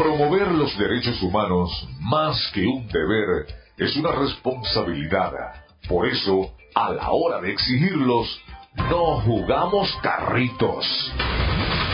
Promover 0.00 0.50
los 0.52 0.78
derechos 0.78 1.22
humanos, 1.22 1.86
más 2.00 2.50
que 2.54 2.66
un 2.66 2.88
deber, 2.88 3.46
es 3.76 3.94
una 3.96 4.12
responsabilidad. 4.12 5.30
Por 5.86 6.08
eso, 6.08 6.52
a 6.74 6.88
la 6.88 7.10
hora 7.10 7.38
de 7.42 7.52
exigirlos, 7.52 8.40
no 8.88 9.20
jugamos 9.20 9.94
carritos. 10.02 10.86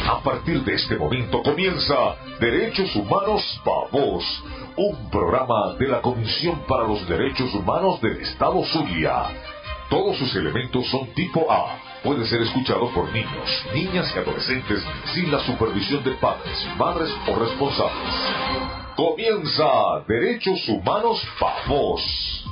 A 0.09 0.21
partir 0.23 0.63
de 0.63 0.75
este 0.75 0.95
momento 0.95 1.43
comienza 1.43 2.15
Derechos 2.39 2.95
Humanos 2.95 3.43
para 3.65 3.89
Vos, 3.91 4.45
un 4.77 5.11
programa 5.11 5.75
de 5.75 5.89
la 5.89 6.01
Comisión 6.01 6.61
para 6.69 6.85
los 6.85 7.09
Derechos 7.09 7.53
Humanos 7.55 8.01
del 8.01 8.21
Estado 8.21 8.63
Zulia. 8.67 9.25
Todos 9.91 10.17
sus 10.17 10.33
elementos 10.37 10.87
son 10.91 11.09
tipo 11.09 11.51
A. 11.51 11.86
Puede 12.07 12.25
ser 12.25 12.41
escuchado 12.41 12.89
por 12.95 13.13
niños, 13.13 13.67
niñas 13.75 14.13
y 14.15 14.19
adolescentes 14.21 14.81
sin 15.13 15.29
la 15.29 15.41
supervisión 15.41 16.05
de 16.05 16.13
padres, 16.13 16.65
madres 16.79 17.11
o 17.27 17.35
responsables. 17.35 18.15
Comienza 18.95 19.65
Derechos 20.07 20.69
Humanos 20.69 21.21
para 21.41 21.67
Vos. 21.67 22.45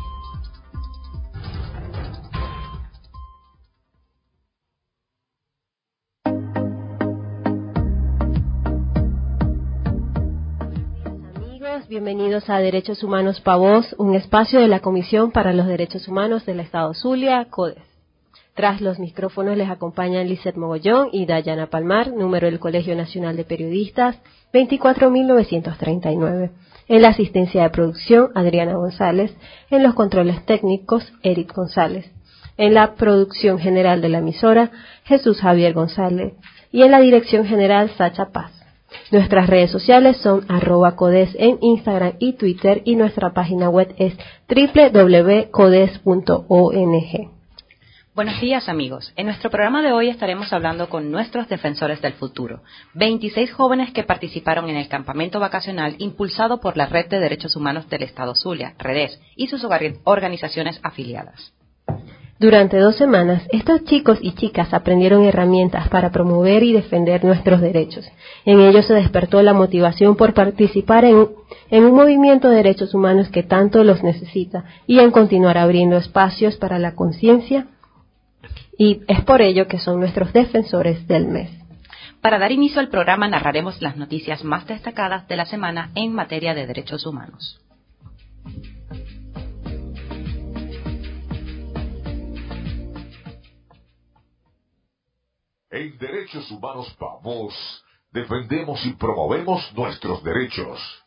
bienvenidos 11.88 12.50
a 12.50 12.58
Derechos 12.58 13.04
Humanos 13.04 13.40
Pavos, 13.40 13.94
un 13.98 14.16
espacio 14.16 14.58
de 14.58 14.66
la 14.66 14.80
Comisión 14.80 15.30
para 15.30 15.52
los 15.52 15.66
Derechos 15.66 16.08
Humanos 16.08 16.44
del 16.44 16.58
Estado 16.58 16.92
Zulia, 16.94 17.44
CODES. 17.50 17.93
Tras 18.54 18.80
los 18.80 18.98
micrófonos 19.00 19.56
les 19.56 19.68
acompañan 19.68 20.28
Lizeth 20.28 20.56
Mogollón 20.56 21.08
y 21.10 21.26
Dayana 21.26 21.70
Palmar, 21.70 22.12
número 22.12 22.46
del 22.46 22.60
Colegio 22.60 22.94
Nacional 22.94 23.36
de 23.36 23.44
Periodistas, 23.44 24.16
24.939. 24.52 26.52
En 26.86 27.02
la 27.02 27.08
asistencia 27.08 27.64
de 27.64 27.70
producción, 27.70 28.30
Adriana 28.36 28.76
González. 28.76 29.36
En 29.70 29.82
los 29.82 29.94
controles 29.94 30.46
técnicos, 30.46 31.12
Eric 31.24 31.52
González. 31.52 32.08
En 32.56 32.74
la 32.74 32.94
producción 32.94 33.58
general 33.58 34.00
de 34.00 34.10
la 34.10 34.18
emisora, 34.18 34.70
Jesús 35.02 35.40
Javier 35.40 35.72
González. 35.72 36.34
Y 36.70 36.82
en 36.82 36.92
la 36.92 37.00
dirección 37.00 37.46
general, 37.46 37.90
Sacha 37.98 38.26
Paz. 38.26 38.52
Nuestras 39.10 39.48
redes 39.48 39.72
sociales 39.72 40.18
son 40.18 40.44
arroba 40.48 40.94
codes 40.94 41.34
en 41.40 41.58
Instagram 41.60 42.12
y 42.20 42.34
Twitter 42.34 42.82
y 42.84 42.94
nuestra 42.94 43.34
página 43.34 43.68
web 43.68 43.92
es 43.98 44.16
www.codes.ong. 44.48 47.33
Buenos 48.14 48.40
días 48.40 48.68
amigos. 48.68 49.12
En 49.16 49.26
nuestro 49.26 49.50
programa 49.50 49.82
de 49.82 49.90
hoy 49.90 50.08
estaremos 50.08 50.52
hablando 50.52 50.88
con 50.88 51.10
nuestros 51.10 51.48
defensores 51.48 52.00
del 52.00 52.12
futuro, 52.12 52.62
26 52.94 53.52
jóvenes 53.52 53.90
que 53.92 54.04
participaron 54.04 54.70
en 54.70 54.76
el 54.76 54.86
campamento 54.86 55.40
vacacional 55.40 55.96
impulsado 55.98 56.60
por 56.60 56.76
la 56.76 56.86
Red 56.86 57.08
de 57.08 57.18
Derechos 57.18 57.56
Humanos 57.56 57.90
del 57.90 58.04
Estado 58.04 58.36
Zulia, 58.36 58.74
REDES, 58.78 59.20
y 59.34 59.48
sus 59.48 59.66
organizaciones 60.04 60.78
afiliadas. 60.84 61.52
Durante 62.38 62.78
dos 62.78 62.94
semanas, 62.94 63.42
estos 63.50 63.82
chicos 63.82 64.18
y 64.22 64.32
chicas 64.36 64.72
aprendieron 64.72 65.24
herramientas 65.24 65.88
para 65.88 66.12
promover 66.12 66.62
y 66.62 66.72
defender 66.72 67.24
nuestros 67.24 67.60
derechos. 67.60 68.06
En 68.44 68.60
ellos 68.60 68.86
se 68.86 68.94
despertó 68.94 69.42
la 69.42 69.54
motivación 69.54 70.14
por 70.14 70.34
participar 70.34 71.04
en, 71.04 71.30
en, 71.68 71.82
un 71.82 71.96
movimiento 71.96 72.48
de 72.48 72.56
derechos 72.56 72.94
humanos 72.94 73.28
que 73.30 73.42
tanto 73.42 73.82
los 73.82 74.04
necesita 74.04 74.66
y 74.86 75.00
en 75.00 75.10
continuar 75.10 75.58
abriendo 75.58 75.96
espacios 75.96 76.56
para 76.56 76.78
la 76.78 76.94
conciencia 76.94 77.66
y 78.78 79.02
es 79.08 79.22
por 79.22 79.42
ello 79.42 79.66
que 79.66 79.78
son 79.78 80.00
nuestros 80.00 80.32
defensores 80.32 81.06
del 81.06 81.26
mes. 81.26 81.50
Para 82.20 82.38
dar 82.38 82.52
inicio 82.52 82.80
al 82.80 82.88
programa 82.88 83.28
narraremos 83.28 83.82
las 83.82 83.96
noticias 83.96 84.44
más 84.44 84.66
destacadas 84.66 85.28
de 85.28 85.36
la 85.36 85.44
semana 85.44 85.90
en 85.94 86.12
materia 86.12 86.54
de 86.54 86.66
derechos 86.66 87.06
humanos. 87.06 87.60
En 95.70 95.98
Derechos 95.98 96.48
Humanos 96.52 96.96
Vamos, 97.00 97.84
defendemos 98.12 98.86
y 98.86 98.92
promovemos 98.92 99.72
nuestros 99.74 100.22
derechos. 100.22 101.03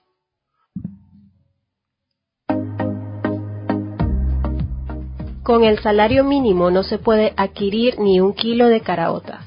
Con 5.47 5.63
el 5.63 5.79
salario 5.79 6.25
mínimo 6.25 6.71
no 6.71 6.83
se 6.83 6.97
puede 6.97 7.31
adquirir 7.37 7.99
ni 7.99 8.19
un 8.19 8.33
kilo 8.33 8.67
de 8.67 8.81
caraotas. 8.81 9.45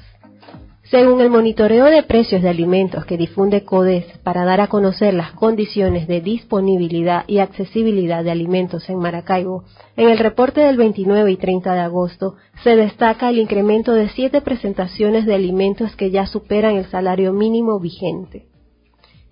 Según 0.81 1.21
el 1.21 1.29
monitoreo 1.29 1.85
de 1.85 2.01
precios 2.01 2.41
de 2.41 2.49
alimentos 2.49 3.05
que 3.05 3.17
difunde 3.17 3.63
CODES 3.63 4.17
para 4.23 4.43
dar 4.43 4.61
a 4.61 4.67
conocer 4.67 5.13
las 5.13 5.33
condiciones 5.33 6.07
de 6.07 6.19
disponibilidad 6.21 7.23
y 7.27 7.37
accesibilidad 7.37 8.23
de 8.23 8.31
alimentos 8.31 8.89
en 8.89 8.97
Maracaibo, 8.97 9.65
en 9.95 10.09
el 10.09 10.17
reporte 10.17 10.61
del 10.61 10.75
29 10.75 11.33
y 11.33 11.37
30 11.37 11.71
de 11.71 11.81
agosto 11.81 12.33
se 12.63 12.75
destaca 12.75 13.29
el 13.29 13.37
incremento 13.37 13.93
de 13.93 14.09
siete 14.09 14.41
presentaciones 14.41 15.27
de 15.27 15.35
alimentos 15.35 15.95
que 15.95 16.09
ya 16.09 16.25
superan 16.25 16.77
el 16.77 16.89
salario 16.89 17.31
mínimo 17.31 17.79
vigente. 17.79 18.47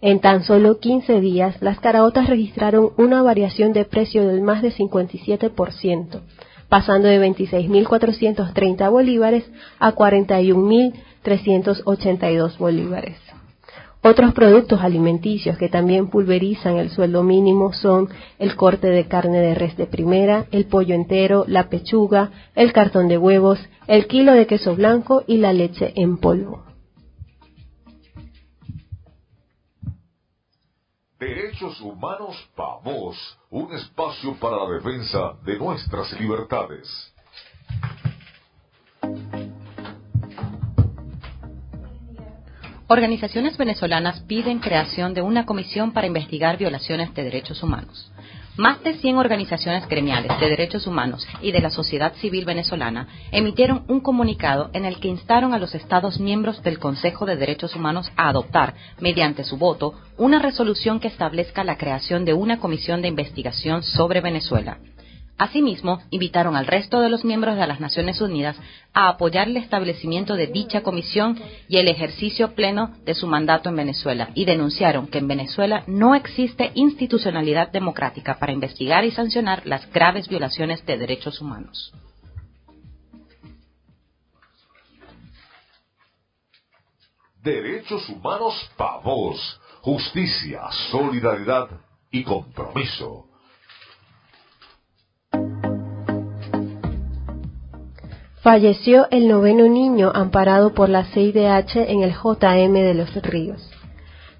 En 0.01 0.19
tan 0.19 0.43
solo 0.43 0.79
15 0.79 1.19
días, 1.19 1.59
las 1.63 1.79
caraotas 1.79 2.29
registraron 2.29 2.91
una 2.97 3.23
variación 3.23 3.73
de 3.73 3.85
precio 3.85 4.27
del 4.27 4.41
más 4.41 4.61
de 4.61 4.71
57%, 4.71 6.21
pasando 6.69 7.07
de 7.07 7.19
26.430 7.19 8.89
bolívares 8.89 9.43
a 9.79 9.93
41.000 9.93 10.93
382 11.21 12.57
bolívares. 12.57 13.17
Otros 14.01 14.33
productos 14.33 14.79
alimenticios 14.81 15.57
que 15.57 15.67
también 15.67 16.07
pulverizan 16.07 16.77
el 16.77 16.89
sueldo 16.89 17.21
mínimo 17.21 17.73
son 17.73 18.07
el 18.37 18.55
corte 18.55 18.87
de 18.87 19.07
carne 19.07 19.39
de 19.39 19.55
res 19.55 19.75
de 19.75 19.87
primera, 19.87 20.45
el 20.51 20.65
pollo 20.65 20.95
entero, 20.95 21.43
la 21.47 21.67
pechuga, 21.67 22.31
el 22.55 22.71
cartón 22.71 23.09
de 23.09 23.17
huevos, 23.17 23.59
el 23.87 24.07
kilo 24.07 24.31
de 24.33 24.47
queso 24.47 24.73
blanco 24.75 25.23
y 25.27 25.37
la 25.37 25.51
leche 25.51 25.91
en 25.95 26.17
polvo. 26.17 26.68
Derechos 31.19 31.81
Humanos 31.81 32.49
PAVOS, 32.55 33.37
un 33.49 33.73
espacio 33.73 34.35
para 34.35 34.55
la 34.55 34.69
defensa 34.69 35.33
de 35.43 35.57
nuestras 35.57 36.17
libertades. 36.17 37.13
Organizaciones 42.87 43.57
venezolanas 43.57 44.21
piden 44.21 44.59
creación 44.59 45.13
de 45.13 45.21
una 45.21 45.45
comisión 45.45 45.91
para 45.91 46.07
investigar 46.07 46.57
violaciones 46.57 47.13
de 47.13 47.23
derechos 47.25 47.61
humanos. 47.61 48.13
Más 48.59 48.83
de 48.83 48.95
100 48.95 49.15
organizaciones 49.15 49.87
gremiales 49.87 50.37
de 50.37 50.49
derechos 50.49 50.85
humanos 50.85 51.25
y 51.41 51.53
de 51.53 51.61
la 51.61 51.69
sociedad 51.69 52.13
civil 52.15 52.43
venezolana 52.43 53.07
emitieron 53.31 53.85
un 53.87 54.01
comunicado 54.01 54.69
en 54.73 54.83
el 54.83 54.99
que 54.99 55.07
instaron 55.07 55.53
a 55.53 55.59
los 55.59 55.75
Estados 55.75 56.19
miembros 56.19 56.61
del 56.61 56.77
Consejo 56.77 57.25
de 57.25 57.37
Derechos 57.37 57.73
Humanos 57.77 58.11
a 58.17 58.27
adoptar, 58.27 58.73
mediante 58.99 59.45
su 59.45 59.55
voto, 59.55 59.93
una 60.17 60.39
resolución 60.39 60.99
que 60.99 61.07
establezca 61.07 61.63
la 61.63 61.77
creación 61.77 62.25
de 62.25 62.33
una 62.33 62.59
comisión 62.59 63.01
de 63.01 63.07
investigación 63.07 63.81
sobre 63.81 64.19
Venezuela. 64.19 64.79
Asimismo, 65.39 66.01
invitaron 66.09 66.57
al 66.57 66.67
resto 66.67 66.99
de 66.99 67.07
los 67.07 67.23
miembros 67.23 67.55
de 67.55 67.65
las 67.65 67.79
Naciones 67.79 68.19
Unidas 68.19 68.57
a 68.93 69.07
apoyar 69.07 69.47
el 69.47 69.55
establecimiento 69.55 70.35
de 70.35 70.47
dicha 70.47 70.83
comisión 70.83 71.39
y 71.69 71.77
el 71.77 71.87
ejercicio 71.87 72.55
pleno 72.55 72.93
de 73.05 73.13
su 73.13 73.25
mandato 73.25 73.69
en 73.69 73.77
Venezuela 73.77 74.31
y 74.35 74.43
denunciaron 74.43 75.07
que 75.07 75.19
en 75.19 75.29
Venezuela 75.29 75.85
no 75.87 76.13
existe 76.13 76.71
institucionalidad 76.75 77.71
democrática 77.71 78.37
para 78.37 78.51
investigar 78.51 79.05
y 79.05 79.11
sancionar 79.11 79.65
las 79.65 79.89
graves 79.93 80.27
violaciones 80.27 80.85
de 80.85 80.97
derechos 80.97 81.39
humanos. 81.39 81.93
Derechos 87.41 88.09
humanos 88.09 88.69
para 88.75 88.99
justicia, 89.79 90.63
solidaridad 90.91 91.69
y 92.11 92.25
compromiso. 92.25 93.28
Falleció 98.51 99.05
el 99.11 99.27
noveno 99.27 99.67
niño 99.67 100.11
amparado 100.11 100.73
por 100.73 100.89
la 100.89 101.03
CIDH 101.03 101.87
en 101.87 102.01
el 102.01 102.13
JM 102.13 102.73
de 102.73 102.95
los 102.95 103.13
Ríos. 103.21 103.69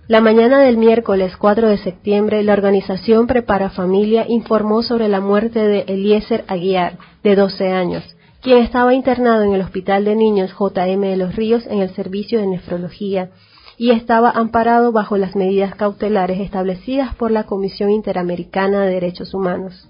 La 0.07 0.19
mañana 0.19 0.57
del 0.61 0.77
miércoles 0.77 1.37
4 1.37 1.67
de 1.67 1.77
septiembre, 1.77 2.41
la 2.41 2.53
organización 2.53 3.27
Prepara 3.27 3.69
Familia 3.69 4.25
informó 4.27 4.81
sobre 4.81 5.09
la 5.09 5.21
muerte 5.21 5.59
de 5.59 5.81
Eliezer 5.81 6.43
Aguiar, 6.47 6.97
de 7.21 7.35
12 7.35 7.71
años, 7.71 8.03
quien 8.41 8.57
estaba 8.63 8.95
internado 8.95 9.43
en 9.43 9.53
el 9.53 9.61
Hospital 9.61 10.05
de 10.05 10.15
Niños 10.15 10.55
JM 10.59 11.01
de 11.01 11.15
los 11.15 11.35
Ríos 11.35 11.67
en 11.67 11.81
el 11.81 11.91
servicio 11.91 12.39
de 12.39 12.47
nefrología 12.47 13.29
y 13.77 13.91
estaba 13.91 14.31
amparado 14.31 14.91
bajo 14.91 15.17
las 15.17 15.35
medidas 15.35 15.75
cautelares 15.75 16.39
establecidas 16.39 17.13
por 17.13 17.29
la 17.29 17.43
Comisión 17.43 17.91
Interamericana 17.91 18.81
de 18.81 18.91
Derechos 18.91 19.35
Humanos. 19.35 19.87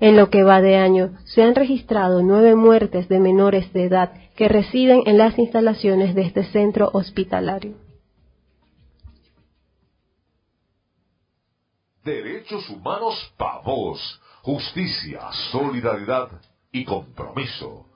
En 0.00 0.16
lo 0.16 0.30
que 0.30 0.44
va 0.44 0.60
de 0.60 0.76
año, 0.76 1.18
se 1.24 1.42
han 1.42 1.54
registrado 1.54 2.22
nueve 2.22 2.54
muertes 2.54 3.08
de 3.08 3.18
menores 3.18 3.72
de 3.72 3.84
edad 3.84 4.12
que 4.36 4.48
residen 4.48 5.02
en 5.06 5.18
las 5.18 5.36
instalaciones 5.38 6.14
de 6.14 6.22
este 6.22 6.44
centro 6.44 6.90
hospitalario. 6.92 7.74
Derechos 12.04 12.70
humanos 12.70 13.14
para 13.36 13.58
vos, 13.58 14.20
justicia, 14.42 15.20
solidaridad 15.50 16.28
y 16.70 16.84
compromiso. 16.84 17.86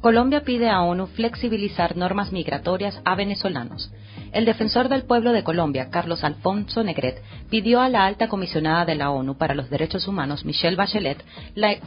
Colombia 0.00 0.42
pide 0.44 0.70
a 0.70 0.80
ONU 0.80 1.06
flexibilizar 1.08 1.96
normas 1.96 2.32
migratorias 2.32 3.00
a 3.04 3.14
venezolanos. 3.14 3.92
El 4.32 4.44
defensor 4.44 4.88
del 4.88 5.02
pueblo 5.02 5.32
de 5.32 5.42
Colombia, 5.42 5.90
Carlos 5.90 6.22
Alfonso 6.22 6.84
Negret, 6.84 7.20
pidió 7.50 7.80
a 7.80 7.88
la 7.88 8.06
alta 8.06 8.28
comisionada 8.28 8.84
de 8.84 8.94
la 8.94 9.10
ONU 9.10 9.36
para 9.36 9.54
los 9.54 9.70
Derechos 9.70 10.06
Humanos, 10.06 10.44
Michelle 10.44 10.76
Bachelet, 10.76 11.24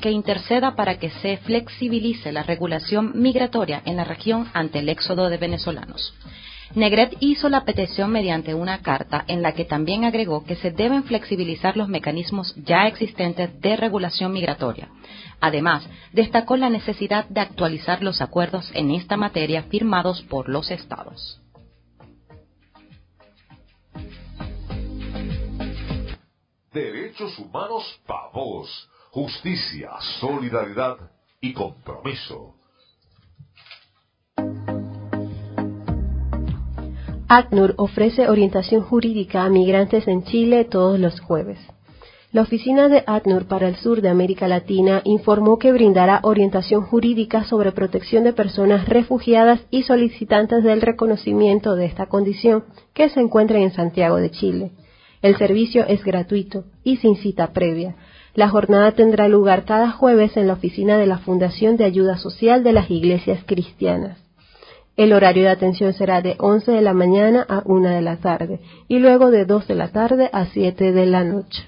que 0.01 0.11
interceda 0.11 0.75
para 0.75 0.99
que 0.99 1.09
se 1.09 1.37
flexibilice 1.37 2.33
la 2.33 2.43
regulación 2.43 3.13
migratoria 3.15 3.81
en 3.85 3.95
la 3.95 4.03
región 4.03 4.49
ante 4.53 4.79
el 4.79 4.89
éxodo 4.89 5.29
de 5.29 5.37
venezolanos. 5.37 6.13
Negret 6.75 7.15
hizo 7.21 7.47
la 7.49 7.63
petición 7.63 8.11
mediante 8.11 8.53
una 8.55 8.79
carta 8.79 9.23
en 9.27 9.41
la 9.41 9.53
que 9.53 9.63
también 9.63 10.03
agregó 10.03 10.43
que 10.43 10.55
se 10.55 10.71
deben 10.71 11.03
flexibilizar 11.03 11.77
los 11.77 11.87
mecanismos 11.87 12.55
ya 12.57 12.87
existentes 12.87 13.61
de 13.61 13.77
regulación 13.77 14.33
migratoria. 14.33 14.89
Además, 15.39 15.87
destacó 16.11 16.57
la 16.57 16.69
necesidad 16.69 17.25
de 17.29 17.41
actualizar 17.41 18.01
los 18.03 18.21
acuerdos 18.21 18.69
en 18.73 18.91
esta 18.91 19.17
materia 19.17 19.63
firmados 19.63 20.23
por 20.23 20.49
los 20.49 20.71
estados. 20.71 21.42
Derechos 26.73 27.37
humanos 27.37 27.83
para 28.07 28.29
vos, 28.33 28.89
justicia, 29.11 29.91
solidaridad 30.19 30.97
y 31.39 31.53
compromiso. 31.53 32.55
ACNUR 37.27 37.75
ofrece 37.77 38.27
orientación 38.27 38.81
jurídica 38.81 39.43
a 39.43 39.49
migrantes 39.49 40.07
en 40.07 40.23
Chile 40.23 40.65
todos 40.65 40.99
los 40.99 41.19
jueves. 41.19 41.59
La 42.31 42.41
oficina 42.41 42.89
de 42.89 43.03
ACNUR 43.05 43.45
para 43.45 43.67
el 43.67 43.75
sur 43.75 44.01
de 44.01 44.09
América 44.09 44.47
Latina 44.47 45.01
informó 45.03 45.59
que 45.59 45.71
brindará 45.71 46.21
orientación 46.23 46.81
jurídica 46.81 47.43
sobre 47.43 47.71
protección 47.71 48.23
de 48.23 48.33
personas 48.33 48.89
refugiadas 48.89 49.61
y 49.69 49.83
solicitantes 49.83 50.63
del 50.63 50.81
reconocimiento 50.81 51.75
de 51.75 51.85
esta 51.85 52.07
condición 52.07 52.63
que 52.95 53.09
se 53.09 53.19
encuentran 53.19 53.61
en 53.61 53.73
Santiago 53.73 54.15
de 54.15 54.31
Chile. 54.31 54.71
El 55.23 55.37
servicio 55.37 55.85
es 55.87 56.03
gratuito 56.03 56.65
y 56.83 56.97
sin 56.97 57.15
cita 57.15 57.53
previa. 57.53 57.95
La 58.35 58.49
jornada 58.49 58.91
tendrá 58.91 59.29
lugar 59.29 59.63
cada 59.63 59.89
jueves 59.89 60.35
en 60.35 60.47
la 60.47 60.53
oficina 60.53 60.97
de 60.97 61.07
la 61.07 61.19
Fundación 61.19 61.77
de 61.77 61.85
Ayuda 61.85 62.17
Social 62.17 62.61
de 62.61 62.73
las 62.73 62.91
Iglesias 62.91 63.41
Cristianas. 63.45 64.19
El 64.97 65.13
horario 65.13 65.43
de 65.43 65.49
atención 65.49 65.93
será 65.93 66.21
de 66.21 66.35
11 66.39 66.73
de 66.73 66.81
la 66.81 66.93
mañana 66.93 67.45
a 67.47 67.61
1 67.63 67.89
de 67.89 68.01
la 68.01 68.17
tarde 68.17 68.59
y 68.89 68.99
luego 68.99 69.31
de 69.31 69.45
2 69.45 69.65
de 69.65 69.75
la 69.75 69.93
tarde 69.93 70.29
a 70.33 70.47
7 70.47 70.91
de 70.91 71.05
la 71.05 71.23
noche. 71.23 71.65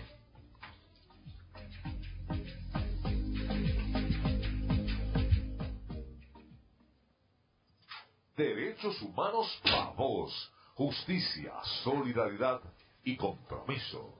Derechos 8.35 9.01
humanos 9.01 9.47
para 9.63 9.91
vos, 9.91 10.51
justicia, 10.73 11.53
solidaridad 11.85 12.59
y 13.05 13.15
compromiso. 13.15 14.11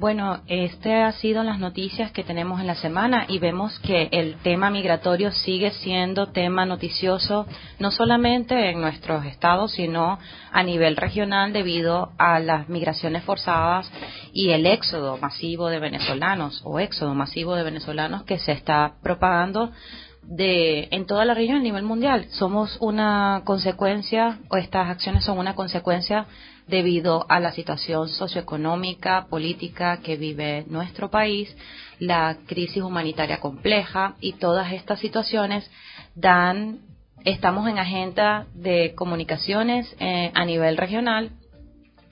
Bueno, 0.00 0.40
este 0.46 0.94
ha 1.02 1.12
sido 1.12 1.42
las 1.44 1.58
noticias 1.58 2.10
que 2.10 2.24
tenemos 2.24 2.58
en 2.58 2.66
la 2.66 2.74
semana 2.74 3.26
y 3.28 3.38
vemos 3.38 3.78
que 3.80 4.08
el 4.12 4.36
tema 4.36 4.70
migratorio 4.70 5.30
sigue 5.30 5.72
siendo 5.72 6.28
tema 6.28 6.64
noticioso 6.64 7.46
no 7.78 7.90
solamente 7.90 8.70
en 8.70 8.80
nuestros 8.80 9.26
estados, 9.26 9.72
sino 9.72 10.18
a 10.52 10.62
nivel 10.62 10.96
regional 10.96 11.52
debido 11.52 12.12
a 12.16 12.40
las 12.40 12.70
migraciones 12.70 13.24
forzadas 13.24 13.92
y 14.32 14.52
el 14.52 14.64
éxodo 14.64 15.18
masivo 15.18 15.68
de 15.68 15.80
venezolanos 15.80 16.62
o 16.64 16.80
éxodo 16.80 17.14
masivo 17.14 17.54
de 17.54 17.64
venezolanos 17.64 18.22
que 18.22 18.38
se 18.38 18.52
está 18.52 18.94
propagando 19.02 19.70
de 20.22 20.88
en 20.90 21.06
toda 21.06 21.24
la 21.24 21.34
región 21.34 21.58
a 21.58 21.62
nivel 21.62 21.82
mundial. 21.82 22.26
Somos 22.30 22.76
una 22.80 23.42
consecuencia 23.44 24.38
o 24.48 24.56
estas 24.56 24.88
acciones 24.88 25.24
son 25.24 25.38
una 25.38 25.54
consecuencia 25.54 26.26
debido 26.66 27.26
a 27.28 27.40
la 27.40 27.52
situación 27.52 28.08
socioeconómica, 28.08 29.26
política 29.28 29.98
que 29.98 30.16
vive 30.16 30.64
nuestro 30.68 31.10
país, 31.10 31.54
la 31.98 32.38
crisis 32.46 32.82
humanitaria 32.82 33.40
compleja 33.40 34.14
y 34.20 34.34
todas 34.34 34.72
estas 34.72 35.00
situaciones 35.00 35.68
dan 36.14 36.78
estamos 37.24 37.68
en 37.68 37.78
agenda 37.78 38.46
de 38.54 38.94
comunicaciones 38.94 39.94
eh, 40.00 40.30
a 40.34 40.44
nivel 40.44 40.76
regional 40.76 41.32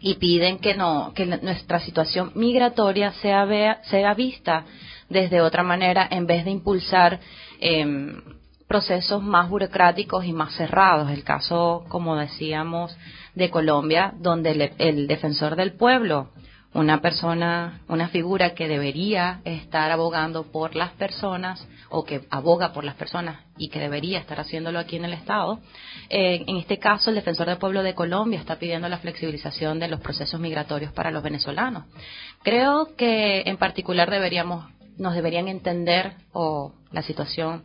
y 0.01 0.15
piden 0.15 0.59
que 0.59 0.75
no 0.75 1.13
que 1.15 1.27
nuestra 1.27 1.81
situación 1.81 2.33
migratoria 2.35 3.13
sea 3.13 3.45
vea, 3.45 3.81
sea 3.85 4.15
vista 4.15 4.65
desde 5.09 5.41
otra 5.41 5.63
manera 5.63 6.07
en 6.11 6.27
vez 6.27 6.45
de 6.45 6.51
impulsar 6.51 7.21
eh, 7.61 8.15
procesos 8.69 9.23
más 9.23 9.49
burocráticos 9.49 10.25
y 10.27 10.33
más 10.33 10.55
cerrados. 10.55 11.11
El 11.11 11.25
caso, 11.25 11.85
como 11.89 12.17
decíamos, 12.17 12.97
de 13.35 13.51
Colombia, 13.51 14.13
donde 14.19 14.73
el, 14.79 15.07
defensor 15.09 15.57
del 15.57 15.73
pueblo, 15.73 16.31
una 16.75 17.01
persona, 17.01 17.81
una 17.89 18.09
figura 18.09 18.55
que 18.55 18.69
debería 18.69 19.41
estar 19.45 19.91
abogando 19.91 20.53
por 20.53 20.77
las 20.77 20.93
personas 20.93 21.67
o 21.89 22.05
que 22.05 22.21
aboga 22.31 22.75
por 22.75 22.85
las 22.85 22.95
personas 22.95 23.41
y 23.57 23.71
que 23.71 23.81
debería 23.81 24.19
estar 24.19 24.39
haciéndolo 24.39 24.79
aquí 24.79 24.97
en 24.97 25.07
el 25.07 25.15
Estado. 25.15 25.61
Eh, 26.11 26.45
en 26.47 26.59
este 26.59 26.79
caso, 26.79 27.09
el 27.09 27.17
defensor 27.17 27.47
del 27.47 27.57
pueblo 27.57 27.83
de 27.83 27.95
Colombia 27.95 28.39
está 28.39 28.57
pidiendo 28.57 28.87
la 28.91 28.99
flexibilización 28.99 29.79
de 29.79 29.89
los 29.89 30.01
procesos 30.01 30.39
migratorios 30.39 30.93
para 30.93 31.11
los 31.11 31.23
venezolanos. 31.23 31.85
Creo 32.43 32.95
que 32.97 33.45
en 33.47 33.57
particular 33.57 34.11
deberíamos 34.11 34.67
nos 34.99 35.15
deberían 35.15 35.49
entender 35.49 36.12
o 36.33 36.73
la 36.93 37.03
situación 37.03 37.62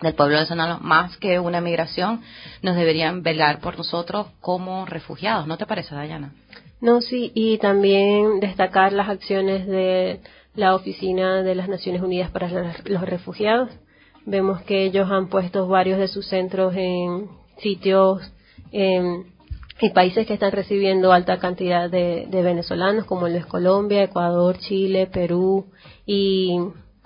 del 0.00 0.14
pueblo 0.14 0.36
venezolano 0.36 0.78
más 0.80 1.16
que 1.16 1.38
una 1.38 1.60
migración, 1.60 2.22
nos 2.60 2.76
deberían 2.76 3.22
velar 3.22 3.60
por 3.60 3.78
nosotros 3.78 4.26
como 4.40 4.84
refugiados. 4.84 5.46
¿No 5.46 5.56
te 5.56 5.66
parece, 5.66 5.94
Dayana? 5.94 6.32
No, 6.80 7.00
sí, 7.00 7.30
y 7.34 7.58
también 7.58 8.40
destacar 8.40 8.92
las 8.92 9.08
acciones 9.08 9.66
de 9.66 10.20
la 10.54 10.74
Oficina 10.74 11.42
de 11.42 11.54
las 11.54 11.68
Naciones 11.68 12.02
Unidas 12.02 12.30
para 12.30 12.74
los 12.84 13.02
Refugiados. 13.02 13.70
Vemos 14.26 14.62
que 14.62 14.84
ellos 14.84 15.08
han 15.10 15.28
puesto 15.28 15.66
varios 15.68 15.98
de 15.98 16.08
sus 16.08 16.26
centros 16.26 16.74
en 16.76 17.28
sitios 17.58 18.32
en, 18.72 19.30
países 19.94 20.26
que 20.28 20.34
están 20.34 20.52
recibiendo 20.52 21.12
alta 21.12 21.38
cantidad 21.38 21.90
de, 21.90 22.26
de 22.28 22.42
venezolanos, 22.42 23.04
como 23.04 23.28
lo 23.28 23.36
es 23.36 23.46
Colombia, 23.46 24.04
Ecuador, 24.04 24.56
Chile, 24.58 25.08
Perú, 25.08 25.66
y 26.06 26.58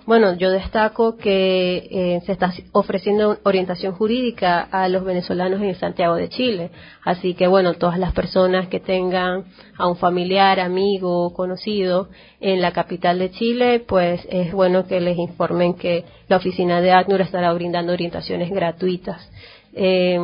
bueno, 0.07 0.37
yo 0.37 0.53
destaco 0.53 1.17
que 1.17 1.89
eh, 1.91 2.21
se 2.25 2.31
está 2.31 2.53
ofreciendo 2.71 3.39
orientación 3.43 3.93
jurídica 3.93 4.61
a 4.61 4.89
los 4.89 5.05
venezolanos 5.05 5.61
en 5.61 5.75
Santiago 5.75 6.15
de 6.15 6.29
Chile. 6.29 6.71
Así 7.05 7.35
que, 7.35 7.49
bueno, 7.49 7.75
todas 7.75 7.99
las 7.99 8.13
personas 8.13 8.69
que 8.69 8.79
tengan 8.79 9.47
a 9.77 9.89
un 9.89 9.97
familiar, 9.97 10.61
amigo, 10.61 11.35
conocido 11.35 12.09
en 12.41 12.63
la 12.63 12.71
capital 12.71 13.19
de 13.19 13.33
Chile, 13.33 13.81
pues 13.81 14.25
es 14.31 14.53
bueno 14.53 14.87
que 14.87 15.01
les 15.01 15.19
informen 15.19 15.75
que 15.75 16.05
la 16.29 16.37
oficina 16.37 16.81
de 16.81 16.93
ACNUR 16.93 17.23
estará 17.23 17.53
brindando 17.53 17.93
orientaciones 17.93 18.51
gratuitas. 18.51 19.29
Eh, 19.75 20.21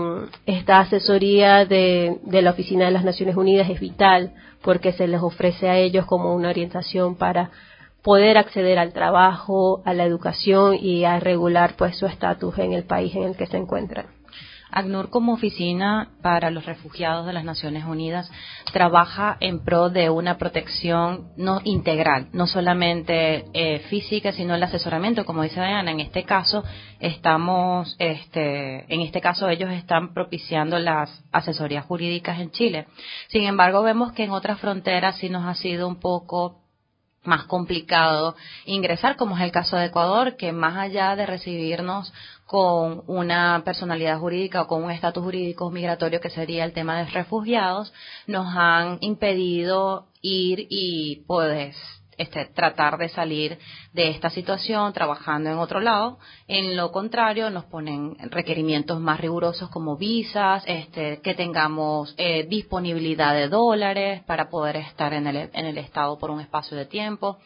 esta 0.47 0.79
asesoría 0.79 1.67
de, 1.67 2.19
de 2.23 2.41
la 2.41 2.53
Oficina 2.53 2.85
de 2.85 2.93
las 2.93 3.05
Naciones 3.05 3.37
Unidas 3.37 3.69
es 3.69 3.81
vital 3.81 4.33
porque 4.63 4.93
se 4.93 5.09
les 5.09 5.21
ofrece 5.21 5.69
a 5.69 5.77
ellos 5.77 6.07
como 6.07 6.35
una 6.37 6.51
orientación 6.51 7.17
para 7.17 7.51
poder 8.03 8.37
acceder 8.39 8.79
al 8.79 8.93
trabajo, 8.93 9.83
a 9.85 9.95
la 9.95 10.05
educación 10.05 10.77
y 10.81 11.05
a 11.05 11.21
regular 11.21 11.75
pues 11.77 11.97
su 11.97 12.07
estatus 12.07 12.59
en 12.59 12.73
el 12.73 12.85
país 12.85 13.15
en 13.15 13.25
el 13.25 13.37
que 13.37 13.47
se 13.47 13.57
encuentran. 13.57 14.07
ACNUR 14.73 15.11
como 15.11 15.35
oficina 15.35 16.13
para 16.23 16.51
los 16.51 16.65
refugiados 16.65 17.27
de 17.27 17.35
las 17.35 17.45
Naciones 17.45 17.85
Unidas 17.85 18.31
trabaja 18.73 19.37
en 19.41 19.63
pro 19.63 19.91
de 19.91 20.09
una 20.09 20.39
protección 20.39 21.29
no 21.37 21.61
integral, 21.65 22.29
no 22.33 22.47
solamente 22.47 23.45
eh, 23.53 23.81
física, 23.91 24.33
sino 24.33 24.55
el 24.55 24.63
asesoramiento, 24.63 25.27
como 25.27 25.43
dice 25.43 25.61
Diana. 25.61 25.91
En 25.91 26.01
este 26.01 26.25
caso 26.25 26.65
estamos, 27.01 27.95
este, 27.99 28.93
en 28.93 29.03
este 29.03 29.21
caso 29.21 29.49
ellos 29.49 29.71
están 29.71 30.15
propiciando 30.15 30.79
las 30.79 31.23
asesorías 31.33 31.85
jurídicas 31.85 32.41
en 32.41 32.51
Chile. 32.51 32.87
Sin 33.29 33.43
embargo, 33.43 33.83
vemos 33.83 34.13
que 34.13 34.25
en 34.25 34.31
otras 34.31 34.59
fronteras 34.59 35.19
sí 35.19 35.29
nos 35.29 35.47
ha 35.47 35.55
sido 35.55 35.87
un 35.87 36.01
poco 36.01 36.62
más 37.25 37.45
complicado 37.45 38.35
ingresar, 38.67 39.17
como 39.17 39.37
es 39.37 39.43
el 39.43 39.53
caso 39.53 39.77
de 39.77 39.87
Ecuador, 39.87 40.37
que 40.37 40.53
más 40.53 40.77
allá 40.77 41.15
de 41.17 41.27
recibirnos 41.27 42.13
con 42.47 43.03
una 43.07 43.63
personalidad 43.65 44.19
jurídica 44.19 44.63
o 44.63 44.67
con 44.67 44.83
un 44.85 44.91
estatus 44.91 45.23
jurídico 45.23 45.71
migratorio 45.71 46.21
que 46.21 46.31
sería 46.31 46.65
el 46.65 46.73
tema 46.73 46.99
de 46.99 47.07
refugiados, 47.07 47.93
nos 48.27 48.47
han 48.57 48.99
impedido 49.01 50.07
ir 50.21 50.67
y 50.69 51.25
pues 51.27 51.77
este, 52.23 52.47
tratar 52.47 52.99
de 52.99 53.09
salir 53.09 53.59
de 53.93 54.11
esta 54.11 54.31
situación 54.31 54.93
trabajando 54.93 55.51
en 55.51 55.59
otro 55.59 55.81
lado. 55.81 56.19
En 56.49 56.77
lo 56.77 56.93
contrario, 56.93 57.51
nos 57.51 57.65
ponen 57.65 58.17
requerimientos 58.31 59.01
más 59.01 59.21
rigurosos 59.21 59.69
como 59.71 59.97
visas, 59.97 60.63
este, 60.67 61.21
que 61.21 61.35
tengamos 61.35 62.15
eh, 62.17 62.47
disponibilidad 62.49 63.35
de 63.35 63.49
dólares 63.49 64.23
para 64.25 64.49
poder 64.49 64.77
estar 64.77 65.13
en 65.13 65.27
el, 65.27 65.51
en 65.53 65.67
el 65.67 65.79
Estado 65.79 66.19
por 66.19 66.31
un 66.31 66.41
espacio 66.41 66.77
de 66.77 66.87
tiempo. 66.87 67.39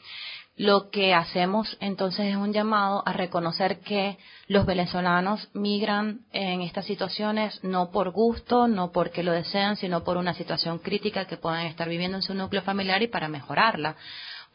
Lo 0.56 0.88
que 0.88 1.12
hacemos 1.12 1.76
entonces 1.80 2.28
es 2.28 2.37
un 2.37 2.54
llamado 2.54 3.02
a 3.04 3.12
reconocer 3.12 3.80
que 3.80 4.16
los 4.49 4.64
venezolanos 4.64 5.50
migran 5.52 6.21
en 6.33 6.62
estas 6.62 6.87
situaciones 6.87 7.62
no 7.62 7.90
por 7.90 8.11
gusto, 8.11 8.66
no 8.66 8.90
porque 8.90 9.23
lo 9.23 9.33
desean, 9.33 9.76
sino 9.76 10.02
por 10.02 10.16
una 10.16 10.33
situación 10.33 10.78
crítica 10.78 11.26
que 11.26 11.37
puedan 11.37 11.66
estar 11.66 11.87
viviendo 11.90 12.16
en 12.16 12.23
su 12.23 12.33
núcleo 12.33 12.62
familiar 12.62 13.02
y 13.02 13.09
para 13.09 13.28
mejorarla. 13.28 13.97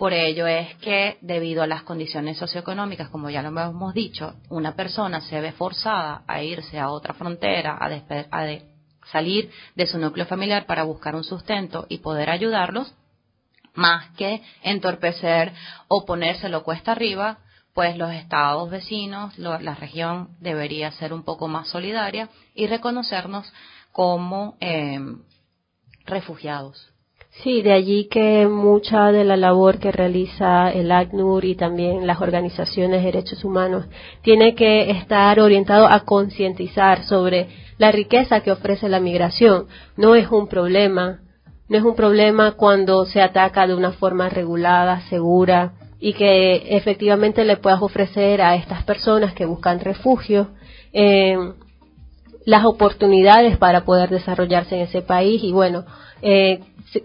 Por 0.01 0.13
ello 0.13 0.48
es 0.48 0.75
que, 0.77 1.20
debido 1.22 1.62
a 1.62 1.67
las 1.67 1.84
condiciones 1.84 2.36
socioeconómicas, 2.39 3.10
como 3.10 3.29
ya 3.29 3.43
lo 3.43 3.50
hemos 3.50 3.93
dicho, 3.93 4.34
una 4.50 4.75
persona 4.75 5.22
se 5.22 5.39
ve 5.39 5.51
forzada 5.51 6.24
a 6.25 6.41
irse 6.41 6.79
a 6.79 6.89
otra 6.89 7.13
frontera, 7.13 7.77
a, 7.79 7.86
a 8.31 8.43
de 8.46 8.65
salir 9.12 9.51
de 9.75 9.86
su 9.86 10.00
núcleo 10.00 10.25
familiar 10.25 10.65
para 10.65 10.86
buscar 10.86 11.15
un 11.15 11.24
sustento 11.24 11.86
y 11.88 12.00
poder 12.00 12.31
ayudarlos, 12.31 12.91
más 13.75 14.10
que 14.17 14.41
entorpecer 14.63 15.53
o 15.88 16.03
ponérselo 16.03 16.63
cuesta 16.63 16.93
arriba, 16.93 17.38
pues 17.75 17.96
los 17.96 18.12
estados 18.12 18.72
vecinos, 18.72 19.38
la 19.38 19.75
región 19.75 20.29
debería 20.39 20.91
ser 20.93 21.13
un 21.13 21.22
poco 21.22 21.48
más 21.48 21.67
solidaria 21.70 22.27
y 22.55 22.65
reconocernos 22.65 23.53
como 23.91 24.58
em, 24.62 25.22
refugiados. 26.08 26.90
Sí, 27.31 27.61
de 27.61 27.71
allí 27.71 28.05
que 28.09 28.47
mucha 28.47 29.11
de 29.11 29.23
la 29.23 29.38
labor 29.38 29.79
que 29.79 29.91
realiza 29.91 30.69
el 30.69 30.91
ACNUR 30.91 31.45
y 31.45 31.55
también 31.55 32.05
las 32.05 32.21
organizaciones 32.21 33.00
de 33.00 33.05
derechos 33.05 33.43
humanos 33.45 33.85
tiene 34.21 34.53
que 34.53 34.91
estar 34.91 35.39
orientado 35.39 35.88
a 35.88 36.01
concientizar 36.01 37.03
sobre 37.05 37.47
la 37.77 37.91
riqueza 37.91 38.41
que 38.41 38.51
ofrece 38.51 38.89
la 38.89 39.00
migración. 39.00 39.67
No 39.95 40.15
es 40.15 40.29
un 40.29 40.47
problema 40.47 41.21
no 41.71 41.77
es 41.77 41.85
un 41.85 41.95
problema 41.95 42.51
cuando 42.51 43.05
se 43.05 43.21
ataca 43.21 43.65
de 43.65 43.73
una 43.73 43.93
forma 43.93 44.27
regulada, 44.27 45.07
segura 45.07 45.71
y 46.01 46.11
que 46.11 46.75
efectivamente 46.75 47.45
le 47.45 47.55
puedas 47.55 47.81
ofrecer 47.81 48.41
a 48.41 48.55
estas 48.55 48.83
personas 48.83 49.33
que 49.33 49.45
buscan 49.45 49.79
refugio 49.79 50.50
eh, 50.91 51.38
las 52.45 52.65
oportunidades 52.65 53.57
para 53.57 53.85
poder 53.85 54.09
desarrollarse 54.09 54.75
en 54.75 54.81
ese 54.81 55.01
país 55.01 55.41
y 55.45 55.53
bueno, 55.53 55.85
eh, 56.21 56.59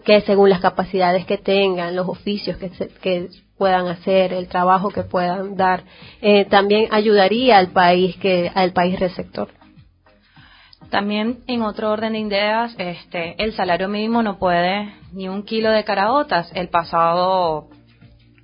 que 0.04 0.20
según 0.22 0.50
las 0.50 0.60
capacidades 0.60 1.26
que 1.26 1.38
tengan, 1.38 1.94
los 1.94 2.08
oficios 2.08 2.56
que, 2.56 2.70
que 3.00 3.28
puedan 3.56 3.86
hacer, 3.86 4.32
el 4.32 4.48
trabajo 4.48 4.90
que 4.90 5.02
puedan 5.02 5.56
dar, 5.56 5.84
eh, 6.20 6.44
también 6.46 6.88
ayudaría 6.90 7.58
al 7.58 7.68
país 7.68 8.16
que 8.16 8.50
al 8.54 8.72
país 8.72 8.98
receptor. 8.98 9.48
También 10.90 11.40
en 11.46 11.62
otro 11.62 11.90
orden 11.90 12.12
de 12.12 12.20
ideas, 12.20 12.74
este, 12.78 13.42
el 13.42 13.52
salario 13.54 13.88
mínimo 13.88 14.22
no 14.22 14.38
puede 14.38 14.92
ni 15.12 15.28
un 15.28 15.42
kilo 15.42 15.70
de 15.70 15.84
caraotas. 15.84 16.50
El 16.54 16.68
pasado 16.68 17.68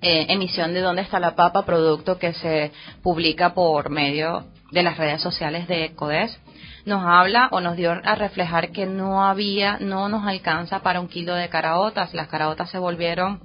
eh, 0.01 0.27
emisión 0.29 0.75
de 0.75 0.81
Dónde 0.81 1.03
está 1.03 1.21
la 1.21 1.37
papa, 1.37 1.65
producto 1.65 2.19
que 2.19 2.33
se 2.35 2.73
publica 3.03 3.55
por 3.55 3.91
medio 3.91 4.45
de 4.73 4.83
las 4.83 4.97
redes 4.97 5.23
sociales 5.23 5.69
de 5.69 5.93
CODES, 5.95 6.37
nos 6.85 7.05
habla 7.05 7.49
o 7.53 7.61
nos 7.61 7.77
dio 7.77 7.93
a 7.93 8.15
reflejar 8.15 8.71
que 8.73 8.87
no 8.87 9.25
había, 9.25 9.79
no 9.81 10.09
nos 10.09 10.27
alcanza 10.27 10.81
para 10.81 11.01
un 11.01 11.09
kilo 11.09 11.35
de 11.35 11.49
caraotas. 11.49 12.15
Las 12.15 12.29
caraotas 12.29 12.71
se 12.71 12.79
volvieron 12.79 13.41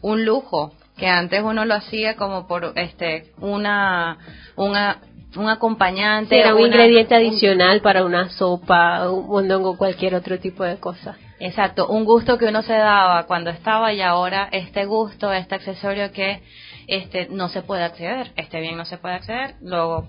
un 0.00 0.24
lujo 0.24 0.72
que 0.96 1.08
antes 1.08 1.42
uno 1.42 1.64
lo 1.64 1.74
hacía 1.74 2.16
como 2.16 2.46
por 2.46 2.72
este 2.76 3.32
una 3.38 4.18
una 4.56 4.98
un 5.36 5.48
acompañante. 5.48 6.38
era 6.38 6.54
un 6.54 6.60
ingrediente 6.60 7.14
adicional 7.14 7.80
para 7.80 8.04
una 8.04 8.28
sopa, 8.30 9.10
un 9.10 9.28
mondongo, 9.28 9.78
cualquier 9.78 10.14
otro 10.14 10.38
tipo 10.38 10.62
de 10.62 10.76
cosa. 10.76 11.16
Exacto, 11.40 11.88
un 11.88 12.04
gusto 12.04 12.38
que 12.38 12.46
uno 12.46 12.62
se 12.62 12.74
daba 12.74 13.26
cuando 13.26 13.50
estaba 13.50 13.92
y 13.92 14.00
ahora 14.00 14.48
este 14.52 14.84
gusto, 14.84 15.32
este 15.32 15.54
accesorio 15.54 16.12
que 16.12 16.42
este 16.86 17.28
no 17.30 17.48
se 17.48 17.62
puede 17.62 17.82
acceder, 17.82 18.32
este 18.36 18.60
bien 18.60 18.76
no 18.76 18.84
se 18.84 18.98
puede 18.98 19.14
acceder. 19.14 19.54
Luego 19.62 20.08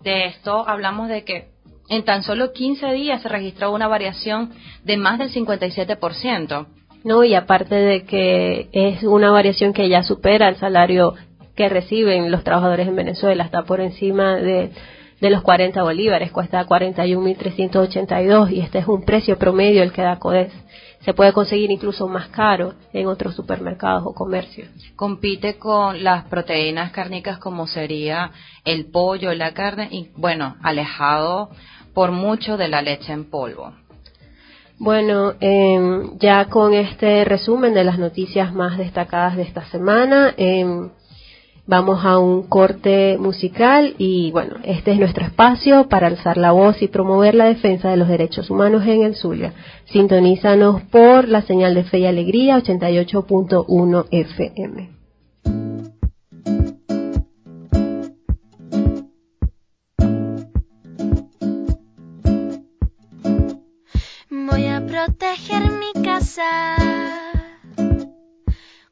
de 0.00 0.26
esto 0.26 0.66
hablamos 0.66 1.08
de 1.08 1.24
que 1.24 1.48
en 1.90 2.04
tan 2.04 2.22
solo 2.22 2.52
15 2.52 2.92
días 2.92 3.20
se 3.20 3.28
registró 3.28 3.72
una 3.72 3.88
variación 3.88 4.52
de 4.84 4.96
más 4.96 5.18
del 5.18 5.30
57%. 5.30 6.66
No, 7.02 7.24
y 7.24 7.34
aparte 7.34 7.74
de 7.74 8.04
que 8.04 8.68
es 8.72 9.02
una 9.02 9.30
variación 9.30 9.72
que 9.72 9.88
ya 9.88 10.02
supera 10.04 10.48
el 10.48 10.56
salario 10.56 11.14
que 11.56 11.68
reciben 11.68 12.30
los 12.30 12.44
trabajadores 12.44 12.86
en 12.86 12.96
Venezuela 12.96 13.44
está 13.44 13.64
por 13.64 13.80
encima 13.80 14.36
de, 14.36 14.70
los 15.20 15.42
40 15.42 15.82
bolívares, 15.82 16.30
cuesta 16.30 16.64
41.382 16.64 18.52
y 18.52 18.60
este 18.60 18.78
es 18.78 18.86
un 18.86 19.04
precio 19.04 19.36
promedio 19.36 19.82
el 19.82 19.92
que 19.92 20.02
da 20.02 20.18
CODES. 20.18 20.52
Se 21.00 21.14
puede 21.14 21.32
conseguir 21.32 21.70
incluso 21.70 22.06
más 22.06 22.28
caro 22.28 22.74
en 22.92 23.06
otros 23.06 23.34
supermercados 23.34 24.04
o 24.06 24.14
comercios. 24.14 24.68
Compite 24.96 25.58
con 25.58 26.04
las 26.04 26.24
proteínas 26.26 26.92
cárnicas 26.92 27.38
como 27.38 27.66
sería 27.66 28.30
el 28.64 28.90
pollo, 28.90 29.34
la 29.34 29.52
carne 29.52 29.88
y 29.90 30.10
bueno, 30.16 30.56
alejado 30.62 31.50
por 31.94 32.12
mucho 32.12 32.56
de 32.56 32.68
la 32.68 32.82
leche 32.82 33.12
en 33.12 33.30
polvo. 33.30 33.72
Bueno, 34.78 35.34
em, 35.40 36.18
ya 36.18 36.46
con 36.46 36.72
este 36.72 37.24
resumen 37.24 37.74
de 37.74 37.84
las 37.84 37.98
noticias 37.98 38.54
más 38.54 38.78
destacadas 38.78 39.36
de 39.36 39.42
esta 39.42 39.64
semana, 39.66 40.34
eh, 40.36 40.64
Vamos 41.70 42.04
a 42.04 42.18
un 42.18 42.48
corte 42.48 43.16
musical 43.16 43.94
y 43.96 44.32
bueno, 44.32 44.56
este 44.64 44.90
es 44.90 44.98
nuestro 44.98 45.24
espacio 45.24 45.88
para 45.88 46.08
alzar 46.08 46.36
la 46.36 46.50
voz 46.50 46.82
y 46.82 46.88
promover 46.88 47.36
la 47.36 47.44
defensa 47.44 47.88
de 47.90 47.96
los 47.96 48.08
derechos 48.08 48.50
humanos 48.50 48.84
en 48.88 49.04
el 49.04 49.14
Zulia. 49.14 49.52
Sintonízanos 49.84 50.82
por 50.90 51.28
la 51.28 51.42
señal 51.42 51.76
de 51.76 51.84
fe 51.84 52.00
y 52.00 52.06
alegría 52.06 52.58
88.1 52.58 54.06
FM. 54.10 54.99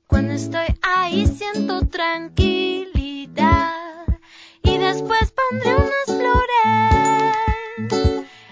Cuando 0.09 0.33
estoy 0.33 0.67
ahí 0.83 1.25
siento 1.27 1.87
tranquilidad 1.87 3.45
y 4.63 4.77
después 4.77 5.33
pondré 5.33 5.77
unas 5.77 6.07
flores 6.07 6.57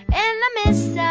en 0.09 0.41
la 0.43 0.51
mesa. 0.65 1.11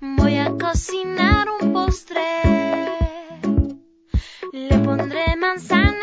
Voy 0.00 0.36
a 0.38 0.50
cocinar 0.58 1.46
un 1.60 1.72
postre. 1.72 2.42
Le 4.52 4.78
pondré 4.80 5.36
manzanas 5.36 5.95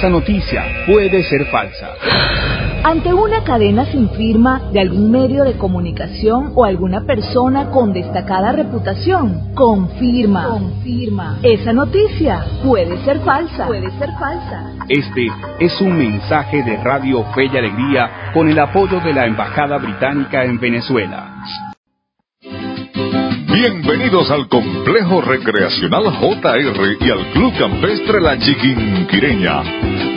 Esa 0.00 0.08
noticia 0.08 0.64
puede 0.86 1.22
ser 1.24 1.44
falsa. 1.50 1.90
Ante 2.84 3.12
una 3.12 3.44
cadena 3.44 3.84
sin 3.84 4.08
firma 4.08 4.70
de 4.72 4.80
algún 4.80 5.10
medio 5.10 5.44
de 5.44 5.58
comunicación 5.58 6.52
o 6.54 6.64
alguna 6.64 7.02
persona 7.02 7.66
con 7.66 7.92
destacada 7.92 8.52
reputación, 8.52 9.54
confirma, 9.54 10.48
confirma. 10.48 11.40
Esa 11.42 11.74
noticia 11.74 12.42
puede 12.64 12.96
ser 13.04 13.20
falsa, 13.20 13.66
puede 13.66 13.90
ser 13.98 14.08
falsa. 14.18 14.72
Este 14.88 15.26
es 15.58 15.78
un 15.82 15.98
mensaje 15.98 16.62
de 16.62 16.78
Radio 16.78 17.22
Fe 17.34 17.50
y 17.52 17.58
Alegría 17.58 18.32
con 18.32 18.48
el 18.48 18.58
apoyo 18.58 19.00
de 19.00 19.12
la 19.12 19.26
Embajada 19.26 19.76
Británica 19.76 20.46
en 20.46 20.58
Venezuela. 20.58 21.29
Bienvenidos 23.52 24.30
al 24.30 24.46
Complejo 24.46 25.20
Recreacional 25.22 26.04
JR 26.04 26.96
y 27.00 27.10
al 27.10 27.32
Club 27.32 27.52
Campestre 27.58 28.20
La 28.20 28.38
Chiquinquireña. 28.38 29.64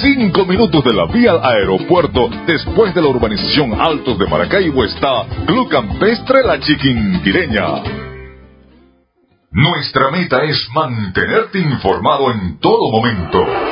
Cinco 0.00 0.46
minutos 0.46 0.84
de 0.84 0.92
la 0.94 1.06
vía 1.06 1.32
al 1.32 1.44
aeropuerto, 1.44 2.28
después 2.46 2.94
de 2.94 3.02
la 3.02 3.08
urbanización 3.08 3.78
Altos 3.80 4.18
de 4.18 4.26
Maracaibo, 4.26 4.84
está 4.84 5.26
Club 5.46 5.68
Campestre 5.68 6.42
La 6.44 6.58
Chiquinquireña. 6.60 7.82
Nuestra 9.50 10.10
meta 10.10 10.44
es 10.44 10.68
mantenerte 10.72 11.58
informado 11.58 12.30
en 12.30 12.58
todo 12.58 12.90
momento. 12.90 13.71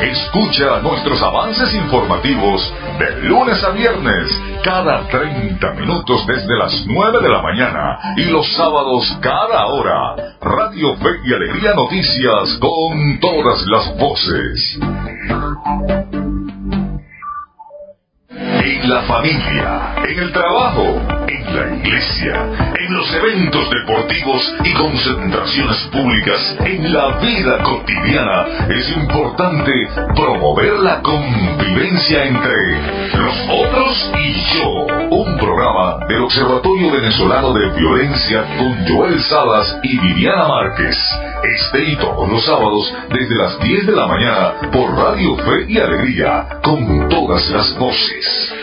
Escucha 0.00 0.80
nuestros 0.80 1.20
avances 1.22 1.74
informativos 1.74 2.72
de 2.98 3.28
lunes 3.28 3.62
a 3.64 3.70
viernes, 3.70 4.40
cada 4.62 5.08
30 5.08 5.72
minutos 5.74 6.24
desde 6.26 6.56
las 6.56 6.86
9 6.86 7.20
de 7.20 7.28
la 7.28 7.42
mañana 7.42 8.14
y 8.16 8.24
los 8.26 8.46
sábados 8.54 9.18
cada 9.20 9.66
hora. 9.66 10.36
Radio 10.40 10.94
Fe 10.96 11.08
y 11.24 11.34
Alegría 11.34 11.74
Noticias 11.74 12.58
con 12.60 13.18
todas 13.20 13.66
las 13.66 13.98
voces. 13.98 14.78
En 18.30 18.88
la 18.88 19.02
familia, 19.02 19.94
en 20.08 20.18
el 20.18 20.32
trabajo, 20.32 21.27
la 21.46 21.76
iglesia, 21.76 22.34
en 22.78 22.94
los 22.94 23.14
eventos 23.14 23.70
deportivos 23.70 24.54
y 24.64 24.72
concentraciones 24.74 25.78
públicas, 25.92 26.56
en 26.64 26.92
la 26.92 27.18
vida 27.18 27.62
cotidiana, 27.62 28.46
es 28.68 28.96
importante 28.96 29.72
promover 30.14 30.80
la 30.80 31.00
convivencia 31.00 32.24
entre 32.24 32.82
los 33.16 33.34
otros 33.48 34.12
y 34.18 34.32
yo. 34.54 34.86
Un 35.10 35.36
programa 35.38 36.06
del 36.08 36.22
Observatorio 36.22 36.92
Venezolano 36.92 37.52
de 37.52 37.70
Violencia 37.78 38.44
con 38.58 38.86
Joel 38.86 39.20
Salas 39.22 39.78
y 39.82 39.98
Viviana 39.98 40.46
Márquez. 40.46 40.96
Este 41.42 41.84
y 41.84 41.96
todos 41.96 42.28
los 42.28 42.44
sábados 42.44 42.92
desde 43.10 43.34
las 43.36 43.58
10 43.60 43.86
de 43.86 43.92
la 43.92 44.06
mañana 44.06 44.52
por 44.72 44.94
Radio 44.96 45.36
Fe 45.36 45.66
y 45.68 45.78
Alegría 45.78 46.60
con 46.62 47.08
todas 47.08 47.48
las 47.50 47.78
voces. 47.78 48.54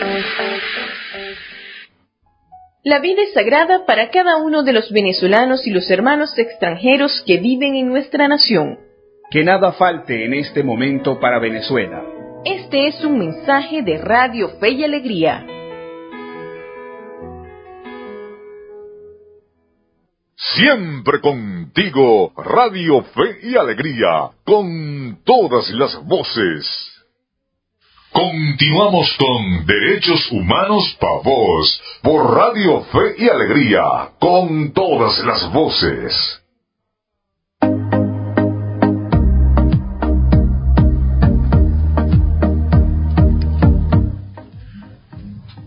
La 2.86 3.00
vida 3.00 3.20
es 3.20 3.32
sagrada 3.32 3.84
para 3.84 4.10
cada 4.10 4.36
uno 4.36 4.62
de 4.62 4.72
los 4.72 4.92
venezolanos 4.92 5.66
y 5.66 5.70
los 5.70 5.90
hermanos 5.90 6.38
extranjeros 6.38 7.20
que 7.26 7.38
viven 7.38 7.74
en 7.74 7.88
nuestra 7.88 8.28
nación. 8.28 8.78
Que 9.28 9.42
nada 9.42 9.72
falte 9.72 10.24
en 10.24 10.34
este 10.34 10.62
momento 10.62 11.18
para 11.18 11.40
Venezuela. 11.40 12.04
Este 12.44 12.86
es 12.86 13.04
un 13.04 13.18
mensaje 13.18 13.82
de 13.82 13.98
Radio 13.98 14.50
Fe 14.60 14.70
y 14.70 14.84
Alegría. 14.84 15.44
Siempre 20.36 21.20
contigo, 21.20 22.34
Radio 22.36 23.02
Fe 23.02 23.48
y 23.48 23.56
Alegría, 23.56 24.30
con 24.44 25.24
todas 25.24 25.68
las 25.70 26.06
voces. 26.06 26.85
Continuamos 28.16 29.14
con 29.18 29.66
Derechos 29.66 30.32
Humanos 30.32 30.96
Pa' 30.98 31.20
Vos, 31.22 31.82
por 32.00 32.34
Radio 32.34 32.80
Fe 32.84 33.14
y 33.18 33.28
Alegría, 33.28 33.82
con 34.18 34.72
todas 34.72 35.22
las 35.22 35.52
voces. 35.52 36.42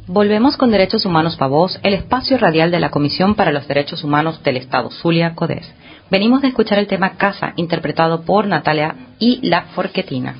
Volvemos 0.07 0.57
con 0.57 0.71
Derechos 0.71 1.05
Humanos 1.05 1.35
Pa' 1.35 1.45
Vos, 1.45 1.79
el 1.83 1.93
espacio 1.93 2.39
radial 2.39 2.71
de 2.71 2.79
la 2.79 2.89
Comisión 2.89 3.35
para 3.35 3.51
los 3.51 3.67
Derechos 3.67 4.03
Humanos 4.03 4.41
del 4.41 4.57
Estado 4.57 4.89
Zulia 4.89 5.35
Codes. 5.35 5.71
Venimos 6.09 6.41
de 6.41 6.47
escuchar 6.47 6.79
el 6.79 6.87
tema 6.87 7.15
Casa, 7.15 7.53
interpretado 7.57 8.23
por 8.23 8.47
Natalia 8.47 8.95
y 9.19 9.47
La 9.47 9.65
Forquetina. 9.75 10.33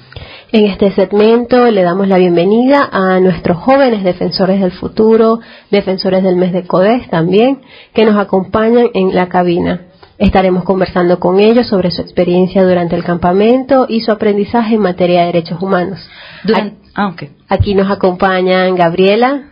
En 0.51 0.65
este 0.65 0.91
segmento 0.93 1.69
le 1.69 1.83
damos 1.83 2.07
la 2.07 2.17
bienvenida 2.17 2.89
a 2.91 3.19
nuestros 3.19 3.57
jóvenes 3.57 4.03
defensores 4.03 4.59
del 4.59 4.71
futuro, 4.71 5.39
defensores 5.69 6.23
del 6.23 6.37
mes 6.37 6.53
de 6.53 6.65
CODES 6.65 7.07
también, 7.11 7.61
que 7.93 8.03
nos 8.03 8.17
acompañan 8.17 8.87
en 8.95 9.13
la 9.13 9.29
cabina. 9.29 9.81
Estaremos 10.17 10.63
conversando 10.63 11.19
con 11.19 11.39
ellos 11.39 11.67
sobre 11.67 11.91
su 11.91 12.01
experiencia 12.01 12.63
durante 12.63 12.95
el 12.95 13.03
campamento 13.03 13.85
y 13.87 14.01
su 14.01 14.11
aprendizaje 14.11 14.73
en 14.73 14.81
materia 14.81 15.19
de 15.19 15.25
derechos 15.27 15.61
humanos. 15.61 15.99
Durante, 16.43 16.77
ah, 16.95 17.09
ok. 17.09 17.23
Aquí 17.47 17.75
nos 17.75 17.91
acompañan 17.91 18.73
Gabriela, 18.73 19.51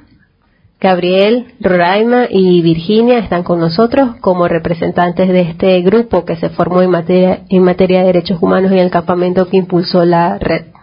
Gabriel, 0.81 1.53
Roraima 1.60 2.25
y 2.27 2.63
Virginia 2.63 3.19
están 3.19 3.43
con 3.43 3.60
nosotros 3.60 4.15
como 4.19 4.47
representantes 4.47 5.27
de 5.27 5.41
este 5.41 5.79
grupo 5.81 6.25
que 6.25 6.38
se 6.38 6.49
formó 6.49 6.81
en 6.81 6.89
materia, 6.89 7.41
en 7.49 7.62
materia 7.62 7.99
de 7.99 8.07
derechos 8.07 8.41
humanos 8.41 8.71
en 8.71 8.79
el 8.79 8.89
campamento 8.89 9.47
que 9.47 9.57
impulsó 9.57 10.03
la 10.03 10.39
red. 10.39 10.77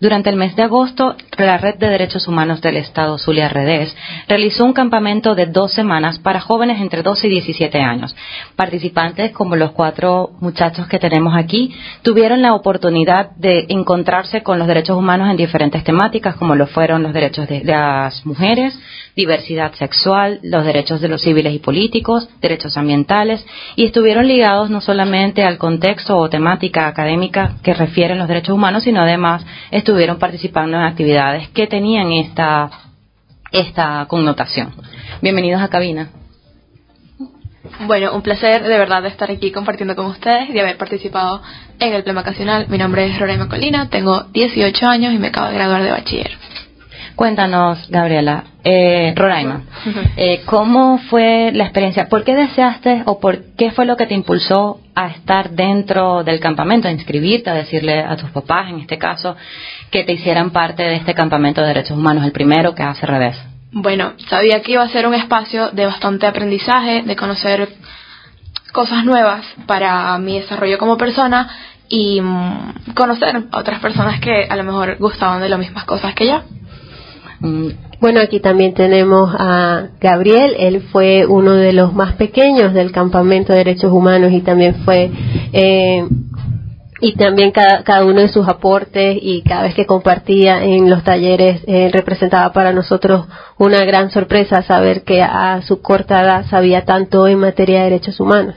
Durante 0.00 0.30
el 0.30 0.36
mes 0.36 0.54
de 0.54 0.62
agosto, 0.62 1.16
la 1.38 1.58
Red 1.58 1.78
de 1.78 1.88
Derechos 1.88 2.28
Humanos 2.28 2.60
del 2.60 2.76
Estado 2.76 3.18
Zulia 3.18 3.48
Redes 3.48 3.96
realizó 4.28 4.64
un 4.64 4.72
campamento 4.72 5.34
de 5.34 5.46
dos 5.46 5.72
semanas 5.72 6.20
para 6.20 6.38
jóvenes 6.38 6.80
entre 6.80 7.02
12 7.02 7.26
y 7.26 7.30
17 7.30 7.80
años. 7.80 8.14
Participantes, 8.54 9.32
como 9.32 9.56
los 9.56 9.72
cuatro 9.72 10.30
muchachos 10.38 10.86
que 10.86 11.00
tenemos 11.00 11.34
aquí, 11.36 11.74
tuvieron 12.02 12.42
la 12.42 12.54
oportunidad 12.54 13.32
de 13.32 13.66
encontrarse 13.70 14.44
con 14.44 14.60
los 14.60 14.68
derechos 14.68 14.96
humanos 14.96 15.30
en 15.30 15.36
diferentes 15.36 15.82
temáticas, 15.82 16.36
como 16.36 16.54
lo 16.54 16.68
fueron 16.68 17.02
los 17.02 17.12
derechos 17.12 17.48
de 17.48 17.64
las 17.64 18.24
mujeres, 18.24 18.78
diversidad 19.16 19.72
sexual, 19.74 20.38
los 20.44 20.64
derechos 20.64 21.00
de 21.00 21.08
los 21.08 21.22
civiles 21.22 21.52
y 21.52 21.58
políticos, 21.58 22.28
derechos 22.40 22.76
ambientales, 22.76 23.44
y 23.74 23.86
estuvieron 23.86 24.28
ligados 24.28 24.70
no 24.70 24.80
solamente 24.80 25.42
al 25.42 25.58
contexto 25.58 26.16
o 26.16 26.30
temática 26.30 26.86
académica 26.86 27.56
que 27.64 27.74
refieren 27.74 28.18
los 28.18 28.28
derechos 28.28 28.54
humanos, 28.54 28.84
sino 28.84 29.00
además 29.00 29.44
estuvieron 29.88 30.18
participando 30.18 30.76
en 30.76 30.82
actividades 30.82 31.48
que 31.48 31.66
tenían 31.66 32.12
esta, 32.12 32.68
esta 33.50 34.04
connotación. 34.06 34.74
Bienvenidos 35.22 35.62
a 35.62 35.68
cabina. 35.68 36.10
Bueno, 37.86 38.14
un 38.14 38.20
placer 38.20 38.62
de 38.62 38.78
verdad 38.78 39.00
de 39.00 39.08
estar 39.08 39.30
aquí 39.30 39.50
compartiendo 39.50 39.96
con 39.96 40.04
ustedes 40.04 40.50
y 40.50 40.52
de 40.52 40.60
haber 40.60 40.76
participado 40.76 41.40
en 41.80 41.94
el 41.94 42.04
plan 42.04 42.16
vacacional. 42.16 42.66
Mi 42.68 42.76
nombre 42.76 43.06
es 43.06 43.18
Roraima 43.18 43.48
Colina, 43.48 43.88
tengo 43.88 44.24
18 44.24 44.86
años 44.86 45.14
y 45.14 45.18
me 45.18 45.28
acabo 45.28 45.48
de 45.48 45.54
graduar 45.54 45.82
de 45.82 45.90
bachiller. 45.90 46.32
Cuéntanos, 47.18 47.88
Gabriela, 47.88 48.44
eh, 48.62 49.12
Roraima, 49.16 49.62
eh, 50.16 50.42
¿cómo 50.44 50.98
fue 51.10 51.50
la 51.52 51.64
experiencia? 51.64 52.08
¿Por 52.08 52.22
qué 52.22 52.34
deseaste 52.34 53.04
o 53.06 53.18
por 53.18 53.56
qué 53.56 53.72
fue 53.72 53.86
lo 53.86 53.96
que 53.96 54.06
te 54.06 54.14
impulsó 54.14 54.80
a 54.94 55.08
estar 55.08 55.50
dentro 55.50 56.22
del 56.22 56.38
campamento, 56.38 56.86
a 56.86 56.92
inscribirte, 56.92 57.50
a 57.50 57.54
decirle 57.54 58.00
a 58.00 58.16
tus 58.16 58.30
papás, 58.30 58.68
en 58.68 58.80
este 58.80 58.98
caso, 58.98 59.34
que 59.90 60.04
te 60.04 60.12
hicieran 60.12 60.50
parte 60.50 60.82
de 60.82 60.96
este 60.96 61.14
campamento 61.14 61.60
de 61.60 61.68
derechos 61.68 61.96
humanos, 61.96 62.24
el 62.24 62.32
primero 62.32 62.74
que 62.74 62.82
hace 62.82 63.06
revés? 63.06 63.36
Bueno, 63.72 64.12
sabía 64.28 64.62
que 64.62 64.72
iba 64.72 64.82
a 64.82 64.88
ser 64.88 65.06
un 65.06 65.14
espacio 65.14 65.70
de 65.70 65.86
bastante 65.86 66.26
aprendizaje, 66.26 67.02
de 67.02 67.16
conocer 67.16 67.68
cosas 68.72 69.04
nuevas 69.04 69.44
para 69.66 70.16
mi 70.18 70.40
desarrollo 70.40 70.78
como 70.78 70.96
persona 70.96 71.48
y 71.88 72.20
mm, 72.20 72.92
conocer 72.94 73.36
a 73.36 73.58
otras 73.58 73.80
personas 73.80 74.20
que 74.20 74.46
a 74.48 74.56
lo 74.56 74.64
mejor 74.64 74.96
gustaban 74.98 75.40
de 75.40 75.48
las 75.48 75.58
mismas 75.58 75.84
cosas 75.84 76.14
que 76.14 76.26
yo. 76.26 76.42
Mm, 77.40 77.68
Bueno, 78.00 78.20
aquí 78.20 78.38
también 78.38 78.74
tenemos 78.74 79.34
a 79.36 79.88
Gabriel. 80.00 80.54
Él 80.58 80.82
fue 80.92 81.26
uno 81.26 81.52
de 81.52 81.72
los 81.72 81.92
más 81.92 82.14
pequeños 82.14 82.72
del 82.72 82.92
campamento 82.92 83.52
de 83.52 83.58
derechos 83.58 83.92
humanos 83.92 84.30
y 84.32 84.40
también 84.40 84.76
fue 84.84 85.10
eh, 85.52 86.06
y 87.00 87.14
también 87.14 87.52
cada, 87.52 87.84
cada 87.84 88.04
uno 88.04 88.20
de 88.20 88.28
sus 88.28 88.48
aportes 88.48 89.18
y 89.20 89.42
cada 89.42 89.62
vez 89.62 89.74
que 89.74 89.86
compartía 89.86 90.62
en 90.64 90.90
los 90.90 91.04
talleres 91.04 91.62
eh, 91.66 91.90
representaba 91.92 92.52
para 92.52 92.72
nosotros 92.72 93.26
una 93.56 93.84
gran 93.84 94.10
sorpresa 94.10 94.62
saber 94.62 95.04
que 95.04 95.22
a 95.22 95.62
su 95.62 95.80
corta 95.80 96.22
edad 96.22 96.46
sabía 96.46 96.84
tanto 96.84 97.28
en 97.28 97.38
materia 97.38 97.78
de 97.78 97.84
derechos 97.84 98.18
humanos. 98.18 98.56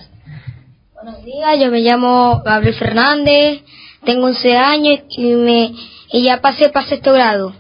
Buenos 0.96 1.24
días, 1.24 1.60
yo 1.60 1.72
me 1.72 1.82
llamo 1.82 2.42
Gabriel 2.44 2.76
Fernández, 2.76 3.62
tengo 4.06 4.28
11 4.28 4.58
años 4.58 5.00
y, 5.10 5.34
me, 5.34 5.72
y 6.12 6.24
ya 6.24 6.42
pasé 6.42 6.70
para 6.70 6.88
sexto 6.88 7.14
grado. 7.14 7.54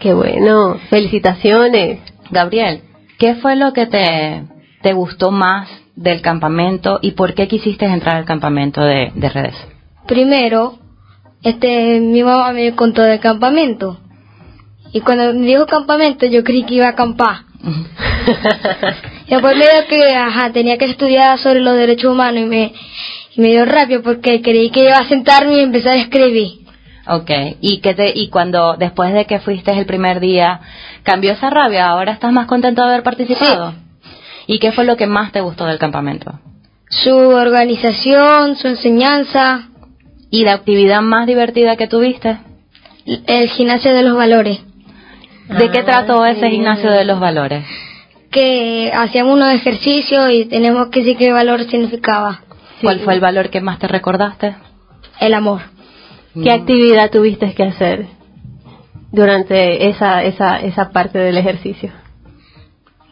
Qué 0.00 0.14
bueno, 0.14 0.78
felicitaciones. 0.88 2.00
Gabriel, 2.30 2.82
¿qué 3.18 3.34
fue 3.36 3.56
lo 3.56 3.72
que 3.72 3.86
te, 3.86 4.44
te 4.82 4.92
gustó 4.92 5.30
más 5.30 5.68
del 5.94 6.20
campamento 6.22 7.00
y 7.02 7.12
por 7.12 7.34
qué 7.34 7.48
quisiste 7.48 7.84
entrar 7.84 8.16
al 8.16 8.24
campamento 8.24 8.80
de, 8.82 9.12
de 9.14 9.28
redes? 9.28 9.77
Primero, 10.08 10.78
este, 11.42 12.00
mi 12.00 12.22
mamá 12.22 12.52
me 12.52 12.74
contó 12.74 13.02
del 13.02 13.20
campamento. 13.20 13.98
Y 14.92 15.00
cuando 15.02 15.34
me 15.34 15.46
dijo 15.46 15.66
campamento, 15.66 16.26
yo 16.26 16.42
creí 16.42 16.64
que 16.64 16.74
iba 16.76 16.86
a 16.86 16.90
acampar. 16.90 17.42
y 19.26 19.30
después 19.30 19.56
me 19.56 19.64
dijo 19.64 19.86
que 19.88 20.16
ajá, 20.16 20.50
tenía 20.52 20.78
que 20.78 20.86
estudiar 20.86 21.38
sobre 21.38 21.60
los 21.60 21.76
derechos 21.76 22.12
humanos 22.12 22.40
y 22.42 22.46
me, 22.46 22.72
y 23.36 23.40
me 23.40 23.48
dio 23.48 23.66
rabia 23.66 24.00
porque 24.02 24.40
creí 24.40 24.70
que 24.70 24.84
iba 24.84 24.96
a 24.96 25.08
sentarme 25.08 25.56
y 25.56 25.60
empezar 25.60 25.92
a 25.92 26.00
escribir. 26.00 26.66
Ok, 27.06 27.30
y, 27.60 27.80
que 27.80 27.94
te, 27.94 28.12
y 28.14 28.28
cuando 28.28 28.76
después 28.76 29.12
de 29.12 29.26
que 29.26 29.40
fuiste 29.40 29.72
el 29.72 29.86
primer 29.86 30.20
día, 30.20 30.60
cambió 31.02 31.32
esa 31.32 31.50
rabia, 31.50 31.88
ahora 31.88 32.12
estás 32.12 32.32
más 32.32 32.46
contento 32.46 32.82
de 32.82 32.88
haber 32.88 33.02
participado. 33.02 33.74
¿Y 34.46 34.58
qué 34.58 34.72
fue 34.72 34.84
lo 34.84 34.96
que 34.96 35.06
más 35.06 35.32
te 35.32 35.40
gustó 35.42 35.66
del 35.66 35.78
campamento? 35.78 36.38
Su 36.88 37.14
organización, 37.14 38.56
su 38.56 38.68
enseñanza. 38.68 39.68
¿Y 40.30 40.44
la 40.44 40.54
actividad 40.54 41.00
más 41.00 41.26
divertida 41.26 41.76
que 41.76 41.86
tuviste? 41.86 42.38
El 43.26 43.48
gimnasio 43.48 43.94
de 43.94 44.02
los 44.02 44.16
valores. 44.16 44.60
¿De 45.48 45.70
qué 45.70 45.82
trató 45.82 46.26
ese 46.26 46.50
gimnasio 46.50 46.90
de 46.90 47.04
los 47.04 47.18
valores? 47.18 47.64
Que 48.30 48.92
hacíamos 48.94 49.36
unos 49.36 49.54
ejercicios 49.54 50.30
y 50.30 50.44
tenemos 50.44 50.88
que 50.88 51.00
decir 51.00 51.16
qué 51.16 51.32
valor 51.32 51.64
significaba. 51.64 52.42
¿Cuál 52.82 53.00
fue 53.00 53.14
el 53.14 53.20
valor 53.20 53.48
que 53.48 53.62
más 53.62 53.78
te 53.78 53.88
recordaste? 53.88 54.54
El 55.20 55.32
amor. 55.32 55.62
¿Qué 56.34 56.50
actividad 56.52 57.10
tuviste 57.10 57.54
que 57.54 57.64
hacer 57.64 58.06
durante 59.10 59.88
esa, 59.88 60.22
esa, 60.22 60.60
esa 60.60 60.90
parte 60.90 61.18
del 61.18 61.38
ejercicio? 61.38 61.90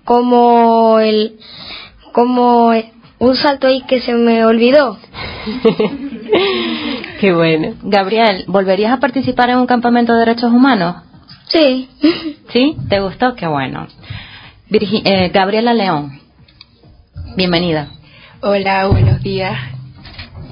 Como 0.04 1.00
el, 1.00 1.38
como 2.12 2.72
un 3.18 3.36
salto 3.36 3.66
ahí 3.66 3.82
que 3.88 4.02
se 4.02 4.12
me 4.12 4.44
olvidó. 4.44 4.98
Qué 7.20 7.32
bueno. 7.32 7.74
Gabriel, 7.82 8.44
¿volverías 8.46 8.92
a 8.92 9.00
participar 9.00 9.50
en 9.50 9.58
un 9.58 9.66
campamento 9.66 10.12
de 10.12 10.20
derechos 10.20 10.52
humanos? 10.52 10.96
Sí. 11.48 11.88
¿Sí? 12.50 12.76
¿Te 12.88 13.00
gustó? 13.00 13.34
Qué 13.34 13.46
bueno. 13.46 13.86
Virgi- 14.70 15.02
eh, 15.04 15.30
Gabriela 15.32 15.72
León, 15.72 16.20
bienvenida. 17.36 17.88
Hola, 18.42 18.86
buenos 18.88 19.22
días. 19.22 19.56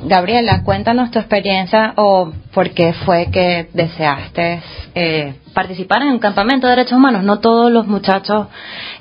Gabriela, 0.06 0.62
cuéntanos 0.64 1.10
tu 1.10 1.18
experiencia 1.18 1.94
o 1.96 2.32
por 2.52 2.70
qué 2.70 2.92
fue 2.92 3.30
que 3.32 3.68
deseaste 3.72 4.62
eh, 4.94 5.34
participar 5.54 6.02
en 6.02 6.08
un 6.08 6.18
campamento 6.18 6.66
de 6.66 6.76
derechos 6.76 6.98
humanos. 6.98 7.24
No 7.24 7.40
todos 7.40 7.72
los 7.72 7.86
muchachos 7.86 8.48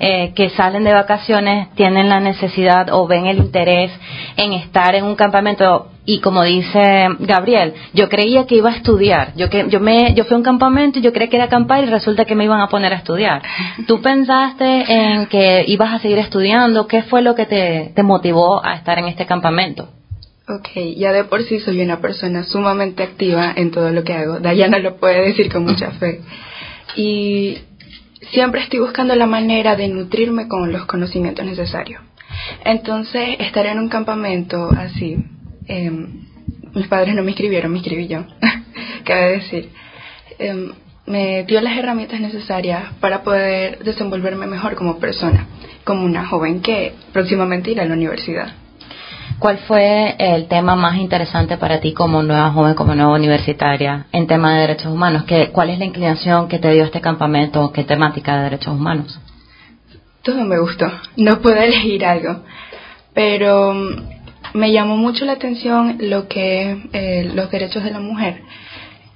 eh, 0.00 0.32
que 0.34 0.48
salen 0.50 0.82
de 0.84 0.92
vacaciones 0.94 1.68
tienen 1.74 2.08
la 2.08 2.20
necesidad 2.20 2.88
o 2.92 3.06
ven 3.06 3.26
el 3.26 3.38
interés 3.38 3.92
en 4.36 4.52
estar 4.54 4.94
en 4.94 5.04
un 5.04 5.14
campamento. 5.14 5.88
Y 6.06 6.20
como 6.20 6.42
dice 6.44 7.08
Gabriel, 7.20 7.74
yo 7.94 8.08
creía 8.10 8.46
que 8.46 8.56
iba 8.56 8.70
a 8.70 8.76
estudiar. 8.76 9.32
Yo 9.36 9.48
que 9.48 9.66
yo 9.68 9.80
me 9.80 10.12
yo 10.14 10.24
fui 10.24 10.34
a 10.34 10.38
un 10.38 10.44
campamento 10.44 10.98
y 10.98 11.02
yo 11.02 11.12
creía 11.12 11.30
que 11.30 11.36
era 11.36 11.46
acampar 11.46 11.82
y 11.82 11.86
resulta 11.86 12.26
que 12.26 12.34
me 12.34 12.44
iban 12.44 12.60
a 12.60 12.68
poner 12.68 12.92
a 12.92 12.96
estudiar. 12.96 13.42
¿Tú 13.86 14.02
pensaste 14.02 14.84
en 14.86 15.26
que 15.26 15.64
ibas 15.66 15.94
a 15.94 15.98
seguir 16.00 16.18
estudiando? 16.18 16.86
¿Qué 16.86 17.02
fue 17.02 17.22
lo 17.22 17.34
que 17.34 17.46
te, 17.46 17.92
te 17.94 18.02
motivó 18.02 18.64
a 18.64 18.74
estar 18.74 18.98
en 18.98 19.06
este 19.06 19.24
campamento? 19.24 19.88
Ok, 20.46 20.68
ya 20.96 21.12
de 21.12 21.24
por 21.24 21.42
sí 21.44 21.58
soy 21.60 21.80
una 21.80 22.00
persona 22.00 22.44
sumamente 22.44 23.02
activa 23.02 23.54
en 23.56 23.70
todo 23.70 23.90
lo 23.90 24.04
que 24.04 24.12
hago. 24.12 24.40
Dayana 24.40 24.78
lo 24.78 24.96
puede 24.96 25.22
decir 25.28 25.50
con 25.50 25.64
mucha 25.64 25.90
fe. 25.92 26.20
Y 26.96 27.58
siempre 28.30 28.60
estoy 28.60 28.80
buscando 28.80 29.14
la 29.14 29.26
manera 29.26 29.74
de 29.74 29.88
nutrirme 29.88 30.46
con 30.46 30.70
los 30.70 30.84
conocimientos 30.84 31.46
necesarios. 31.46 32.02
Entonces, 32.62 33.36
estar 33.38 33.64
en 33.64 33.78
un 33.78 33.88
campamento 33.88 34.68
así, 34.76 35.16
eh, 35.66 35.90
mis 36.74 36.86
padres 36.88 37.14
no 37.14 37.22
me 37.22 37.30
inscribieron, 37.30 37.72
me 37.72 37.78
inscribí 37.78 38.08
yo, 38.08 38.24
cabe 39.04 39.38
decir, 39.38 39.70
eh, 40.38 40.72
me 41.06 41.44
dio 41.44 41.60
las 41.60 41.76
herramientas 41.76 42.20
necesarias 42.20 42.92
para 43.00 43.22
poder 43.22 43.84
desenvolverme 43.84 44.46
mejor 44.46 44.74
como 44.74 44.98
persona, 44.98 45.46
como 45.84 46.04
una 46.04 46.26
joven 46.26 46.60
que 46.60 46.94
próximamente 47.12 47.70
irá 47.70 47.82
a 47.82 47.86
la 47.86 47.94
universidad. 47.94 48.54
¿Cuál 49.38 49.58
fue 49.58 50.14
el 50.18 50.46
tema 50.46 50.76
más 50.76 50.96
interesante 50.96 51.56
para 51.56 51.80
ti 51.80 51.92
como 51.92 52.22
nueva 52.22 52.50
joven, 52.52 52.74
como 52.74 52.94
nueva 52.94 53.14
universitaria 53.14 54.06
en 54.12 54.26
tema 54.26 54.54
de 54.54 54.60
derechos 54.60 54.92
humanos? 54.92 55.24
¿Qué, 55.24 55.50
¿Cuál 55.50 55.70
es 55.70 55.78
la 55.78 55.84
inclinación 55.84 56.48
que 56.48 56.58
te 56.58 56.70
dio 56.72 56.84
este 56.84 57.00
campamento? 57.00 57.72
¿Qué 57.72 57.84
temática 57.84 58.36
de 58.36 58.44
derechos 58.44 58.74
humanos? 58.74 59.20
Todo 60.22 60.44
me 60.44 60.58
gustó, 60.58 60.90
no 61.16 61.40
puedo 61.42 61.56
elegir 61.60 62.04
algo, 62.04 62.42
pero 63.12 63.74
me 64.54 64.70
llamó 64.72 64.96
mucho 64.96 65.24
la 65.24 65.32
atención 65.32 65.98
lo 66.00 66.28
que 66.28 66.88
eh, 66.92 67.30
los 67.34 67.50
derechos 67.50 67.82
de 67.82 67.90
la 67.90 67.98
mujer. 67.98 68.40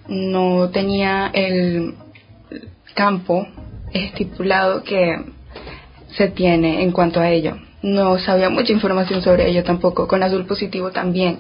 No 0.09 0.69
tenía 0.71 1.31
el 1.33 1.95
campo 2.95 3.47
estipulado 3.93 4.83
que 4.83 5.17
se 6.17 6.29
tiene 6.29 6.83
en 6.83 6.91
cuanto 6.91 7.21
a 7.21 7.31
ello. 7.31 7.57
No 7.83 8.19
sabía 8.19 8.51
mucha 8.51 8.73
información 8.73 9.23
sobre 9.23 9.49
ello 9.49 9.63
tampoco. 9.63 10.09
Con 10.09 10.25
Azul 10.25 10.45
Positivo 10.45 10.91
también 10.91 11.39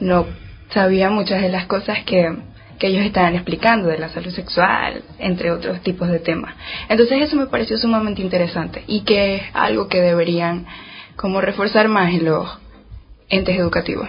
no 0.00 0.26
sabía 0.68 1.08
muchas 1.08 1.40
de 1.40 1.48
las 1.48 1.64
cosas 1.64 2.04
que, 2.04 2.30
que 2.78 2.88
ellos 2.88 3.06
estaban 3.06 3.34
explicando 3.36 3.88
de 3.88 3.98
la 3.98 4.10
salud 4.10 4.32
sexual, 4.32 5.02
entre 5.18 5.50
otros 5.50 5.80
tipos 5.80 6.10
de 6.10 6.18
temas. 6.18 6.54
Entonces 6.90 7.22
eso 7.22 7.36
me 7.36 7.46
pareció 7.46 7.78
sumamente 7.78 8.20
interesante 8.20 8.84
y 8.86 9.00
que 9.00 9.36
es 9.36 9.42
algo 9.54 9.88
que 9.88 10.02
deberían 10.02 10.66
como 11.16 11.40
reforzar 11.40 11.88
más 11.88 12.12
en 12.12 12.26
los 12.26 12.46
entes 13.30 13.56
educativos. 13.56 14.08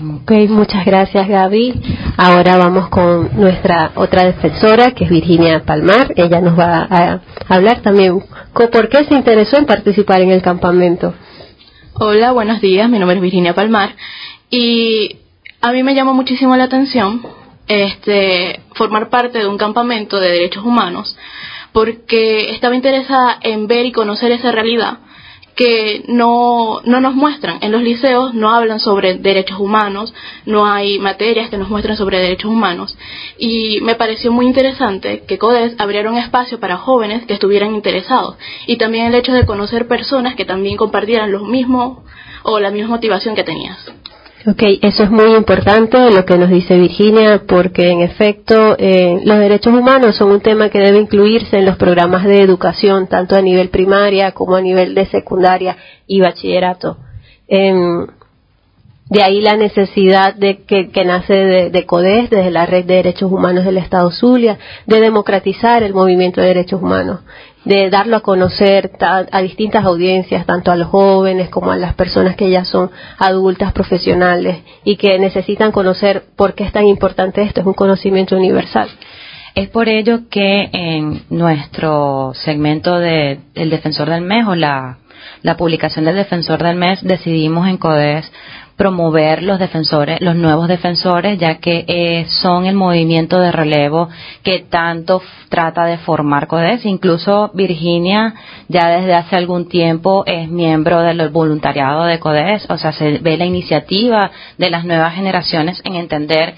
Ok, 0.00 0.30
muchas 0.48 0.84
gracias 0.84 1.26
Gaby. 1.26 1.74
Ahora 2.16 2.56
vamos 2.56 2.88
con 2.88 3.30
nuestra 3.34 3.92
otra 3.96 4.26
defensora, 4.26 4.92
que 4.92 5.04
es 5.04 5.10
Virginia 5.10 5.64
Palmar. 5.64 6.12
Ella 6.14 6.40
nos 6.40 6.56
va 6.56 6.86
a 6.88 7.20
hablar 7.48 7.80
también 7.80 8.20
con 8.52 8.68
por 8.70 8.88
qué 8.88 9.04
se 9.04 9.14
interesó 9.14 9.56
en 9.56 9.66
participar 9.66 10.20
en 10.20 10.30
el 10.30 10.42
campamento. 10.42 11.14
Hola, 11.94 12.30
buenos 12.32 12.60
días. 12.60 12.88
Mi 12.88 12.98
nombre 12.98 13.16
es 13.16 13.22
Virginia 13.22 13.54
Palmar 13.54 13.96
y 14.50 15.16
a 15.60 15.72
mí 15.72 15.82
me 15.82 15.94
llamó 15.94 16.14
muchísimo 16.14 16.56
la 16.56 16.64
atención 16.64 17.22
este 17.66 18.60
formar 18.74 19.08
parte 19.10 19.38
de 19.38 19.48
un 19.48 19.58
campamento 19.58 20.20
de 20.20 20.30
derechos 20.30 20.64
humanos 20.64 21.16
porque 21.72 22.52
estaba 22.52 22.76
interesada 22.76 23.38
en 23.40 23.66
ver 23.66 23.86
y 23.86 23.92
conocer 23.92 24.30
esa 24.32 24.52
realidad 24.52 24.98
que 25.58 26.04
no, 26.06 26.80
no 26.84 27.00
nos 27.00 27.16
muestran. 27.16 27.58
En 27.62 27.72
los 27.72 27.82
liceos 27.82 28.32
no 28.32 28.50
hablan 28.50 28.78
sobre 28.78 29.14
derechos 29.14 29.58
humanos, 29.58 30.14
no 30.46 30.64
hay 30.66 31.00
materias 31.00 31.50
que 31.50 31.58
nos 31.58 31.68
muestren 31.68 31.96
sobre 31.96 32.20
derechos 32.20 32.48
humanos. 32.48 32.96
Y 33.38 33.80
me 33.80 33.96
pareció 33.96 34.30
muy 34.30 34.46
interesante 34.46 35.24
que 35.26 35.36
CODES 35.36 35.74
abriera 35.78 36.12
un 36.12 36.16
espacio 36.16 36.60
para 36.60 36.76
jóvenes 36.76 37.26
que 37.26 37.34
estuvieran 37.34 37.74
interesados. 37.74 38.36
Y 38.68 38.76
también 38.76 39.06
el 39.06 39.16
hecho 39.16 39.32
de 39.32 39.46
conocer 39.46 39.88
personas 39.88 40.36
que 40.36 40.44
también 40.44 40.76
compartieran 40.76 41.32
los 41.32 41.42
mismos 41.42 42.04
o 42.44 42.60
la 42.60 42.70
misma 42.70 42.90
motivación 42.90 43.34
que 43.34 43.42
tenías. 43.42 43.78
Ok, 44.46 44.62
eso 44.82 45.02
es 45.02 45.10
muy 45.10 45.34
importante 45.34 46.12
lo 46.12 46.24
que 46.24 46.38
nos 46.38 46.48
dice 46.48 46.78
Virginia, 46.78 47.42
porque 47.46 47.90
en 47.90 48.02
efecto 48.02 48.76
eh, 48.78 49.20
los 49.24 49.36
derechos 49.36 49.74
humanos 49.74 50.14
son 50.16 50.30
un 50.30 50.40
tema 50.40 50.68
que 50.68 50.78
debe 50.78 50.98
incluirse 50.98 51.58
en 51.58 51.66
los 51.66 51.76
programas 51.76 52.22
de 52.24 52.40
educación, 52.40 53.08
tanto 53.08 53.34
a 53.34 53.42
nivel 53.42 53.68
primaria 53.70 54.30
como 54.30 54.54
a 54.54 54.60
nivel 54.60 54.94
de 54.94 55.06
secundaria 55.06 55.76
y 56.06 56.20
bachillerato. 56.20 56.98
Em, 57.48 58.06
de 59.10 59.22
ahí 59.24 59.40
la 59.40 59.56
necesidad 59.56 60.34
de 60.34 60.62
que, 60.62 61.04
nace 61.04 61.34
de, 61.34 61.70
de, 61.70 61.86
CODES, 61.86 62.30
desde 62.30 62.50
la 62.52 62.64
Red 62.64 62.84
de 62.84 62.94
Derechos 62.94 63.32
Humanos 63.32 63.64
del 63.64 63.78
Estado 63.78 64.10
Zulia, 64.12 64.56
de 64.86 65.00
democratizar 65.00 65.82
el 65.82 65.94
movimiento 65.94 66.40
de 66.40 66.48
derechos 66.48 66.80
humanos, 66.80 67.20
de 67.64 67.90
darlo 67.90 68.16
a 68.16 68.20
conocer 68.20 68.92
a, 69.00 69.40
distintas 69.42 69.84
audiencias, 69.84 70.46
tanto 70.46 70.70
a 70.70 70.76
los 70.76 70.88
jóvenes 70.88 71.48
como 71.50 71.70
a 71.70 71.76
las 71.76 71.94
personas 71.94 72.36
que 72.36 72.50
ya 72.50 72.64
son 72.64 72.90
adultas 73.18 73.72
profesionales 73.72 74.58
y 74.84 74.96
que 74.96 75.18
necesitan 75.18 75.72
conocer 75.72 76.24
por 76.36 76.54
qué 76.54 76.64
es 76.64 76.72
tan 76.72 76.86
importante 76.86 77.42
esto, 77.42 77.60
es 77.60 77.66
un 77.66 77.74
conocimiento 77.74 78.36
universal. 78.36 78.88
Es 79.54 79.68
por 79.68 79.88
ello 79.88 80.28
que 80.30 80.68
en 80.72 81.24
nuestro 81.30 82.32
segmento 82.34 82.98
de 82.98 83.40
El 83.54 83.70
Defensor 83.70 84.08
del 84.08 84.22
Mes 84.22 84.46
o 84.46 84.54
la, 84.54 84.98
la 85.42 85.56
publicación 85.56 86.04
del 86.04 86.16
Defensor 86.16 86.62
del 86.62 86.76
Mes 86.76 87.02
decidimos 87.02 87.68
en 87.68 87.76
CODES 87.76 88.30
promover 88.78 89.42
los 89.42 89.58
defensores, 89.58 90.20
los 90.20 90.36
nuevos 90.36 90.68
defensores, 90.68 91.36
ya 91.36 91.56
que 91.56 91.84
eh, 91.88 92.26
son 92.28 92.64
el 92.64 92.76
movimiento 92.76 93.40
de 93.40 93.50
relevo 93.50 94.08
que 94.44 94.60
tanto 94.60 95.20
trata 95.48 95.84
de 95.84 95.98
formar 95.98 96.46
CODES. 96.46 96.86
Incluso 96.86 97.50
Virginia 97.54 98.34
ya 98.68 98.88
desde 98.88 99.14
hace 99.14 99.34
algún 99.34 99.68
tiempo 99.68 100.22
es 100.26 100.48
miembro 100.48 101.00
del 101.00 101.28
voluntariado 101.30 102.04
de 102.04 102.20
CODES, 102.20 102.70
o 102.70 102.78
sea, 102.78 102.92
se 102.92 103.18
ve 103.18 103.36
la 103.36 103.46
iniciativa 103.46 104.30
de 104.56 104.70
las 104.70 104.84
nuevas 104.84 105.12
generaciones 105.14 105.82
en 105.84 105.96
entender 105.96 106.54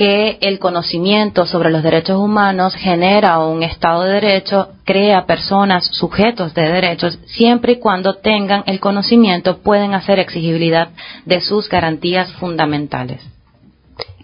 que 0.00 0.38
el 0.40 0.58
conocimiento 0.58 1.44
sobre 1.44 1.68
los 1.68 1.82
derechos 1.82 2.16
humanos 2.18 2.74
genera 2.74 3.38
un 3.40 3.62
Estado 3.62 4.04
de 4.04 4.14
Derecho, 4.14 4.68
crea 4.86 5.26
personas 5.26 5.84
sujetos 5.92 6.54
de 6.54 6.62
derechos, 6.62 7.18
siempre 7.26 7.72
y 7.72 7.80
cuando 7.80 8.14
tengan 8.14 8.62
el 8.64 8.80
conocimiento 8.80 9.58
pueden 9.58 9.92
hacer 9.92 10.18
exigibilidad 10.18 10.88
de 11.26 11.42
sus 11.42 11.68
garantías 11.68 12.32
fundamentales. 12.36 13.20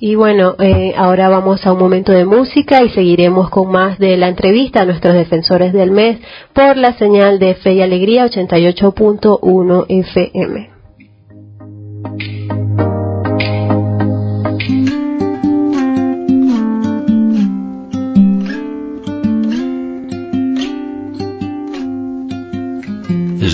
Y 0.01 0.15
bueno, 0.15 0.55
eh, 0.61 0.95
ahora 0.97 1.29
vamos 1.29 1.67
a 1.67 1.75
un 1.75 1.79
momento 1.79 2.13
de 2.13 2.25
música 2.25 2.83
y 2.83 2.89
seguiremos 2.89 3.51
con 3.51 3.71
más 3.71 3.99
de 3.99 4.17
la 4.17 4.29
entrevista 4.29 4.81
a 4.81 4.87
nuestros 4.87 5.13
defensores 5.13 5.75
del 5.75 5.91
mes 5.91 6.21
por 6.55 6.79
la 6.79 6.95
señal 6.95 7.39
de 7.39 7.55
Fe 7.55 7.75
y 7.75 7.83
Alegría 7.83 8.25
88.1 8.25 9.85
FM. 9.91 10.71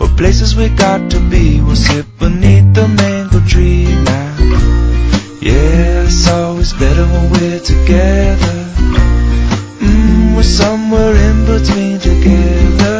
or 0.00 0.08
places 0.16 0.54
we 0.56 0.68
got 0.68 1.10
to 1.12 1.20
be. 1.20 1.60
We'll 1.60 1.76
sit 1.76 2.06
beneath 2.18 2.74
the 2.74 2.88
mango 2.88 3.40
tree 3.46 3.84
now. 3.84 4.36
Yeah, 5.40 6.04
it's 6.04 6.28
always 6.28 6.72
better 6.72 7.04
when 7.06 7.30
we're 7.30 7.60
together. 7.60 8.56
Mm, 9.80 10.36
we're 10.36 10.42
somewhere 10.42 11.14
in 11.14 11.46
between 11.46 11.98
together. 12.00 12.97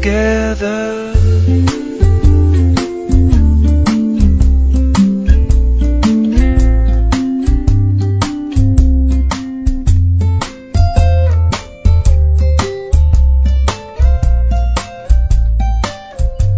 Together. 0.00 1.12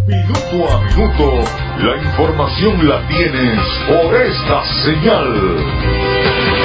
Minuto 0.06 0.68
a 0.68 0.80
minuto, 0.84 1.44
la 1.78 1.96
información 1.96 2.88
la 2.88 3.08
tienes 3.08 3.58
por 3.88 4.14
esta 4.14 4.64
señal. 4.84 5.56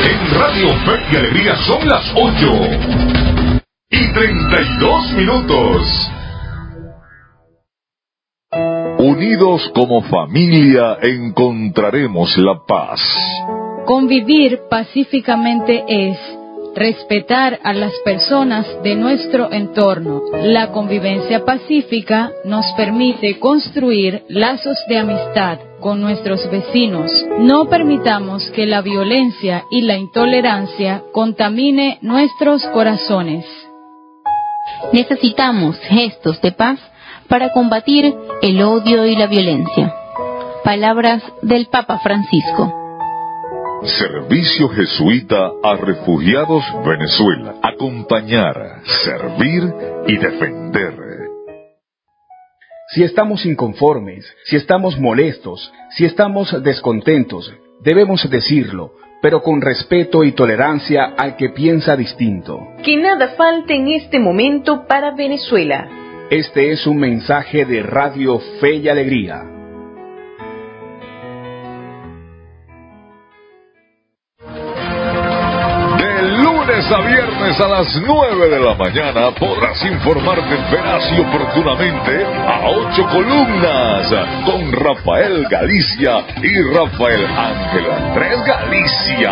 En 0.03 0.39
Radio 0.39 0.67
Fe 0.85 1.05
y 1.11 1.15
Alegría 1.15 1.55
son 1.67 1.87
las 1.87 2.03
8 2.15 3.61
y 3.91 4.13
32 4.13 5.11
minutos. 5.13 6.14
Unidos 9.15 9.71
como 9.73 10.01
familia 10.01 10.97
encontraremos 11.01 12.37
la 12.37 12.65
paz. 12.67 12.99
Convivir 13.85 14.63
pacíficamente 14.69 15.85
es 15.87 16.17
respetar 16.75 17.57
a 17.63 17.71
las 17.71 17.93
personas 18.03 18.67
de 18.83 18.95
nuestro 18.95 19.53
entorno. 19.53 20.21
La 20.43 20.73
convivencia 20.73 21.45
pacífica 21.45 22.29
nos 22.43 22.65
permite 22.75 23.39
construir 23.39 24.25
lazos 24.27 24.77
de 24.89 24.97
amistad 24.97 25.59
con 25.79 26.01
nuestros 26.01 26.51
vecinos. 26.51 27.09
No 27.39 27.69
permitamos 27.69 28.51
que 28.51 28.65
la 28.65 28.81
violencia 28.81 29.63
y 29.71 29.83
la 29.83 29.95
intolerancia 29.95 31.03
contamine 31.13 31.99
nuestros 32.01 32.65
corazones. 32.65 33.45
Necesitamos 34.91 35.79
gestos 35.87 36.41
de 36.41 36.51
paz 36.51 36.81
para 37.27 37.51
combatir 37.51 38.13
el 38.41 38.61
odio 38.61 39.05
y 39.05 39.15
la 39.15 39.27
violencia. 39.27 39.93
Palabras 40.63 41.23
del 41.41 41.67
Papa 41.67 41.99
Francisco. 41.99 42.73
Servicio 43.83 44.69
Jesuita 44.69 45.51
a 45.63 45.75
Refugiados 45.75 46.63
Venezuela. 46.85 47.55
Acompañar, 47.61 48.81
servir 49.03 49.73
y 50.07 50.17
defender. 50.17 50.93
Si 52.93 53.03
estamos 53.03 53.45
inconformes, 53.45 54.25
si 54.45 54.55
estamos 54.55 54.99
molestos, 54.99 55.71
si 55.91 56.05
estamos 56.05 56.63
descontentos, 56.63 57.53
debemos 57.81 58.27
decirlo, 58.29 58.93
pero 59.21 59.41
con 59.41 59.61
respeto 59.61 60.23
y 60.23 60.31
tolerancia 60.31 61.13
al 61.17 61.35
que 61.35 61.49
piensa 61.49 61.95
distinto. 61.95 62.59
Que 62.83 62.97
nada 62.97 63.29
falte 63.29 63.75
en 63.75 63.87
este 63.89 64.19
momento 64.19 64.85
para 64.87 65.11
Venezuela. 65.11 66.04
Este 66.31 66.71
es 66.71 66.87
un 66.87 66.97
mensaje 66.97 67.65
de 67.65 67.83
Radio 67.83 68.39
Fe 68.59 68.77
y 68.77 68.89
Alegría. 68.89 69.54
A 76.91 77.01
viernes 77.01 77.59
a 77.59 77.67
las 77.67 77.99
9 77.99 78.49
de 78.49 78.59
la 78.59 78.75
mañana 78.75 79.31
podrás 79.31 79.83
informarte 79.85 80.55
veraz 80.71 81.03
y 81.11 81.19
oportunamente 81.19 82.25
a 82.25 82.67
ocho 82.67 83.07
columnas 83.07 84.07
con 84.45 84.71
Rafael 84.71 85.47
Galicia 85.49 86.25
y 86.43 86.61
Rafael 86.75 87.25
Ángel 87.25 87.91
Andrés 87.91 88.39
Galicia. 88.45 89.31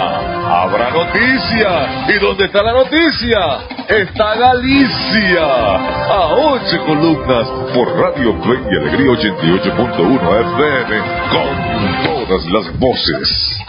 Habrá 0.63 0.89
noticia. 0.89 2.05
¿Y 2.07 2.19
dónde 2.19 2.45
está 2.45 2.63
la 2.63 2.73
noticia? 2.73 3.39
Está 3.87 4.35
Galicia. 4.35 5.45
A 5.45 6.33
ocho 6.33 6.85
columnas 6.85 7.47
por 7.75 7.99
Radio 7.99 8.33
Fe 8.41 8.61
y 8.71 8.77
Alegría 8.77 9.11
88.1 9.11 10.41
FM 10.41 10.99
con 11.29 12.25
todas 12.25 12.45
las 12.45 12.79
voces. 12.79 13.62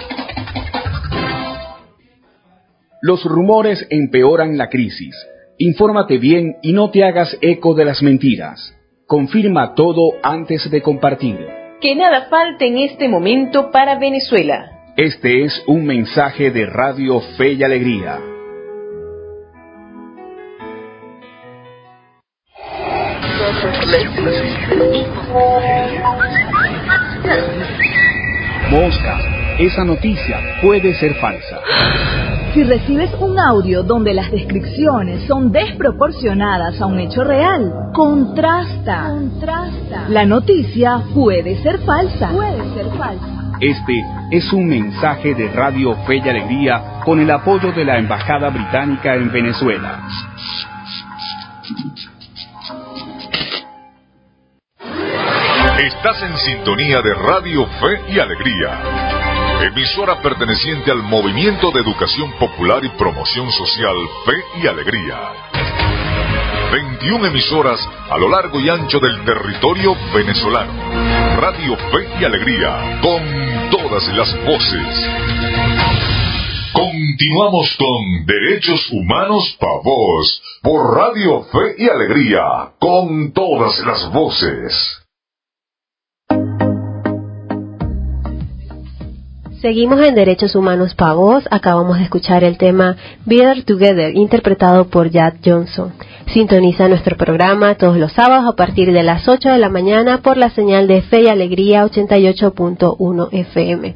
Los 3.07 3.23
rumores 3.23 3.87
empeoran 3.91 4.57
la 4.57 4.71
crisis. 4.71 5.15
Infórmate 5.59 6.17
bien 6.17 6.57
y 6.63 6.73
no 6.73 6.91
te 6.91 7.05
hagas 7.05 7.37
eco 7.43 7.75
de 7.75 7.85
las 7.85 8.03
mentiras. 8.03 8.75
Confirma 9.07 9.75
todo 9.75 10.15
antes 10.23 10.71
de 10.71 10.81
compartir. 10.81 11.37
Que 11.83 11.95
nada 11.95 12.29
falte 12.31 12.67
en 12.67 12.79
este 12.79 13.07
momento 13.11 13.71
para 13.71 13.99
Venezuela. 13.99 14.95
Este 14.97 15.45
es 15.45 15.53
un 15.67 15.85
mensaje 15.85 16.51
de 16.51 16.65
Radio 16.65 17.21
Fe 17.37 17.53
y 17.53 17.63
Alegría. 17.63 18.21
Mosca, 28.71 29.21
esa 29.59 29.85
noticia 29.85 30.41
puede 30.63 30.95
ser 30.95 31.13
falsa. 31.17 31.61
Si 32.55 32.63
recibes 32.63 33.11
un 33.19 33.37
audio 33.37 33.83
donde 33.83 34.15
las 34.15 34.31
descripciones 34.31 35.27
son 35.27 35.51
desproporcionadas 35.51 36.81
a 36.81 36.87
un 36.87 37.01
hecho 37.01 37.25
real, 37.25 37.91
contrasta. 37.93 39.09
Contrasta. 39.09 40.09
La 40.09 40.25
noticia 40.25 41.03
puede 41.13 41.61
ser 41.65 41.81
falsa. 41.81 42.29
Puede 42.31 42.63
ser 42.75 42.87
falsa. 42.97 43.57
Este 43.61 43.95
es 44.31 44.53
un 44.53 44.69
mensaje 44.69 45.35
de 45.35 45.49
Radio 45.49 45.97
Fe 46.07 46.19
y 46.25 46.29
Alegría 46.29 47.01
con 47.05 47.19
el 47.19 47.29
apoyo 47.33 47.73
de 47.73 47.85
la 47.85 47.99
Embajada 47.99 48.51
Británica 48.51 49.17
en 49.17 49.33
Venezuela. 49.33 50.07
Estás 55.81 56.23
en 56.23 56.37
sintonía 56.37 57.03
de 57.03 57.15
Radio 57.15 57.67
Fe 57.67 58.13
y 58.13 58.21
Alegría 58.21 59.14
emisora 59.63 60.21
perteneciente 60.21 60.91
al 60.91 61.03
Movimiento 61.03 61.71
de 61.71 61.81
Educación 61.81 62.33
Popular 62.39 62.85
y 62.85 62.89
Promoción 62.91 63.51
Social 63.53 63.97
Fe 64.25 64.61
y 64.63 64.67
Alegría. 64.67 65.19
21 66.73 67.27
emisoras 67.27 67.81
a 68.11 68.19
lo 68.19 68.29
largo 68.29 68.59
y 68.61 68.69
ancho 68.69 68.99
del 68.99 69.25
territorio 69.25 69.97
venezolano. 70.15 70.73
Radio 71.41 71.77
Fe 71.77 72.21
y 72.21 72.25
Alegría, 72.25 73.01
con 73.01 73.71
todas 73.71 74.09
las 74.15 74.45
voces. 74.45 75.11
Continuamos 76.73 77.77
con 77.79 78.27
Derechos 78.27 78.91
Humanos 78.91 79.57
para 79.61 79.81
Voz, 79.85 80.43
por 80.63 80.97
Radio 80.97 81.43
Fe 81.45 81.77
y 81.79 81.89
Alegría, 81.89 82.43
con 82.81 83.33
todas 83.33 83.79
las 83.87 84.13
voces. 84.13 85.04
Seguimos 89.65 90.07
en 90.07 90.15
Derechos 90.15 90.55
Humanos 90.57 90.95
para 90.95 91.15
Voz. 91.15 91.45
Acabamos 91.51 91.97
de 91.97 92.05
escuchar 92.05 92.45
el 92.45 92.59
tema 92.59 92.99
Better 93.25 93.65
Together, 93.65 94.15
interpretado 94.15 94.89
por 94.89 95.11
Jad 95.11 95.37
Johnson. 95.43 95.95
Sintoniza 96.35 96.87
nuestro 96.87 97.17
programa 97.17 97.75
todos 97.75 97.97
los 97.97 98.13
sábados 98.13 98.47
a 98.47 98.57
partir 98.57 98.93
de 98.93 99.03
las 99.03 99.27
8 99.27 99.49
de 99.49 99.59
la 99.59 99.71
mañana 99.71 100.21
por 100.21 100.37
la 100.37 100.51
señal 100.51 100.87
de 100.87 101.01
Fe 101.01 101.23
y 101.23 101.29
Alegría 101.29 101.83
88.1 101.87 103.29
FM. 103.33 103.95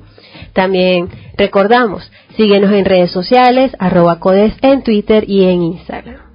También 0.54 1.10
recordamos, 1.36 2.10
síguenos 2.38 2.72
en 2.72 2.86
redes 2.86 3.10
sociales, 3.10 3.70
arroba 3.78 4.20
codes 4.20 4.54
en 4.62 4.82
Twitter 4.82 5.28
y 5.28 5.44
en 5.44 5.64
Instagram. 5.64 6.27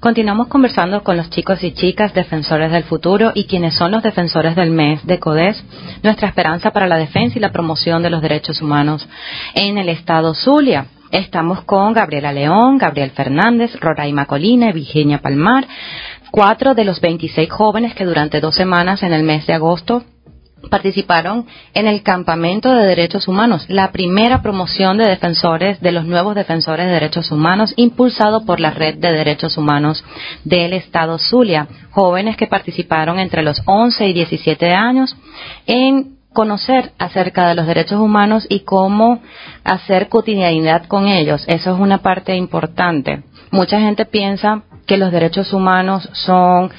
Continuamos 0.00 0.48
conversando 0.48 1.04
con 1.04 1.18
los 1.18 1.28
chicos 1.28 1.62
y 1.62 1.72
chicas 1.72 2.14
defensores 2.14 2.72
del 2.72 2.84
futuro 2.84 3.32
y 3.34 3.44
quienes 3.44 3.74
son 3.74 3.90
los 3.90 4.02
defensores 4.02 4.56
del 4.56 4.70
mes 4.70 5.06
de 5.06 5.18
CODES, 5.18 5.62
nuestra 6.02 6.28
esperanza 6.28 6.70
para 6.70 6.86
la 6.86 6.96
defensa 6.96 7.36
y 7.36 7.40
la 7.42 7.52
promoción 7.52 8.02
de 8.02 8.08
los 8.08 8.22
derechos 8.22 8.62
humanos 8.62 9.06
en 9.54 9.76
el 9.76 9.90
estado 9.90 10.32
Zulia. 10.32 10.86
Estamos 11.10 11.64
con 11.64 11.92
Gabriela 11.92 12.32
León, 12.32 12.78
Gabriel 12.78 13.10
Fernández, 13.10 13.78
Roraima 13.78 14.24
Colina 14.24 14.70
y 14.70 14.72
Virginia 14.72 15.20
Palmar, 15.20 15.66
cuatro 16.30 16.74
de 16.74 16.86
los 16.86 16.98
26 17.02 17.50
jóvenes 17.50 17.94
que 17.94 18.06
durante 18.06 18.40
dos 18.40 18.54
semanas 18.54 19.02
en 19.02 19.12
el 19.12 19.22
mes 19.22 19.46
de 19.46 19.52
agosto 19.52 20.02
participaron 20.68 21.46
en 21.74 21.86
el 21.86 22.02
Campamento 22.02 22.70
de 22.72 22.86
Derechos 22.86 23.28
Humanos, 23.28 23.64
la 23.68 23.92
primera 23.92 24.42
promoción 24.42 24.98
de 24.98 25.08
defensores, 25.08 25.80
de 25.80 25.92
los 25.92 26.04
nuevos 26.04 26.34
defensores 26.34 26.86
de 26.86 26.92
derechos 26.92 27.30
humanos, 27.30 27.72
impulsado 27.76 28.44
por 28.44 28.60
la 28.60 28.70
Red 28.70 28.96
de 28.96 29.12
Derechos 29.12 29.56
Humanos 29.56 30.04
del 30.44 30.72
Estado 30.72 31.18
Zulia. 31.18 31.66
Jóvenes 31.90 32.36
que 32.36 32.46
participaron 32.46 33.18
entre 33.18 33.42
los 33.42 33.62
11 33.64 34.06
y 34.08 34.12
17 34.12 34.72
años 34.74 35.16
en 35.66 36.16
conocer 36.32 36.92
acerca 36.98 37.48
de 37.48 37.54
los 37.54 37.66
derechos 37.66 38.00
humanos 38.00 38.46
y 38.48 38.60
cómo 38.60 39.20
hacer 39.64 40.08
cotidianidad 40.08 40.86
con 40.86 41.08
ellos. 41.08 41.44
Eso 41.48 41.74
es 41.74 41.80
una 41.80 41.98
parte 41.98 42.36
importante. 42.36 43.24
Mucha 43.50 43.80
gente 43.80 44.04
piensa 44.04 44.62
que 44.86 44.96
los 44.96 45.10
derechos 45.12 45.52
humanos 45.52 46.08
son 46.12 46.70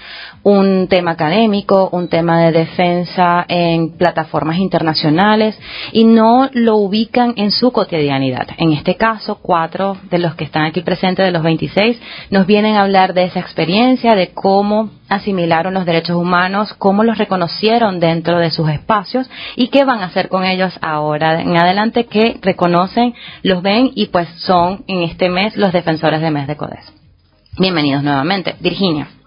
un 0.44 0.88
tema 0.88 1.12
académico, 1.12 1.89
un 1.92 2.08
tema 2.08 2.42
de 2.42 2.52
defensa 2.52 3.46
en 3.48 3.98
plataformas 3.98 4.58
internacionales 4.58 5.58
y 5.92 6.04
no 6.04 6.50
lo 6.54 6.78
ubican 6.78 7.34
en 7.38 7.52
su 7.52 7.72
cotidianidad. 7.72 8.48
En 8.58 8.74
este 8.74 8.96
caso, 8.96 9.39
cuatro 9.42 9.98
de 10.10 10.18
los 10.18 10.36
que 10.36 10.46
están 10.46 10.64
aquí 10.64 10.82
presentes, 10.82 11.26
de 11.26 11.32
los 11.32 11.44
26, 11.44 12.02
nos 12.32 12.48
vienen 12.48 12.76
a 12.76 12.82
hablar 12.84 13.14
de 13.14 13.26
esa 13.26 13.39
experiencia, 13.39 14.16
de 14.16 14.32
cómo 14.32 14.89
asimilaron 15.10 15.74
los 15.74 15.86
derechos 15.86 16.16
humanos, 16.16 16.74
cómo 16.74 17.04
los 17.04 17.18
reconocieron 17.18 18.00
dentro 18.00 18.39
de 18.39 18.50
sus 18.50 18.70
espacios 18.70 19.30
y 19.56 19.68
qué 19.68 19.84
van 19.84 20.00
a 20.00 20.06
hacer 20.06 20.30
con 20.30 20.46
ellos 20.46 20.74
ahora 20.82 21.42
en 21.42 21.58
adelante 21.58 22.06
que 22.06 22.39
reconocen, 22.42 23.14
los 23.44 23.62
ven 23.62 23.92
y 23.94 24.08
pues 24.08 24.28
son 24.38 24.84
en 24.88 25.04
este 25.04 25.30
mes 25.30 25.56
los 25.58 25.74
defensores 25.74 26.22
de 26.22 26.32
mes 26.32 26.48
de 26.48 26.56
CODES. 26.56 26.94
Bienvenidos 27.60 28.02
nuevamente. 28.02 28.56
Virginia. 28.60 29.21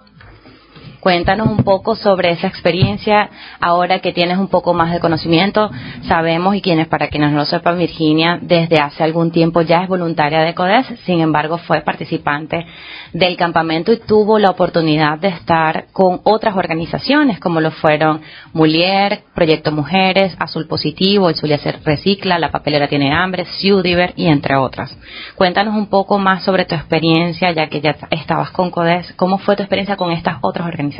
Cuéntanos 1.05 1.49
un 1.49 1.65
poco 1.65 1.97
sobre 1.97 2.31
esa 2.31 2.47
experiencia, 2.47 3.29
ahora 3.61 3.99
que 3.99 4.15
tienes 4.15 4.39
un 4.39 4.49
poco 4.49 4.73
más 4.73 4.91
de 4.91 5.01
conocimiento. 5.01 5.71
Sabemos, 6.09 6.57
y 6.57 6.63
quienes, 6.63 6.89
para 6.89 7.09
quienes 7.09 7.31
no 7.31 7.37
lo 7.41 7.45
sepan, 7.45 7.77
Virginia 7.77 8.39
desde 8.41 8.79
hace 8.81 9.05
algún 9.05 9.31
tiempo 9.31 9.61
ya 9.61 9.83
es 9.83 9.89
voluntaria 9.89 10.41
de 10.41 10.55
CODES, 10.55 10.87
sin 11.05 11.21
embargo 11.21 11.59
fue 11.59 11.83
participante 11.83 12.65
del 13.13 13.37
campamento 13.37 13.93
y 13.93 13.99
tuvo 13.99 14.39
la 14.39 14.49
oportunidad 14.49 15.19
de 15.19 15.29
estar 15.29 15.89
con 15.93 16.23
otras 16.25 16.57
organizaciones 16.57 17.39
como 17.39 17.61
lo 17.61 17.71
fueron 17.71 18.23
Mulier, 18.55 19.25
Proyecto 19.35 19.73
Mujeres, 19.73 20.35
Azul 20.39 20.67
Positivo, 20.67 21.29
El 21.29 21.35
Zulia 21.35 21.61
Recicla, 21.85 22.39
La 22.39 22.51
Papelera 22.51 22.89
Tiene 22.89 23.13
Hambre, 23.13 23.45
Ciudiver 23.45 24.15
y 24.17 24.29
entre 24.29 24.57
otras. 24.57 24.97
Cuéntanos 25.35 25.75
un 25.75 25.89
poco 25.89 26.19
más 26.19 26.45
sobre 26.45 26.65
tu 26.65 26.75
experiencia, 26.75 27.53
ya 27.53 27.67
que 27.67 27.83
ya 27.83 27.95
estabas 28.11 28.53
con 28.53 28.71
CODES, 28.71 29.13
¿cómo 29.17 29.37
fue 29.37 29.55
tu 29.55 29.63
experiencia 29.63 29.97
con 29.97 30.11
estas 30.11 30.39
otras 30.41 30.67
organizaciones? 30.67 30.94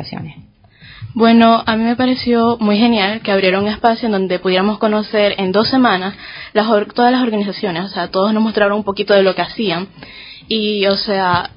Bueno, 1.13 1.63
a 1.65 1.77
mí 1.77 1.83
me 1.83 1.95
pareció 1.95 2.57
muy 2.59 2.77
genial 2.77 3.21
que 3.21 3.31
abriera 3.31 3.59
un 3.59 3.67
espacio 3.67 4.07
en 4.07 4.11
donde 4.11 4.37
pudiéramos 4.39 4.79
conocer 4.79 5.35
en 5.37 5.53
dos 5.53 5.69
semanas 5.69 6.13
las, 6.51 6.67
todas 6.93 7.11
las 7.11 7.21
organizaciones, 7.21 7.85
o 7.85 7.87
sea, 7.87 8.09
todos 8.09 8.33
nos 8.33 8.43
mostraron 8.43 8.77
un 8.79 8.83
poquito 8.83 9.13
de 9.13 9.23
lo 9.23 9.33
que 9.33 9.41
hacían 9.41 9.87
y, 10.49 10.85
o 10.87 10.97
sea, 10.97 11.51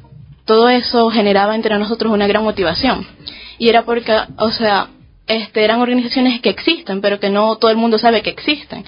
todo 0.44 0.68
eso 0.68 1.10
generaba 1.10 1.56
entre 1.56 1.76
nosotros 1.78 2.12
una 2.12 2.26
gran 2.26 2.44
motivación. 2.44 3.06
Y 3.58 3.68
era 3.68 3.82
porque, 3.82 4.16
o 4.38 4.50
sea, 4.52 4.88
este, 5.26 5.64
eran 5.64 5.80
organizaciones 5.80 6.40
que 6.40 6.50
existen, 6.50 7.00
pero 7.00 7.18
que 7.18 7.28
no 7.28 7.56
todo 7.56 7.70
el 7.70 7.76
mundo 7.76 7.98
sabe 7.98 8.22
que 8.22 8.30
existen. 8.30 8.84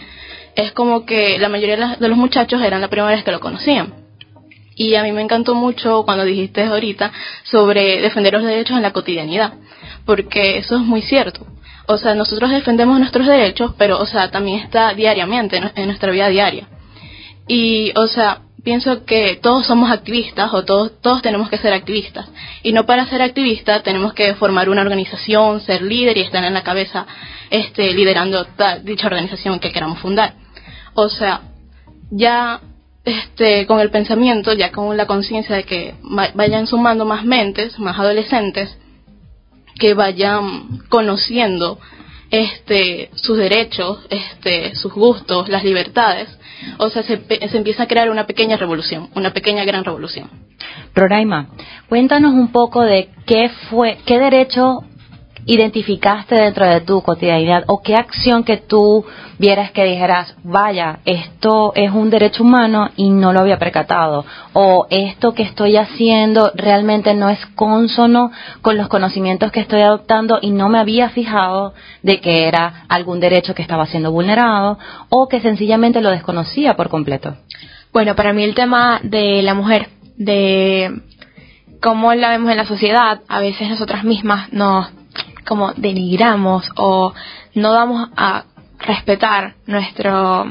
es 0.57 0.73
como 0.73 1.05
que 1.05 1.39
la 1.39 1.49
mayoría 1.49 1.97
de 1.97 2.09
los 2.09 2.17
muchachos 2.17 2.63
eran 2.63 2.81
la 2.81 2.89
primera 2.89 3.11
vez 3.11 3.25
que 3.25 3.33
lo 3.33 3.41
conocían. 3.41 4.00
Y 4.81 4.95
a 4.95 5.03
mí 5.03 5.13
me 5.13 5.21
encantó 5.21 5.55
mucho 5.55 6.05
cuando 6.07 6.25
dijiste 6.25 6.63
ahorita 6.63 7.13
sobre 7.43 8.01
defender 8.01 8.33
los 8.33 8.45
derechos 8.45 8.79
en 8.79 8.83
la 8.83 8.95
cotidianidad, 8.95 9.53
porque 10.07 10.57
eso 10.57 10.77
es 10.77 10.81
muy 10.81 11.03
cierto. 11.03 11.47
O 11.87 11.99
sea, 11.99 12.15
nosotros 12.15 12.51
defendemos 12.51 12.99
nuestros 12.99 13.27
derechos, 13.27 13.75
pero, 13.77 13.99
o 14.01 14.07
sea, 14.07 14.31
también 14.31 14.61
está 14.61 14.95
diariamente 14.95 15.61
en, 15.75 15.87
nuestra 15.87 16.11
vida 16.11 16.31
diaria. 16.31 16.67
Y, 17.47 17.93
o 17.95 18.07
sea, 18.07 18.41
pienso 18.65 19.05
que 19.05 19.39
todos 19.43 19.67
somos 19.67 19.91
activistas 19.91 20.49
o 20.55 20.65
todos, 20.65 20.99
todos 21.03 21.21
tenemos 21.21 21.51
que 21.51 21.59
ser 21.59 21.75
activistas. 21.75 22.31
Y 22.63 22.73
no 22.73 22.87
para 22.87 23.05
ser 23.05 23.21
activista 23.21 23.83
tenemos 23.83 24.15
que 24.15 24.35
formar 24.37 24.71
una 24.71 24.81
organización, 24.81 25.61
ser 25.61 25.83
líder 25.83 26.17
y 26.17 26.23
estar 26.23 26.43
en 26.43 26.55
la 26.55 26.63
cabeza 26.63 27.07
este, 27.51 27.93
liderando 27.93 28.47
dicha 28.83 29.09
organización 29.09 29.59
que 29.59 29.73
queramos 29.73 29.99
fundar. 29.99 30.37
O 30.95 31.11
sea, 31.11 31.43
ya 32.11 32.63
este, 33.05 33.67
con 33.67 33.81
el 33.81 33.91
pensamiento, 33.91 34.53
ya 34.53 34.71
con 34.73 34.97
la 34.97 35.07
conciencia 35.07 35.57
de 35.57 35.65
que 35.65 35.95
va- 36.17 36.31
vayan 36.35 36.67
sumando 36.67 37.05
más 37.05 37.25
mentes, 37.25 37.79
más 37.79 37.99
adolescentes, 37.99 38.77
que 39.79 39.95
vayan 39.95 40.81
conociendo 40.89 41.79
este 42.31 43.11
sus 43.15 43.37
derechos, 43.39 43.99
este 44.11 44.75
sus 44.77 44.93
gustos, 44.93 45.49
las 45.49 45.65
libertades, 45.65 46.29
o 46.79 46.89
sea, 46.91 47.03
se, 47.03 47.17
se 47.49 47.57
empieza 47.57 47.85
a 47.85 47.89
crear 47.89 48.11
una 48.11 48.27
pequeña 48.27 48.57
revolución, 48.57 49.09
una 49.15 49.33
pequeña 49.33 49.65
gran 49.65 49.83
revolución. 49.85 50.29
Roraima, 50.95 51.49
cuéntanos 51.89 52.33
un 52.35 52.53
poco 52.53 52.83
de 52.83 53.09
qué 53.27 53.49
fue, 53.71 53.99
qué 54.05 54.19
derecho 54.19 54.81
identificaste 55.47 56.35
dentro 56.35 56.67
de 56.67 56.81
tu 56.81 57.03
cotidianidad 57.03 57.65
o 57.67 57.83
qué 57.83 57.95
acción 57.95 58.45
que 58.45 58.57
tú 58.57 59.05
vieras 59.39 59.71
que 59.73 59.85
dijeras, 59.85 60.37
vaya, 60.45 61.01
esto 61.05 61.73
es 61.75 61.91
un 61.91 62.11
derecho 62.11 62.43
humano 62.43 62.91
y 62.97 63.09
no 63.09 63.33
lo 63.33 63.41
había 63.41 63.59
percatado 63.59 64.25
o 64.53 64.87
esto 64.91 65.33
que 65.33 65.43
estoy 65.43 65.77
haciendo 65.77 66.53
realmente 66.55 67.15
no 67.15 67.31
es 67.31 67.45
consono 67.55 68.31
con 68.61 68.77
los 68.77 68.89
conocimientos 68.89 69.51
que 69.51 69.61
estoy 69.61 69.81
adoptando 69.81 70.39
y 70.43 70.51
no 70.51 70.69
me 70.69 70.79
había 70.79 71.09
fijado 71.09 71.73
de 72.03 72.21
que 72.21 72.47
era 72.47 72.85
algún 72.89 73.21
derecho 73.21 73.55
que 73.55 73.63
estaba 73.63 73.87
siendo 73.87 74.13
vulnerado 74.13 74.79
o 75.09 75.29
que 75.29 75.41
sencillamente 75.41 76.01
lo 76.01 76.11
desconocía 76.11 76.77
por 76.77 76.91
completo. 76.91 77.37
Bueno, 77.93 78.15
para 78.15 78.33
mí 78.33 78.45
el 78.45 78.55
tema 78.55 79.01
de 79.03 79.43
la 79.43 79.55
mujer, 79.55 79.89
de 80.17 81.01
cómo 81.81 82.15
la 82.15 82.31
vemos 82.31 82.51
en 82.51 82.59
la 82.59 82.67
sociedad, 82.67 83.21
a 83.27 83.41
veces 83.41 83.69
nosotras 83.69 84.05
mismas 84.05 84.53
nos 84.53 85.00
como 85.47 85.73
denigramos 85.75 86.71
o 86.77 87.13
no 87.55 87.73
damos 87.73 88.11
a 88.17 88.45
respetar 88.79 89.55
nuestro 89.67 90.47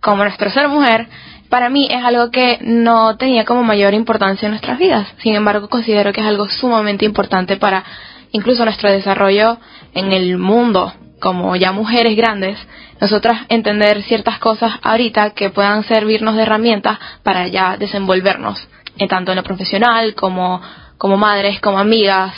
como 0.00 0.22
nuestro 0.22 0.50
ser 0.50 0.68
mujer, 0.68 1.08
para 1.48 1.70
mí 1.70 1.88
es 1.90 2.04
algo 2.04 2.30
que 2.30 2.58
no 2.60 3.16
tenía 3.16 3.44
como 3.44 3.62
mayor 3.62 3.94
importancia 3.94 4.46
en 4.46 4.52
nuestras 4.52 4.78
vidas. 4.78 5.06
Sin 5.22 5.34
embargo, 5.34 5.68
considero 5.68 6.12
que 6.12 6.20
es 6.20 6.26
algo 6.26 6.48
sumamente 6.48 7.04
importante 7.04 7.56
para 7.56 7.84
incluso 8.32 8.64
nuestro 8.64 8.90
desarrollo 8.90 9.58
en 9.94 10.12
el 10.12 10.36
mundo, 10.36 10.92
como 11.20 11.56
ya 11.56 11.72
mujeres 11.72 12.16
grandes, 12.16 12.58
nosotras 13.00 13.42
entender 13.48 14.02
ciertas 14.02 14.38
cosas 14.38 14.72
ahorita 14.82 15.30
que 15.30 15.50
puedan 15.50 15.84
servirnos 15.84 16.36
de 16.36 16.42
herramientas 16.42 16.98
para 17.22 17.46
ya 17.46 17.76
desenvolvernos, 17.76 18.68
eh, 18.98 19.08
tanto 19.08 19.32
en 19.32 19.36
lo 19.36 19.42
profesional 19.42 20.14
como, 20.14 20.60
como 20.98 21.16
madres, 21.16 21.60
como 21.60 21.78
amigas, 21.78 22.34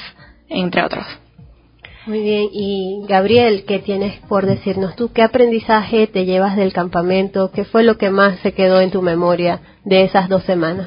entre 0.49 0.83
otros. 0.83 1.07
Muy 2.07 2.21
bien, 2.21 2.49
y 2.53 3.05
Gabriel, 3.09 3.65
¿qué 3.67 3.81
tienes 3.81 4.21
por 4.29 4.47
decirnos 4.47 4.95
tú? 4.95 5.11
¿Qué 5.13 5.23
aprendizaje 5.23 6.07
te 6.07 6.25
llevas 6.25 6.55
del 6.55 6.73
campamento? 6.73 7.51
¿Qué 7.51 7.65
fue 7.65 7.83
lo 7.83 7.99
que 7.99 8.11
más 8.11 8.39
se 8.41 8.53
quedó 8.53 8.81
en 8.81 8.93
tu 8.93 9.03
memoria 9.03 9.61
de 9.85 10.05
esas 10.05 10.29
dos 10.29 10.45
semanas? 10.45 10.87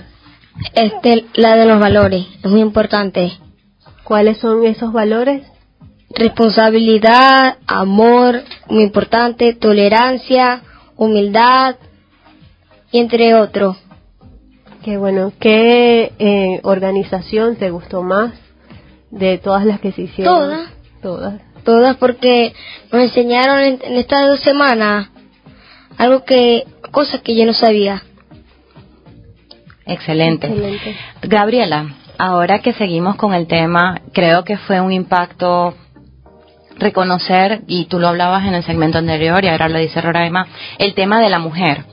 Este, 0.76 1.26
la 1.34 1.58
de 1.58 1.66
los 1.66 1.78
valores, 1.78 2.26
es 2.42 2.50
muy 2.50 2.62
importante. 2.62 3.34
¿Cuáles 4.06 4.38
son 4.38 4.64
esos 4.66 4.94
valores? 4.94 5.44
Responsabilidad, 6.10 7.58
amor, 7.68 8.42
muy 8.70 8.84
importante, 8.84 9.54
tolerancia, 9.54 10.62
humildad, 10.96 11.76
y 12.92 13.00
entre 13.00 13.36
otros. 13.36 13.76
Qué 14.84 14.98
bueno. 14.98 15.34
¿Qué 15.38 16.14
eh, 16.18 16.62
organización 16.64 17.58
te 17.58 17.72
gustó 17.72 18.04
más 18.04 18.34
de 19.12 19.38
todas 19.38 19.66
las 19.66 19.82
que 19.82 19.92
se 19.92 20.04
hicieron? 20.04 20.34
Todas. 20.34 20.79
Todas. 21.02 21.42
Todas 21.64 21.98
porque 21.98 22.54
nos 22.92 23.02
enseñaron 23.04 23.60
en, 23.60 23.80
en 23.84 23.96
estas 23.96 24.28
dos 24.28 24.40
semanas 24.42 25.10
algo 25.98 26.24
que, 26.24 26.66
cosas 26.92 27.22
que 27.22 27.36
yo 27.36 27.46
no 27.46 27.54
sabía. 27.54 28.02
Excelente. 29.86 30.48
Excelente. 30.48 30.96
Gabriela, 31.24 31.96
ahora 32.18 32.60
que 32.60 32.74
seguimos 32.74 33.16
con 33.16 33.34
el 33.34 33.48
tema, 33.48 34.02
creo 34.14 34.44
que 34.44 34.58
fue 34.58 34.80
un 34.80 34.92
impacto 34.92 35.76
reconocer, 36.80 37.62
y 37.68 37.86
tú 37.86 38.00
lo 38.00 38.08
hablabas 38.08 38.46
en 38.46 38.54
el 38.54 38.64
segmento 38.64 38.98
anterior 38.98 39.44
y 39.44 39.50
ahora 39.50 39.68
lo 39.68 39.80
dice 39.80 40.02
Roraima, 40.02 40.48
el 40.78 40.94
tema 40.94 41.20
de 41.20 41.30
la 41.30 41.40
mujer, 41.40 41.84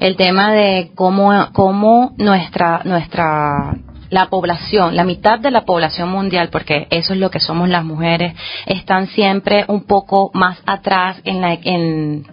el 0.00 0.16
tema 0.16 0.52
de 0.52 0.90
cómo, 0.94 1.48
cómo 1.52 2.12
nuestra, 2.18 2.82
nuestra, 2.84 3.76
la 4.14 4.26
población, 4.26 4.94
la 4.94 5.02
mitad 5.02 5.40
de 5.40 5.50
la 5.50 5.64
población 5.64 6.08
mundial, 6.08 6.48
porque 6.48 6.86
eso 6.90 7.14
es 7.14 7.18
lo 7.18 7.32
que 7.32 7.40
somos 7.40 7.68
las 7.68 7.84
mujeres, 7.84 8.32
están 8.64 9.08
siempre 9.08 9.64
un 9.66 9.88
poco 9.88 10.30
más 10.34 10.62
atrás 10.66 11.20
en, 11.24 11.40
la, 11.40 11.58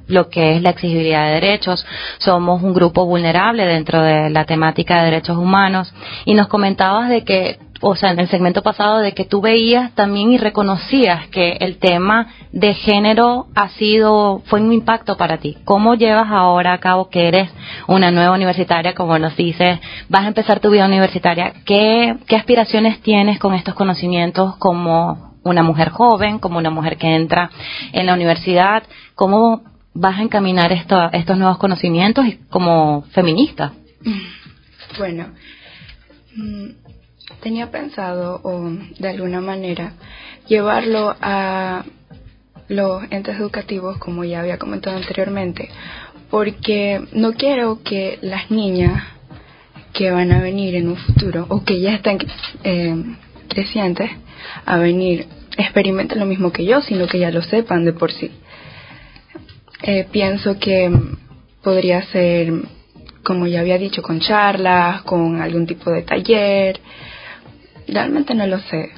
lo 0.06 0.30
que 0.30 0.56
es 0.56 0.62
la 0.62 0.70
exigibilidad 0.70 1.26
de 1.26 1.34
derechos. 1.34 1.84
Somos 2.20 2.62
un 2.62 2.76
grupo 2.76 3.08
vulnerable 3.08 3.66
dentro 3.66 4.00
de 4.00 4.30
la 4.30 4.46
temática 4.46 5.00
de 5.00 5.06
derechos 5.06 5.38
humanos. 5.38 5.92
Y 6.26 6.36
nos 6.36 6.48
comentabas 6.50 7.10
de 7.10 7.24
que 7.24 7.58
o 7.82 7.96
sea, 7.96 8.12
en 8.12 8.20
el 8.20 8.30
segmento 8.30 8.62
pasado 8.62 9.00
de 9.00 9.14
que 9.14 9.26
tú 9.26 9.42
veías 9.42 9.94
también 9.96 10.32
y 10.32 10.38
reconocías 10.38 11.28
que 11.28 11.58
el 11.60 11.78
tema 11.78 12.28
de 12.52 12.74
género 12.76 13.48
ha 13.56 13.70
sido, 13.70 14.44
fue 14.46 14.62
un 14.62 14.72
impacto 14.72 15.18
para 15.18 15.38
ti. 15.38 15.58
¿Cómo 15.66 15.96
llevas 15.96 16.28
ahora 16.30 16.74
a 16.74 16.80
cabo 16.80 17.10
que 17.10 17.28
eres 17.28 17.50
una 17.88 18.12
nueva 18.12 18.36
universitaria, 18.36 18.94
como 18.94 19.18
nos 19.18 19.36
dices, 19.36 19.80
vas 20.10 20.24
a 20.24 20.28
empezar 20.28 20.60
tu 20.60 20.70
vida 20.70 20.86
universitaria? 20.86 21.54
¿Qué, 21.66 22.18
qué 22.28 22.36
aspiraciones 22.36 23.02
tienes 23.02 23.40
con 23.40 23.56
estos 23.56 23.74
conocimientos 23.74 24.56
como 24.58 25.32
una 25.44 25.64
mujer 25.64 25.90
joven, 25.90 26.38
como 26.38 26.60
una 26.60 26.70
mujer 26.70 26.98
que 26.98 27.16
entra 27.16 27.50
en 27.94 28.06
la 28.06 28.14
universidad? 28.14 28.84
¿Cómo 29.16 29.64
vas 29.94 30.20
a 30.20 30.22
encaminar 30.22 30.72
esto, 30.72 31.10
estos 31.12 31.38
nuevos 31.38 31.58
conocimientos 31.58 32.26
como 32.50 33.04
feminista? 33.12 33.74
Bueno, 34.98 35.28
mm, 36.36 36.91
tenía 37.42 37.72
pensado 37.72 38.42
o 38.44 38.70
de 39.00 39.10
alguna 39.10 39.42
manera 39.42 39.94
llevarlo 40.48 41.16
a 41.22 41.84
los 42.68 43.04
entes 43.12 43.38
educativos 43.38 43.98
como 43.98 44.24
ya 44.24 44.40
había 44.40 44.58
comentado 44.58 44.98
anteriormente 44.98 45.70
porque 46.30 47.02
no 47.12 47.34
quiero 47.34 47.84
que 47.84 48.18
las 48.22 48.50
niñas 48.50 49.04
que 49.94 50.10
van 50.10 50.32
a 50.32 50.42
venir 50.42 50.76
en 50.76 50.88
un 50.88 50.96
futuro 50.96 51.46
o 51.50 51.64
que 51.64 51.82
ya 51.82 51.94
están 51.94 52.18
eh, 52.64 52.96
crecientes 53.50 54.10
a 54.66 54.78
venir 54.78 55.28
experimenten 55.58 56.20
lo 56.20 56.26
mismo 56.26 56.52
que 56.52 56.66
yo 56.66 56.82
sino 56.82 57.08
que 57.08 57.20
ya 57.20 57.32
lo 57.32 57.42
sepan 57.42 57.84
de 57.84 57.94
por 57.94 58.12
sí. 58.12 58.32
Eh, 59.84 60.08
pienso 60.12 60.58
que 60.60 60.92
podría 61.62 62.04
ser 62.04 62.54
como 63.24 63.48
ya 63.48 63.60
había 63.60 63.78
dicho 63.78 64.02
con 64.02 64.20
charlas 64.20 65.02
con 65.02 65.42
algún 65.42 65.68
tipo 65.68 65.92
de 65.92 66.04
taller 66.04 66.80
Realmente 67.92 68.34
no 68.34 68.48
lo 68.48 68.58
sé. 68.58 68.90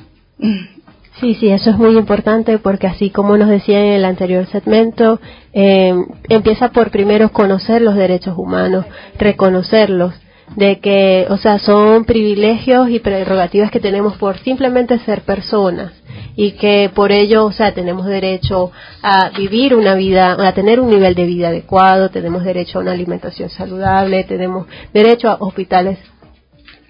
Sí, 1.19 1.35
sí, 1.35 1.49
eso 1.49 1.71
es 1.71 1.77
muy 1.77 1.97
importante 1.97 2.59
porque 2.59 2.87
así 2.87 3.09
como 3.09 3.37
nos 3.37 3.49
decía 3.49 3.79
en 3.79 3.93
el 3.93 4.05
anterior 4.05 4.45
segmento, 4.47 5.19
eh, 5.51 5.93
empieza 6.29 6.69
por 6.69 6.91
primero 6.91 7.31
conocer 7.31 7.81
los 7.81 7.95
derechos 7.95 8.37
humanos, 8.37 8.85
reconocerlos, 9.17 10.13
de 10.55 10.79
que, 10.79 11.25
o 11.29 11.37
sea, 11.37 11.57
son 11.57 12.05
privilegios 12.05 12.89
y 12.89 12.99
prerrogativas 12.99 13.71
que 13.71 13.79
tenemos 13.79 14.15
por 14.17 14.37
simplemente 14.39 14.99
ser 14.99 15.21
personas 15.21 15.91
y 16.35 16.51
que 16.51 16.91
por 16.93 17.11
ello, 17.11 17.45
o 17.45 17.51
sea, 17.51 17.73
tenemos 17.73 18.05
derecho 18.05 18.71
a 19.01 19.29
vivir 19.29 19.73
una 19.75 19.95
vida, 19.95 20.35
a 20.39 20.51
tener 20.53 20.79
un 20.79 20.89
nivel 20.89 21.15
de 21.15 21.25
vida 21.25 21.47
adecuado, 21.47 22.09
tenemos 22.09 22.43
derecho 22.43 22.77
a 22.77 22.81
una 22.81 22.91
alimentación 22.91 23.49
saludable, 23.49 24.23
tenemos 24.25 24.67
derecho 24.93 25.29
a 25.29 25.37
hospitales 25.39 25.97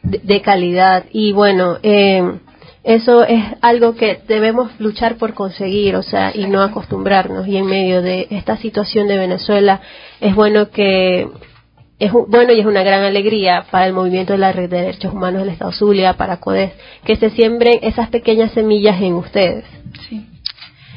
de, 0.03 0.41
calidad. 0.41 1.05
Y 1.11 1.31
bueno 1.33 1.77
eh, 1.81 2.39
eso 2.83 3.23
es 3.23 3.43
algo 3.61 3.95
que 3.95 4.19
debemos 4.27 4.77
luchar 4.79 5.15
por 5.15 5.33
conseguir 5.33 5.95
o 5.95 6.03
sea 6.03 6.31
y 6.35 6.47
no 6.47 6.61
acostumbrarnos. 6.61 7.47
Y 7.47 7.57
en 7.57 7.65
medio 7.65 8.01
de 8.01 8.27
esta 8.29 8.57
situación 8.57 9.07
de 9.07 9.17
Venezuela 9.17 9.81
es 10.19 10.35
bueno 10.35 10.69
que 10.69 11.27
es 11.99 12.11
bueno 12.11 12.51
y 12.51 12.59
es 12.59 12.65
una 12.65 12.83
gran 12.83 13.03
alegría 13.03 13.65
para 13.71 13.87
el 13.87 13.93
movimiento 13.93 14.33
de 14.33 14.39
la 14.39 14.51
red 14.51 14.69
de 14.69 14.81
derechos 14.81 15.13
humanos 15.13 15.41
del 15.41 15.53
Estado 15.53 15.71
Zulia 15.71 16.13
para 16.13 16.37
CODES 16.37 16.73
que 17.05 17.15
se 17.15 17.29
siembren 17.29 17.79
esas 17.81 18.09
pequeñas 18.09 18.51
semillas 18.51 19.01
en 19.01 19.13
ustedes. 19.13 19.65
Sí. 20.09 20.32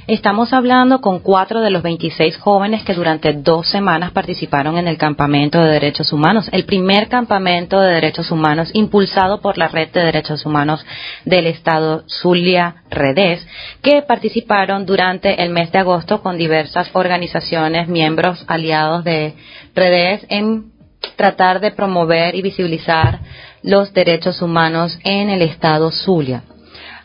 Estamos 0.09 0.53
hablando 0.53 1.01
con 1.01 1.19
cuatro 1.19 1.61
de 1.61 1.71
los 1.71 1.83
26 1.83 2.37
jóvenes 2.37 2.85
que 2.85 2.95
durante 2.95 3.33
dos 3.33 3.69
semanas 3.69 4.13
participaron 4.13 4.79
en 4.79 4.87
el 4.87 4.99
campamento 4.99 5.61
de 5.61 5.73
derechos 5.73 6.13
humanos, 6.13 6.49
el 6.53 6.65
primer 6.65 7.09
campamento 7.09 7.81
de 7.81 7.95
derechos 7.95 8.31
humanos 8.31 8.71
impulsado 8.73 9.41
por 9.41 9.59
la 9.59 9.67
Red 9.67 9.89
de 9.89 10.05
Derechos 10.05 10.47
Humanos 10.47 10.87
del 11.25 11.49
Estado 11.49 12.05
Zulia 12.07 12.85
Redes, 12.89 13.45
que 13.83 14.01
participaron 14.03 14.87
durante 14.87 15.43
el 15.43 15.51
mes 15.51 15.73
de 15.73 15.81
agosto 15.81 16.23
con 16.23 16.39
diversas 16.39 16.89
organizaciones, 16.93 17.89
miembros, 17.89 18.45
aliados 18.47 19.03
de 19.03 19.35
Redes 19.75 20.25
en 20.29 20.71
tratar 21.17 21.59
de 21.59 21.73
promover 21.73 22.37
y 22.37 22.43
visibilizar 22.43 23.19
los 23.65 23.93
derechos 23.93 24.41
humanos 24.41 25.01
en 25.03 25.31
el 25.31 25.43
estado 25.43 25.91
Zulia. 25.91 26.45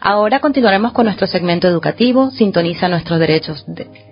Ahora 0.03 0.39
continuaremos 0.39 0.93
con 0.93 1.05
nuestro 1.05 1.27
segmento 1.27 1.67
educativo. 1.67 2.31
Sintoniza 2.31 2.87
nuestros 2.87 3.19
derechos, 3.19 3.63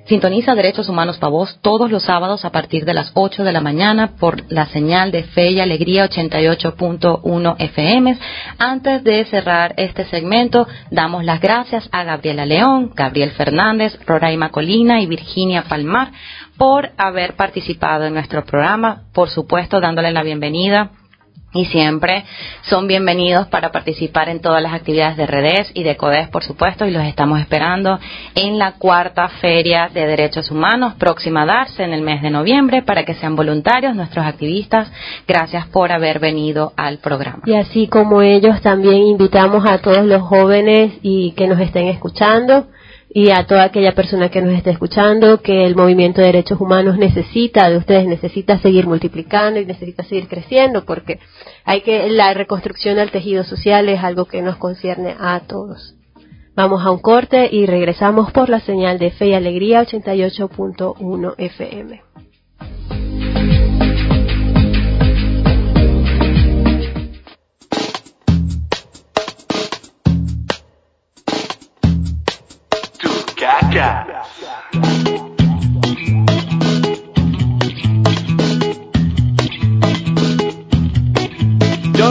sintoniza 0.06 0.54
Derechos 0.54 0.88
Humanos 0.88 1.18
para 1.18 1.32
vos 1.32 1.58
todos 1.64 1.90
los 1.90 2.04
sábados 2.04 2.46
a 2.46 2.52
partir 2.52 2.86
de 2.86 2.94
las 2.94 3.10
8 3.16 3.44
de 3.44 3.52
la 3.52 3.60
mañana 3.60 4.12
por 4.20 4.44
la 4.52 4.68
señal 4.68 5.12
de 5.12 5.24
Fe 5.24 5.50
y 5.50 5.60
Alegría 5.60 6.08
88.1 6.08 7.56
FM. 7.58 8.20
Antes 8.60 9.04
de 9.04 9.26
cerrar 9.26 9.74
este 9.78 10.06
segmento, 10.06 10.68
damos 10.92 11.26
las 11.26 11.42
gracias 11.42 11.90
a 11.92 12.04
Gabriela 12.04 12.46
León, 12.46 12.92
Gabriel 12.94 13.32
Fernández, 13.32 13.98
Roraima 14.06 14.52
Colina 14.52 15.02
y 15.02 15.08
Virginia 15.08 15.64
Palmar 15.64 16.12
por 16.56 16.92
haber 16.98 17.34
participado 17.34 18.06
en 18.06 18.14
nuestro 18.14 18.46
programa. 18.46 19.06
Por 19.12 19.30
supuesto, 19.32 19.82
dándole 19.82 20.12
la 20.12 20.22
bienvenida 20.22 20.92
y 21.54 21.66
siempre 21.66 22.26
son 22.62 22.88
bienvenidos 22.88 23.48
para 23.48 23.72
participar 23.72 24.30
en 24.30 24.40
todas 24.40 24.62
las 24.62 24.74
actividades 24.74 25.18
de 25.18 25.26
redes 25.26 25.72
y 25.74 25.84
de 25.84 25.98
CODES, 25.98 26.30
por 26.30 26.44
supuesto, 26.44 26.86
y 26.86 26.92
los 26.92 27.04
estamos 27.04 27.40
esperando 27.40 28.00
en 28.36 28.60
la 28.60 28.74
cuarta 28.74 29.28
Feria 29.42 29.90
de 29.92 30.06
Derechos 30.06 30.52
Humanos, 30.52 30.94
próxima 31.00 31.44
a 31.44 31.46
darse 31.48 31.84
en 31.84 31.94
el 31.94 32.02
mes 32.02 32.22
de 32.22 32.30
noviembre, 32.30 32.84
para 32.84 33.04
que 33.04 33.16
sean 33.16 33.36
voluntarios 33.36 33.96
nuestros 33.96 34.26
activistas. 34.26 34.92
Gracias 35.28 35.66
por 35.68 35.92
haber 35.92 36.20
venido 36.20 36.74
al 36.78 37.00
programa. 37.00 37.42
Y 37.46 37.56
así 37.56 37.88
como 37.88 38.22
ellos, 38.22 38.62
también 38.62 39.02
invitamos 39.02 39.66
a 39.68 39.80
todos 39.80 40.06
los 40.06 40.22
jóvenes 40.22 40.94
y 41.02 41.32
que 41.32 41.48
nos 41.48 41.60
estén 41.60 41.88
escuchando 41.88 42.68
y 43.12 43.32
a 43.32 43.48
toda 43.48 43.64
aquella 43.64 43.96
persona 43.96 44.30
que 44.30 44.42
nos 44.42 44.54
esté 44.54 44.70
escuchando 44.70 45.42
que 45.42 45.66
el 45.66 45.76
movimiento 45.76 46.22
de 46.22 46.28
derechos 46.28 46.62
humanos 46.62 46.98
necesita 46.98 47.70
de 47.70 47.78
ustedes, 47.78 48.08
necesita 48.08 48.60
seguir 48.60 48.86
multiplicando 48.86 49.60
y 49.60 49.66
necesita 49.66 50.04
seguir 50.04 50.28
creciendo 50.28 50.86
porque 50.86 51.20
hay 51.66 51.82
que 51.82 52.10
la 52.10 52.34
reconstrucción 52.34 52.98
del 52.98 53.10
tejido 53.10 53.44
social 53.44 53.90
es 53.90 54.04
algo 54.04 54.26
que 54.26 54.42
nos 54.42 54.58
concierne 54.58 55.16
a 55.20 55.40
todos. 55.42 55.96
Vamos 56.56 56.86
a 56.86 56.92
un 56.92 57.00
corte 57.00 57.50
y 57.52 57.66
regresamos 57.66 58.32
por 58.32 58.50
la 58.50 58.60
señal 58.60 59.00
de 59.00 59.12
Fe 59.12 59.28
y 59.30 59.34
Alegría 59.34 59.82
88.1 59.82 61.36
FM. 61.38 62.02
Yo 74.72 74.78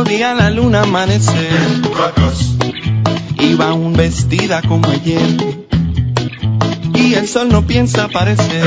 vi 0.04 0.22
a 0.22 0.34
la 0.34 0.50
luna 0.50 0.82
amanecer. 0.82 1.82
Iba 3.38 3.68
aún 3.68 3.92
vestida 3.92 4.60
como 4.62 4.88
ayer. 4.88 5.20
Y 6.94 7.14
el 7.14 7.28
sol 7.28 7.48
no 7.48 7.64
piensa 7.64 8.04
aparecer. 8.04 8.64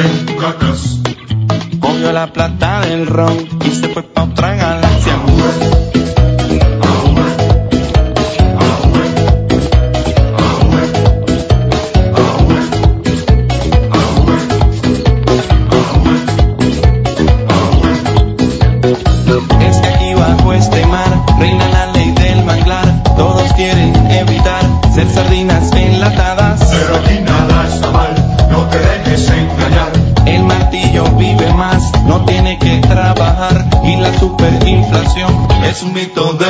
Cogió 1.81 2.13
la 2.13 2.31
plata 2.31 2.81
del 2.81 3.07
ron 3.07 3.45
y 3.65 3.71
se 3.71 3.89
fue 3.89 4.03
pa' 4.03 4.23
otra 4.23 4.55
galaxia. 4.55 5.19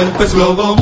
Pe 0.09 0.25
slovo 0.25 0.75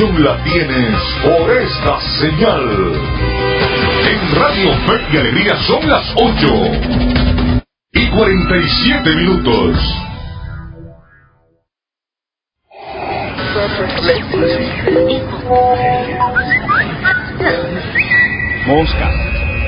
la 0.00 0.42
tienes 0.42 0.96
por 1.22 1.50
esta 1.50 2.00
señal. 2.18 2.64
En 4.08 4.40
Radio 4.40 4.72
Fe 4.86 5.00
y 5.12 5.16
Alegría 5.18 5.56
son 5.66 5.86
las 5.86 6.14
8 6.16 6.32
y 7.92 8.08
47 8.08 9.14
minutos. 9.16 9.76
Mosca. 18.66 19.10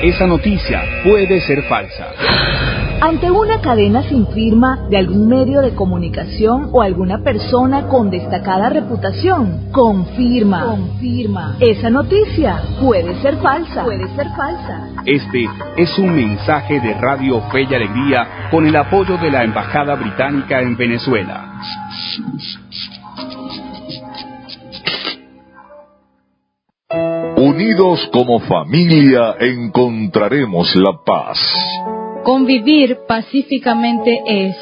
Esa 0.01 0.25
noticia 0.25 0.83
puede 1.03 1.39
ser 1.41 1.61
falsa. 1.63 2.74
Ante 3.01 3.29
una 3.29 3.61
cadena 3.61 4.03
sin 4.03 4.27
firma 4.27 4.87
de 4.89 4.97
algún 4.97 5.27
medio 5.27 5.61
de 5.61 5.75
comunicación 5.75 6.69
o 6.71 6.81
alguna 6.81 7.19
persona 7.23 7.87
con 7.87 8.09
destacada 8.09 8.69
reputación, 8.69 9.71
confirma, 9.71 10.65
confirma. 10.65 11.57
Esa 11.59 11.89
noticia 11.89 12.61
puede 12.81 13.15
ser 13.21 13.37
falsa, 13.37 13.83
puede 13.83 14.07
ser 14.15 14.27
falsa. 14.35 14.89
Este 15.05 15.47
es 15.77 15.97
un 15.99 16.15
mensaje 16.15 16.79
de 16.79 16.93
Radio 16.95 17.41
Fe 17.51 17.63
y 17.69 17.73
Alegría 17.73 18.49
con 18.49 18.65
el 18.65 18.75
apoyo 18.75 19.17
de 19.17 19.31
la 19.31 19.43
Embajada 19.43 19.95
Británica 19.95 20.61
en 20.61 20.77
Venezuela. 20.77 21.59
Unidos 27.37 28.09
como 28.11 28.39
familia 28.39 29.35
encontraremos 29.39 30.75
la 30.75 31.03
paz. 31.05 32.04
Convivir 32.25 33.01
pacíficamente 33.07 34.19
es 34.25 34.55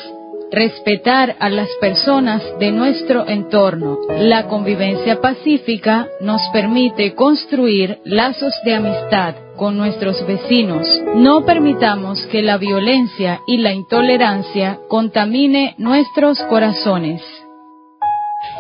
respetar 0.51 1.37
a 1.39 1.47
las 1.47 1.69
personas 1.79 2.43
de 2.59 2.73
nuestro 2.73 3.25
entorno. 3.25 3.99
La 4.19 4.49
convivencia 4.49 5.21
pacífica 5.21 6.09
nos 6.19 6.41
permite 6.51 7.15
construir 7.15 7.99
lazos 8.03 8.53
de 8.65 8.75
amistad 8.75 9.35
con 9.55 9.77
nuestros 9.77 10.27
vecinos. 10.27 10.85
No 11.15 11.45
permitamos 11.45 12.27
que 12.27 12.41
la 12.41 12.57
violencia 12.57 13.39
y 13.47 13.55
la 13.59 13.71
intolerancia 13.71 14.79
contamine 14.89 15.73
nuestros 15.77 16.41
corazones. 16.49 17.21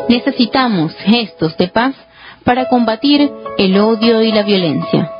Necesitamos 0.07 0.95
gestos 0.99 1.57
de 1.57 1.67
paz 1.67 1.93
para 2.45 2.69
combatir 2.69 3.29
el 3.57 3.77
odio 3.79 4.21
y 4.21 4.31
la 4.31 4.43
violencia. 4.43 5.11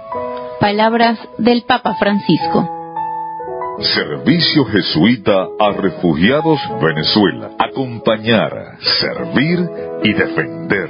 Palabras 0.61 1.19
del 1.37 1.63
Papa 1.63 1.95
Francisco. 1.95 2.82
Servicio 3.79 4.65
Jesuita 4.65 5.47
a 5.59 5.71
Refugiados 5.71 6.59
Venezuela. 6.81 7.51
Acompañar, 7.57 8.77
servir 9.01 9.67
y 10.03 10.13
defender. 10.13 10.89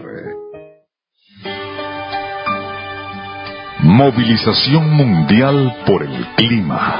Movilización 3.79 4.89
Mundial 4.91 5.75
por 5.85 6.03
el 6.03 6.25
Clima. 6.35 6.99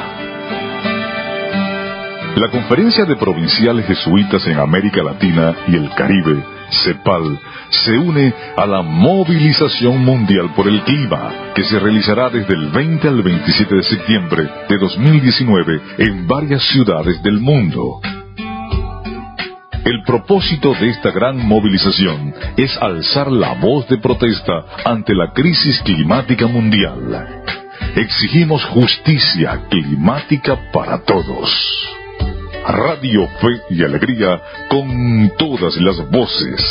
La 2.36 2.50
Conferencia 2.50 3.06
de 3.06 3.16
Provinciales 3.18 3.86
Jesuitas 3.86 4.46
en 4.48 4.60
América 4.60 5.04
Latina 5.04 5.56
y 5.68 5.76
el 5.76 5.90
Caribe, 5.96 6.44
CEPAL, 6.74 7.40
se 7.70 7.98
une 7.98 8.34
a 8.56 8.66
la 8.66 8.82
movilización 8.82 10.04
mundial 10.04 10.54
por 10.56 10.68
el 10.68 10.82
clima, 10.84 11.54
que 11.56 11.64
se 11.64 11.80
realizará 11.80 12.30
desde 12.30 12.54
el 12.54 12.70
20 12.70 13.08
al 13.08 13.22
27 13.22 13.76
de 13.76 13.84
septiembre 13.84 14.50
de 14.70 14.78
2019 14.78 15.82
en 16.00 16.28
varias 16.28 16.64
ciudades 16.68 17.22
del 17.24 17.40
mundo. 17.40 18.00
El 19.86 20.02
propósito 20.04 20.74
de 20.80 20.90
esta 20.90 21.12
gran 21.12 21.38
movilización 21.46 22.34
es 22.56 22.78
alzar 22.78 23.30
la 23.30 23.54
voz 23.56 23.88
de 23.90 23.98
protesta 23.98 24.66
ante 24.86 25.14
la 25.14 25.34
crisis 25.34 25.82
climática 25.84 26.48
mundial. 26.48 27.44
Exigimos 27.96 28.64
justicia 28.66 29.68
climática 29.70 30.72
para 30.72 31.04
todos. 31.04 32.03
Radio 32.66 33.28
Fe 33.42 33.62
y 33.72 33.84
Alegría 33.84 34.42
con 34.70 35.32
todas 35.38 35.76
las 35.82 36.10
voces. 36.10 36.62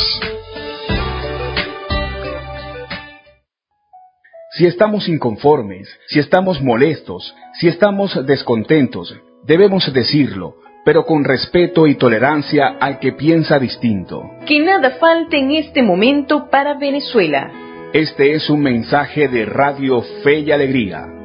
Si 4.57 4.65
estamos 4.65 5.07
inconformes, 5.07 5.87
si 6.07 6.17
estamos 6.17 6.61
molestos, 6.61 7.35
si 7.59 7.67
estamos 7.67 8.25
descontentos, 8.25 9.15
debemos 9.45 9.91
decirlo, 9.93 10.55
pero 10.83 11.05
con 11.05 11.23
respeto 11.23 11.85
y 11.85 11.95
tolerancia 11.95 12.75
al 12.79 12.99
que 12.99 13.13
piensa 13.13 13.59
distinto. 13.59 14.23
Que 14.47 14.59
nada 14.59 14.97
falte 14.99 15.37
en 15.37 15.51
este 15.51 15.83
momento 15.83 16.49
para 16.49 16.73
Venezuela. 16.73 17.51
Este 17.93 18.33
es 18.33 18.49
un 18.49 18.61
mensaje 18.61 19.27
de 19.27 19.45
Radio 19.45 20.01
Fe 20.23 20.39
y 20.39 20.51
Alegría. 20.51 21.22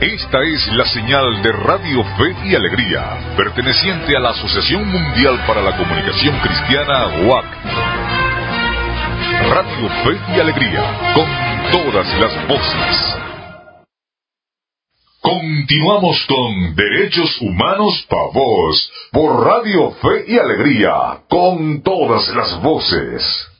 Esta 0.00 0.42
es 0.42 0.68
la 0.74 0.84
señal 0.84 1.42
de 1.42 1.52
Radio 1.52 2.04
Fe 2.18 2.36
y 2.44 2.54
Alegría, 2.54 3.34
perteneciente 3.34 4.14
a 4.14 4.20
la 4.20 4.28
Asociación 4.28 4.86
Mundial 4.86 5.42
para 5.46 5.62
la 5.62 5.74
Comunicación 5.74 6.38
Cristiana, 6.40 7.06
WAC. 7.26 7.46
Radio 9.48 9.88
Fe 10.04 10.20
y 10.36 10.40
Alegría, 10.40 11.14
con 11.14 11.26
todas 11.72 12.20
las 12.20 12.46
voces. 12.46 13.16
Continuamos 15.22 16.26
con 16.26 16.74
Derechos 16.74 17.40
Humanos 17.40 18.04
para 18.10 18.30
Vos, 18.34 18.92
por 19.12 19.46
Radio 19.46 19.92
Fe 19.92 20.24
y 20.28 20.38
Alegría, 20.38 21.22
con 21.26 21.82
todas 21.82 22.28
las 22.36 22.60
voces. 22.60 23.55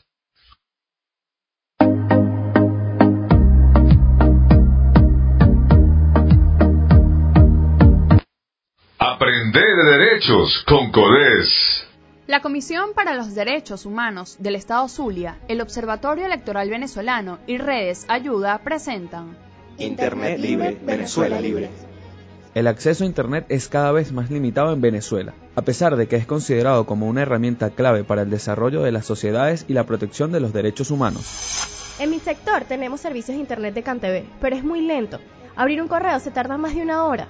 Aprender 9.08 9.62
de 9.62 9.98
derechos 9.98 10.64
con 10.66 10.90
CODES. 10.90 11.86
La 12.26 12.42
Comisión 12.42 12.90
para 12.92 13.14
los 13.14 13.36
Derechos 13.36 13.86
Humanos 13.86 14.34
del 14.40 14.56
Estado 14.56 14.88
Zulia, 14.88 15.38
el 15.46 15.60
Observatorio 15.60 16.26
Electoral 16.26 16.68
Venezolano 16.68 17.38
y 17.46 17.58
Redes 17.58 18.04
Ayuda 18.08 18.58
presentan 18.64 19.38
Internet 19.78 20.40
Libre, 20.40 20.76
Venezuela 20.82 21.40
Libre. 21.40 21.70
El 22.56 22.66
acceso 22.66 23.04
a 23.04 23.06
Internet 23.06 23.46
es 23.48 23.68
cada 23.68 23.92
vez 23.92 24.10
más 24.10 24.28
limitado 24.28 24.72
en 24.72 24.80
Venezuela, 24.80 25.34
a 25.54 25.62
pesar 25.62 25.94
de 25.94 26.08
que 26.08 26.16
es 26.16 26.26
considerado 26.26 26.84
como 26.84 27.06
una 27.06 27.22
herramienta 27.22 27.70
clave 27.70 28.02
para 28.02 28.22
el 28.22 28.30
desarrollo 28.30 28.82
de 28.82 28.90
las 28.90 29.06
sociedades 29.06 29.66
y 29.68 29.74
la 29.74 29.86
protección 29.86 30.32
de 30.32 30.40
los 30.40 30.52
derechos 30.52 30.90
humanos. 30.90 31.94
En 32.00 32.10
mi 32.10 32.18
sector 32.18 32.64
tenemos 32.64 33.02
servicios 33.02 33.36
de 33.36 33.40
Internet 33.40 33.72
de 33.72 33.84
CanTV, 33.84 34.24
pero 34.40 34.56
es 34.56 34.64
muy 34.64 34.80
lento. 34.80 35.20
Abrir 35.54 35.80
un 35.80 35.86
correo 35.86 36.18
se 36.18 36.32
tarda 36.32 36.58
más 36.58 36.74
de 36.74 36.82
una 36.82 37.04
hora. 37.04 37.28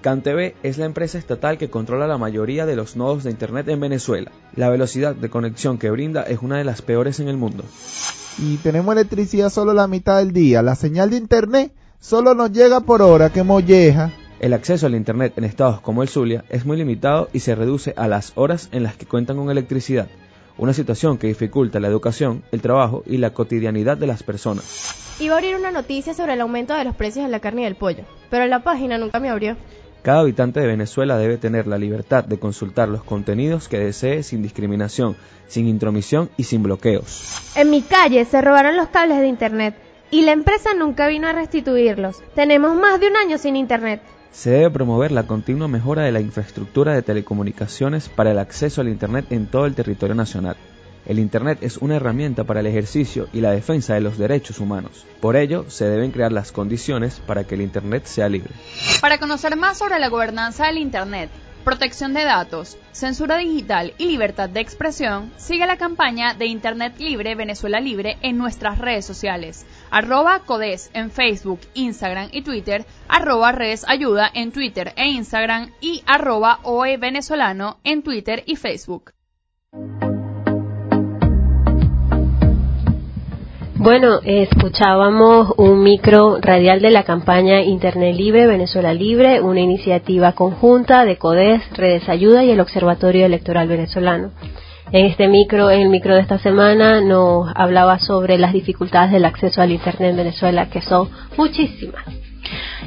CanTV 0.00 0.54
es 0.62 0.78
la 0.78 0.84
empresa 0.84 1.18
estatal 1.18 1.58
que 1.58 1.70
controla 1.70 2.06
la 2.06 2.18
mayoría 2.18 2.66
de 2.66 2.76
los 2.76 2.96
nodos 2.96 3.24
de 3.24 3.30
Internet 3.30 3.68
en 3.68 3.80
Venezuela. 3.80 4.30
La 4.54 4.70
velocidad 4.70 5.14
de 5.14 5.28
conexión 5.28 5.78
que 5.78 5.90
brinda 5.90 6.22
es 6.22 6.38
una 6.40 6.58
de 6.58 6.64
las 6.64 6.82
peores 6.82 7.20
en 7.20 7.28
el 7.28 7.36
mundo. 7.36 7.64
Y 8.38 8.56
tenemos 8.58 8.92
electricidad 8.92 9.50
solo 9.50 9.74
la 9.74 9.88
mitad 9.88 10.18
del 10.18 10.32
día. 10.32 10.62
La 10.62 10.76
señal 10.76 11.10
de 11.10 11.16
Internet 11.16 11.72
solo 11.98 12.34
nos 12.34 12.52
llega 12.52 12.80
por 12.80 13.02
hora, 13.02 13.30
que 13.30 13.42
molleja. 13.42 14.12
El 14.38 14.52
acceso 14.52 14.86
al 14.86 14.94
Internet 14.94 15.32
en 15.36 15.42
estados 15.42 15.80
como 15.80 16.02
el 16.02 16.08
Zulia 16.08 16.44
es 16.48 16.64
muy 16.64 16.76
limitado 16.76 17.28
y 17.32 17.40
se 17.40 17.56
reduce 17.56 17.92
a 17.96 18.06
las 18.06 18.32
horas 18.36 18.68
en 18.70 18.84
las 18.84 18.96
que 18.96 19.06
cuentan 19.06 19.36
con 19.36 19.50
electricidad, 19.50 20.06
una 20.56 20.72
situación 20.72 21.18
que 21.18 21.26
dificulta 21.26 21.80
la 21.80 21.88
educación, 21.88 22.44
el 22.52 22.62
trabajo 22.62 23.02
y 23.04 23.16
la 23.16 23.34
cotidianidad 23.34 23.96
de 23.96 24.06
las 24.06 24.22
personas. 24.22 24.94
Iba 25.18 25.34
a 25.34 25.38
abrir 25.38 25.56
una 25.56 25.72
noticia 25.72 26.14
sobre 26.14 26.34
el 26.34 26.40
aumento 26.40 26.74
de 26.74 26.84
los 26.84 26.94
precios 26.94 27.24
de 27.24 27.32
la 27.32 27.40
carne 27.40 27.62
y 27.62 27.64
del 27.64 27.74
pollo, 27.74 28.04
pero 28.30 28.46
la 28.46 28.62
página 28.62 28.98
nunca 28.98 29.18
me 29.18 29.28
abrió. 29.28 29.56
Cada 30.08 30.20
habitante 30.20 30.60
de 30.60 30.66
Venezuela 30.66 31.18
debe 31.18 31.36
tener 31.36 31.66
la 31.66 31.76
libertad 31.76 32.24
de 32.24 32.38
consultar 32.38 32.88
los 32.88 33.04
contenidos 33.04 33.68
que 33.68 33.78
desee 33.78 34.22
sin 34.22 34.40
discriminación, 34.40 35.16
sin 35.48 35.68
intromisión 35.68 36.30
y 36.38 36.44
sin 36.44 36.62
bloqueos. 36.62 37.52
En 37.54 37.68
mi 37.68 37.82
calle 37.82 38.24
se 38.24 38.40
robaron 38.40 38.78
los 38.78 38.88
cables 38.88 39.18
de 39.18 39.28
Internet 39.28 39.74
y 40.10 40.22
la 40.22 40.32
empresa 40.32 40.72
nunca 40.72 41.08
vino 41.08 41.28
a 41.28 41.34
restituirlos. 41.34 42.22
Tenemos 42.34 42.74
más 42.74 42.98
de 43.00 43.08
un 43.08 43.16
año 43.16 43.36
sin 43.36 43.54
Internet. 43.54 44.00
Se 44.32 44.48
debe 44.48 44.70
promover 44.70 45.12
la 45.12 45.24
continua 45.24 45.68
mejora 45.68 46.04
de 46.04 46.12
la 46.12 46.22
infraestructura 46.22 46.94
de 46.94 47.02
telecomunicaciones 47.02 48.08
para 48.08 48.30
el 48.30 48.38
acceso 48.38 48.80
al 48.80 48.88
Internet 48.88 49.26
en 49.28 49.46
todo 49.46 49.66
el 49.66 49.74
territorio 49.74 50.14
nacional. 50.14 50.56
El 51.08 51.18
Internet 51.18 51.60
es 51.62 51.78
una 51.78 51.96
herramienta 51.96 52.44
para 52.44 52.60
el 52.60 52.66
ejercicio 52.66 53.28
y 53.32 53.40
la 53.40 53.50
defensa 53.50 53.94
de 53.94 54.02
los 54.02 54.18
derechos 54.18 54.60
humanos. 54.60 55.06
Por 55.20 55.36
ello, 55.36 55.64
se 55.68 55.88
deben 55.88 56.10
crear 56.10 56.30
las 56.30 56.52
condiciones 56.52 57.20
para 57.26 57.44
que 57.44 57.54
el 57.54 57.62
Internet 57.62 58.04
sea 58.04 58.28
libre. 58.28 58.50
Para 59.00 59.18
conocer 59.18 59.56
más 59.56 59.78
sobre 59.78 59.98
la 59.98 60.10
gobernanza 60.10 60.66
del 60.66 60.76
Internet, 60.76 61.30
protección 61.64 62.12
de 62.12 62.24
datos, 62.24 62.76
censura 62.92 63.38
digital 63.38 63.94
y 63.96 64.06
libertad 64.06 64.50
de 64.50 64.60
expresión, 64.60 65.32
sigue 65.38 65.66
la 65.66 65.78
campaña 65.78 66.34
de 66.34 66.44
Internet 66.44 66.96
Libre 66.98 67.34
Venezuela 67.34 67.80
Libre 67.80 68.18
en 68.20 68.36
nuestras 68.36 68.76
redes 68.76 69.06
sociales. 69.06 69.64
Arroba 69.90 70.40
Codes 70.40 70.90
en 70.92 71.10
Facebook, 71.10 71.60
Instagram 71.72 72.28
y 72.32 72.42
Twitter, 72.42 72.84
arroba 73.08 73.52
Redes 73.52 73.86
Ayuda 73.88 74.30
en 74.32 74.52
Twitter 74.52 74.92
e 74.94 75.06
Instagram 75.06 75.70
y 75.80 76.02
arroba 76.06 76.60
OE 76.64 76.98
Venezolano 76.98 77.78
en 77.82 78.02
Twitter 78.02 78.42
y 78.44 78.56
Facebook. 78.56 79.12
Bueno, 83.80 84.18
escuchábamos 84.24 85.52
un 85.56 85.84
micro 85.84 86.38
radial 86.40 86.80
de 86.80 86.90
la 86.90 87.04
campaña 87.04 87.62
Internet 87.62 88.16
Libre, 88.16 88.48
Venezuela 88.48 88.92
Libre, 88.92 89.40
una 89.40 89.60
iniciativa 89.60 90.32
conjunta 90.32 91.04
de 91.04 91.16
CODES, 91.16 91.62
Redes 91.76 92.08
Ayuda 92.08 92.42
y 92.42 92.50
el 92.50 92.58
Observatorio 92.58 93.24
Electoral 93.24 93.68
Venezolano. 93.68 94.32
En 94.90 95.06
este 95.06 95.28
micro, 95.28 95.70
en 95.70 95.82
el 95.82 95.90
micro 95.90 96.16
de 96.16 96.22
esta 96.22 96.38
semana, 96.38 97.00
nos 97.00 97.52
hablaba 97.54 98.00
sobre 98.00 98.36
las 98.36 98.52
dificultades 98.52 99.12
del 99.12 99.24
acceso 99.24 99.62
al 99.62 99.70
Internet 99.70 100.10
en 100.10 100.16
Venezuela, 100.16 100.68
que 100.68 100.82
son 100.82 101.08
muchísimas. 101.36 102.04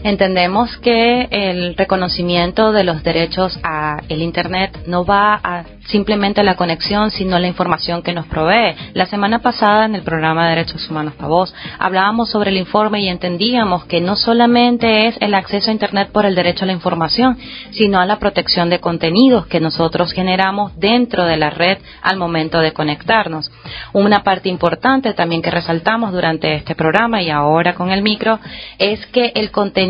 Entendemos 0.04 0.78
que 0.78 1.28
el 1.32 1.76
reconocimiento 1.76 2.72
de 2.72 2.84
los 2.84 3.04
derechos 3.04 3.60
a 3.64 4.02
el 4.10 4.22
Internet 4.22 4.84
no 4.88 5.06
va 5.06 5.40
a 5.44 5.64
simplemente 5.88 6.44
la 6.44 6.56
conexión, 6.56 7.12
sino 7.12 7.38
la 7.40 7.48
información 7.48 8.02
que 8.02 8.14
nos 8.14 8.26
provee. 8.28 8.76
La 8.94 9.06
semana 9.06 9.40
pasada 9.40 9.86
en 9.86 9.96
el 9.96 10.02
programa 10.02 10.46
de 10.46 10.56
Derechos 10.56 10.90
Humanos 10.90 11.14
para 11.16 11.28
Voz 11.28 11.54
hablábamos 11.80 12.30
sobre 12.30 12.52
el 12.52 12.58
informe 12.58 13.02
y 13.02 13.10
entendíamos 13.10 13.86
que 13.86 14.02
no 14.02 14.16
solamente 14.16 15.08
es 15.08 15.18
el 15.20 15.34
acceso 15.34 15.70
a 15.70 15.74
Internet 15.74 16.10
por 16.12 16.26
el 16.26 16.36
derecho 16.36 16.64
a 16.64 16.68
la 16.68 16.74
información, 16.74 17.38
sino 17.72 18.00
a 18.00 18.06
la 18.06 18.20
protección 18.20 18.70
de 18.70 18.80
contenidos 18.80 19.48
que 19.48 19.60
nosotros 19.60 20.14
generamos 20.14 20.78
dentro 20.80 21.26
de 21.26 21.38
la 21.38 21.50
red 21.50 21.78
al 22.02 22.18
momento 22.18 22.60
de 22.60 22.74
conectarnos. 22.74 23.52
Una 23.94 24.24
parte 24.24 24.50
importante 24.50 25.14
también 25.14 25.42
que 25.42 25.52
resaltamos 25.52 26.12
durante 26.12 26.56
este 26.56 26.76
programa 26.76 27.22
y 27.22 27.30
ahora 27.30 27.74
con 27.74 27.92
el 27.92 28.02
micro 28.02 28.40
es 28.78 29.06
que 29.08 29.32
el 29.36 29.52
contenido 29.52 29.81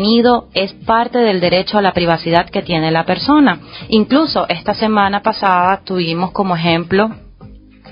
es 0.54 0.72
parte 0.86 1.18
del 1.18 1.40
derecho 1.40 1.78
a 1.78 1.82
la 1.82 1.92
privacidad 1.92 2.48
que 2.48 2.62
tiene 2.62 2.90
la 2.90 3.04
persona. 3.04 3.60
Incluso 3.88 4.46
esta 4.48 4.74
semana 4.74 5.22
pasada 5.22 5.82
tuvimos 5.84 6.32
como 6.32 6.56
ejemplo 6.56 7.10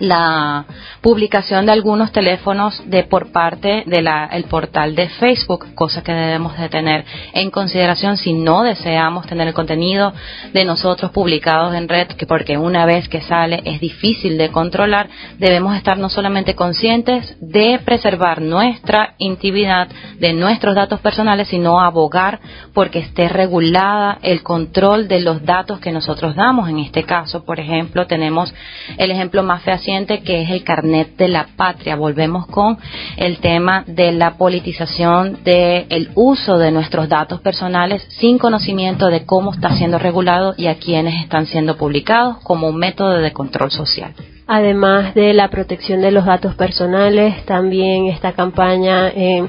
la 0.00 0.64
publicación 1.02 1.66
de 1.66 1.72
algunos 1.72 2.10
teléfonos 2.10 2.82
de 2.86 3.04
por 3.04 3.32
parte 3.32 3.84
del 3.86 4.08
el 4.32 4.44
portal 4.44 4.94
de 4.96 5.08
Facebook, 5.08 5.74
cosa 5.74 6.02
que 6.02 6.12
debemos 6.12 6.58
de 6.58 6.68
tener 6.68 7.04
en 7.34 7.50
consideración 7.50 8.16
si 8.16 8.32
no 8.32 8.62
deseamos 8.62 9.26
tener 9.26 9.46
el 9.46 9.54
contenido 9.54 10.12
de 10.52 10.64
nosotros 10.64 11.10
publicados 11.12 11.74
en 11.74 11.88
red, 11.88 12.08
que 12.08 12.26
porque 12.26 12.56
una 12.56 12.86
vez 12.86 13.08
que 13.08 13.20
sale 13.20 13.62
es 13.64 13.78
difícil 13.78 14.38
de 14.38 14.50
controlar, 14.50 15.08
debemos 15.38 15.76
estar 15.76 15.98
no 15.98 16.08
solamente 16.08 16.54
conscientes 16.54 17.36
de 17.40 17.78
preservar 17.84 18.40
nuestra 18.40 19.14
intimidad, 19.18 19.88
de 20.18 20.32
nuestros 20.32 20.74
datos 20.74 21.00
personales, 21.00 21.48
sino 21.48 21.80
abogar 21.80 22.40
porque 22.72 23.00
esté 23.00 23.28
regulada 23.28 24.18
el 24.22 24.42
control 24.42 25.08
de 25.08 25.20
los 25.20 25.44
datos 25.44 25.78
que 25.78 25.92
nosotros 25.92 26.34
damos. 26.34 26.68
En 26.70 26.78
este 26.78 27.04
caso, 27.04 27.44
por 27.44 27.60
ejemplo, 27.60 28.06
tenemos 28.06 28.52
el 28.96 29.10
ejemplo 29.10 29.42
más 29.42 29.62
fehaciente 29.62 29.89
que 29.90 30.42
es 30.42 30.50
el 30.50 30.62
carnet 30.62 31.16
de 31.16 31.26
la 31.26 31.48
patria. 31.56 31.96
Volvemos 31.96 32.46
con 32.46 32.78
el 33.16 33.38
tema 33.38 33.82
de 33.88 34.12
la 34.12 34.36
politización 34.36 35.42
del 35.42 36.10
uso 36.14 36.58
de 36.58 36.70
nuestros 36.70 37.08
datos 37.08 37.40
personales 37.40 38.06
sin 38.20 38.38
conocimiento 38.38 39.08
de 39.08 39.26
cómo 39.26 39.52
está 39.52 39.76
siendo 39.76 39.98
regulado 39.98 40.54
y 40.56 40.68
a 40.68 40.76
quiénes 40.76 41.20
están 41.22 41.46
siendo 41.46 41.76
publicados 41.76 42.38
como 42.44 42.68
un 42.68 42.76
método 42.76 43.18
de 43.18 43.32
control 43.32 43.72
social. 43.72 44.14
Además 44.46 45.12
de 45.14 45.34
la 45.34 45.48
protección 45.48 46.00
de 46.02 46.12
los 46.12 46.24
datos 46.24 46.54
personales, 46.54 47.44
también 47.46 48.06
esta 48.06 48.32
campaña 48.32 49.08
eh, 49.08 49.48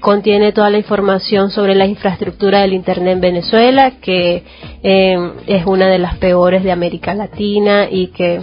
contiene 0.00 0.52
toda 0.52 0.70
la 0.70 0.78
información 0.78 1.50
sobre 1.50 1.74
la 1.74 1.86
infraestructura 1.86 2.60
del 2.60 2.72
Internet 2.72 3.14
en 3.14 3.20
Venezuela, 3.20 3.92
que 4.00 4.44
eh, 4.82 5.32
es 5.46 5.66
una 5.66 5.88
de 5.88 5.98
las 5.98 6.16
peores 6.16 6.62
de 6.62 6.72
América 6.72 7.14
Latina 7.14 7.86
y 7.90 8.08
que 8.08 8.42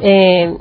eh, 0.00 0.54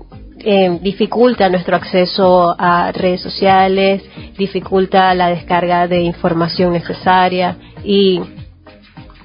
eh, 0.46 0.80
dificulta 0.82 1.50
nuestro 1.50 1.76
acceso 1.76 2.56
a 2.58 2.92
redes 2.92 3.22
sociales, 3.22 4.04
dificulta 4.38 5.14
la 5.16 5.30
descarga 5.30 5.88
de 5.88 6.02
información 6.02 6.74
necesaria 6.74 7.58
y 7.84 8.22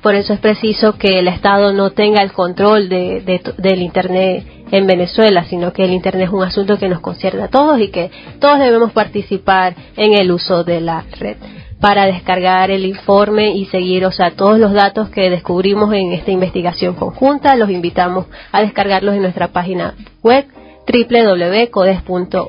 por 0.03 0.15
eso 0.15 0.33
es 0.33 0.39
preciso 0.39 0.97
que 0.97 1.19
el 1.19 1.29
Estado 1.29 1.73
no 1.73 1.91
tenga 1.91 2.23
el 2.23 2.33
control 2.33 2.89
de, 2.89 3.43
del 3.59 3.83
Internet 3.83 4.47
en 4.71 4.87
Venezuela, 4.87 5.45
sino 5.45 5.73
que 5.73 5.85
el 5.85 5.93
Internet 5.93 6.29
es 6.29 6.33
un 6.33 6.45
asunto 6.45 6.79
que 6.79 6.89
nos 6.89 7.01
concierne 7.01 7.43
a 7.43 7.49
todos 7.49 7.81
y 7.81 7.89
que 7.89 8.11
todos 8.39 8.61
debemos 8.61 8.93
participar 8.93 9.75
en 9.97 10.15
el 10.15 10.31
uso 10.31 10.63
de 10.63 10.81
la 10.81 11.05
red. 11.19 11.37
Para 11.81 12.07
descargar 12.07 12.71
el 12.71 12.85
informe 12.85 13.53
y 13.53 13.67
seguir, 13.67 14.05
o 14.05 14.13
sea, 14.13 14.33
todos 14.33 14.59
los 14.59 14.73
datos 14.73 15.11
que 15.11 15.31
descubrimos 15.31 15.93
en 15.93 16.13
esta 16.13 16.31
investigación 16.31 16.95
conjunta, 16.95 17.57
los 17.57 17.71
invitamos 17.71 18.27
a 18.51 18.63
descargarlos 18.63 19.15
en 19.15 19.23
nuestra 19.23 19.49
página 19.49 19.95
web 20.23 20.45
www.codes.ong. 20.89 22.49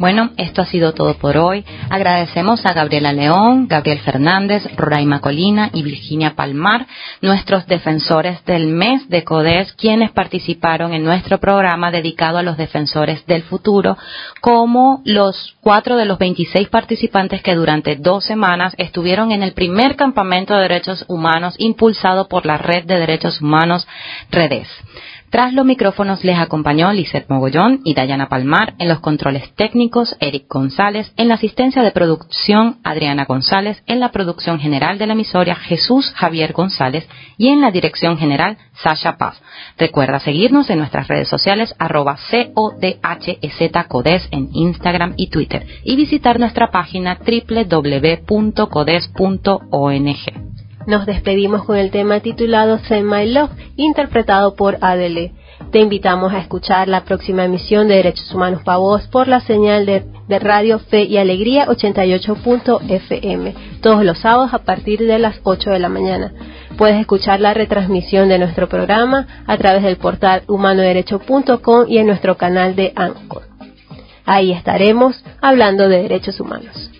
Bueno, 0.00 0.30
esto 0.38 0.62
ha 0.62 0.64
sido 0.64 0.94
todo 0.94 1.12
por 1.18 1.36
hoy. 1.36 1.62
Agradecemos 1.90 2.64
a 2.64 2.72
Gabriela 2.72 3.12
León, 3.12 3.68
Gabriel 3.68 3.98
Fernández, 3.98 4.62
Roraima 4.74 5.20
Colina 5.20 5.68
y 5.74 5.82
Virginia 5.82 6.34
Palmar, 6.34 6.86
nuestros 7.20 7.66
defensores 7.66 8.42
del 8.46 8.68
mes 8.68 9.10
de 9.10 9.24
CODES, 9.24 9.74
quienes 9.74 10.10
participaron 10.12 10.94
en 10.94 11.04
nuestro 11.04 11.38
programa 11.38 11.90
dedicado 11.90 12.38
a 12.38 12.42
los 12.42 12.56
defensores 12.56 13.26
del 13.26 13.42
futuro, 13.42 13.98
como 14.40 15.02
los 15.04 15.54
cuatro 15.60 15.98
de 15.98 16.06
los 16.06 16.18
26 16.18 16.70
participantes 16.70 17.42
que 17.42 17.54
durante 17.54 17.96
dos 17.96 18.24
semanas 18.24 18.74
estuvieron 18.78 19.32
en 19.32 19.42
el 19.42 19.52
primer 19.52 19.96
campamento 19.96 20.54
de 20.54 20.62
derechos 20.62 21.04
humanos 21.08 21.56
impulsado 21.58 22.26
por 22.26 22.46
la 22.46 22.56
Red 22.56 22.84
de 22.86 22.98
Derechos 22.98 23.42
Humanos 23.42 23.86
Redes. 24.30 24.66
Tras 25.30 25.54
los 25.54 25.64
micrófonos 25.64 26.24
les 26.24 26.36
acompañó 26.36 26.92
Lizeth 26.92 27.30
Mogollón 27.30 27.82
y 27.84 27.94
Dayana 27.94 28.28
Palmar 28.28 28.74
en 28.80 28.88
los 28.88 28.98
controles 28.98 29.54
técnicos, 29.54 30.16
Eric 30.18 30.46
González, 30.48 31.12
en 31.16 31.28
la 31.28 31.34
asistencia 31.34 31.82
de 31.82 31.92
producción, 31.92 32.78
Adriana 32.82 33.26
González, 33.26 33.80
en 33.86 34.00
la 34.00 34.10
producción 34.10 34.58
general 34.58 34.98
de 34.98 35.06
la 35.06 35.12
emisora, 35.12 35.54
Jesús 35.54 36.12
Javier 36.16 36.52
González 36.52 37.08
y 37.38 37.46
en 37.46 37.60
la 37.60 37.70
dirección 37.70 38.18
general, 38.18 38.58
Sasha 38.82 39.18
Paz. 39.18 39.40
Recuerda 39.78 40.18
seguirnos 40.18 40.68
en 40.68 40.78
nuestras 40.78 41.06
redes 41.06 41.28
sociales, 41.28 41.76
arroba 41.78 42.18
CODHEZCODES 42.52 44.30
en 44.32 44.48
Instagram 44.52 45.14
y 45.16 45.30
Twitter 45.30 45.64
y 45.84 45.94
visitar 45.94 46.40
nuestra 46.40 46.72
página 46.72 47.16
www.codes.ong. 47.20 48.40
Nos 50.86 51.04
despedimos 51.04 51.64
con 51.64 51.76
el 51.76 51.90
tema 51.90 52.20
titulado 52.20 52.78
Send 52.78 53.04
My 53.04 53.30
Love, 53.30 53.50
interpretado 53.76 54.54
por 54.54 54.78
Adele. 54.80 55.32
Te 55.70 55.78
invitamos 55.78 56.32
a 56.32 56.38
escuchar 56.38 56.88
la 56.88 57.04
próxima 57.04 57.44
emisión 57.44 57.86
de 57.86 57.96
Derechos 57.96 58.34
Humanos 58.34 58.62
para 58.64 58.78
Vos 58.78 59.06
por 59.08 59.28
la 59.28 59.40
señal 59.40 59.84
de, 59.84 60.04
Radio 60.38 60.78
Fe 60.78 61.02
y 61.02 61.18
Alegría 61.18 61.66
88.fm, 61.66 63.54
todos 63.82 64.04
los 64.04 64.18
sábados 64.20 64.54
a 64.54 64.60
partir 64.60 65.00
de 65.00 65.18
las 65.18 65.40
8 65.42 65.70
de 65.70 65.78
la 65.78 65.88
mañana. 65.88 66.32
Puedes 66.78 66.98
escuchar 66.98 67.40
la 67.40 67.52
retransmisión 67.52 68.28
de 68.28 68.38
nuestro 68.38 68.68
programa 68.68 69.26
a 69.46 69.56
través 69.58 69.82
del 69.82 69.96
portal 69.96 70.44
humanoderecho.com 70.46 71.86
y 71.88 71.98
en 71.98 72.06
nuestro 72.06 72.36
canal 72.36 72.74
de 72.74 72.92
Anchor. 72.96 73.42
Ahí 74.24 74.52
estaremos 74.52 75.22
hablando 75.40 75.88
de 75.88 76.02
derechos 76.02 76.40
humanos. 76.40 76.90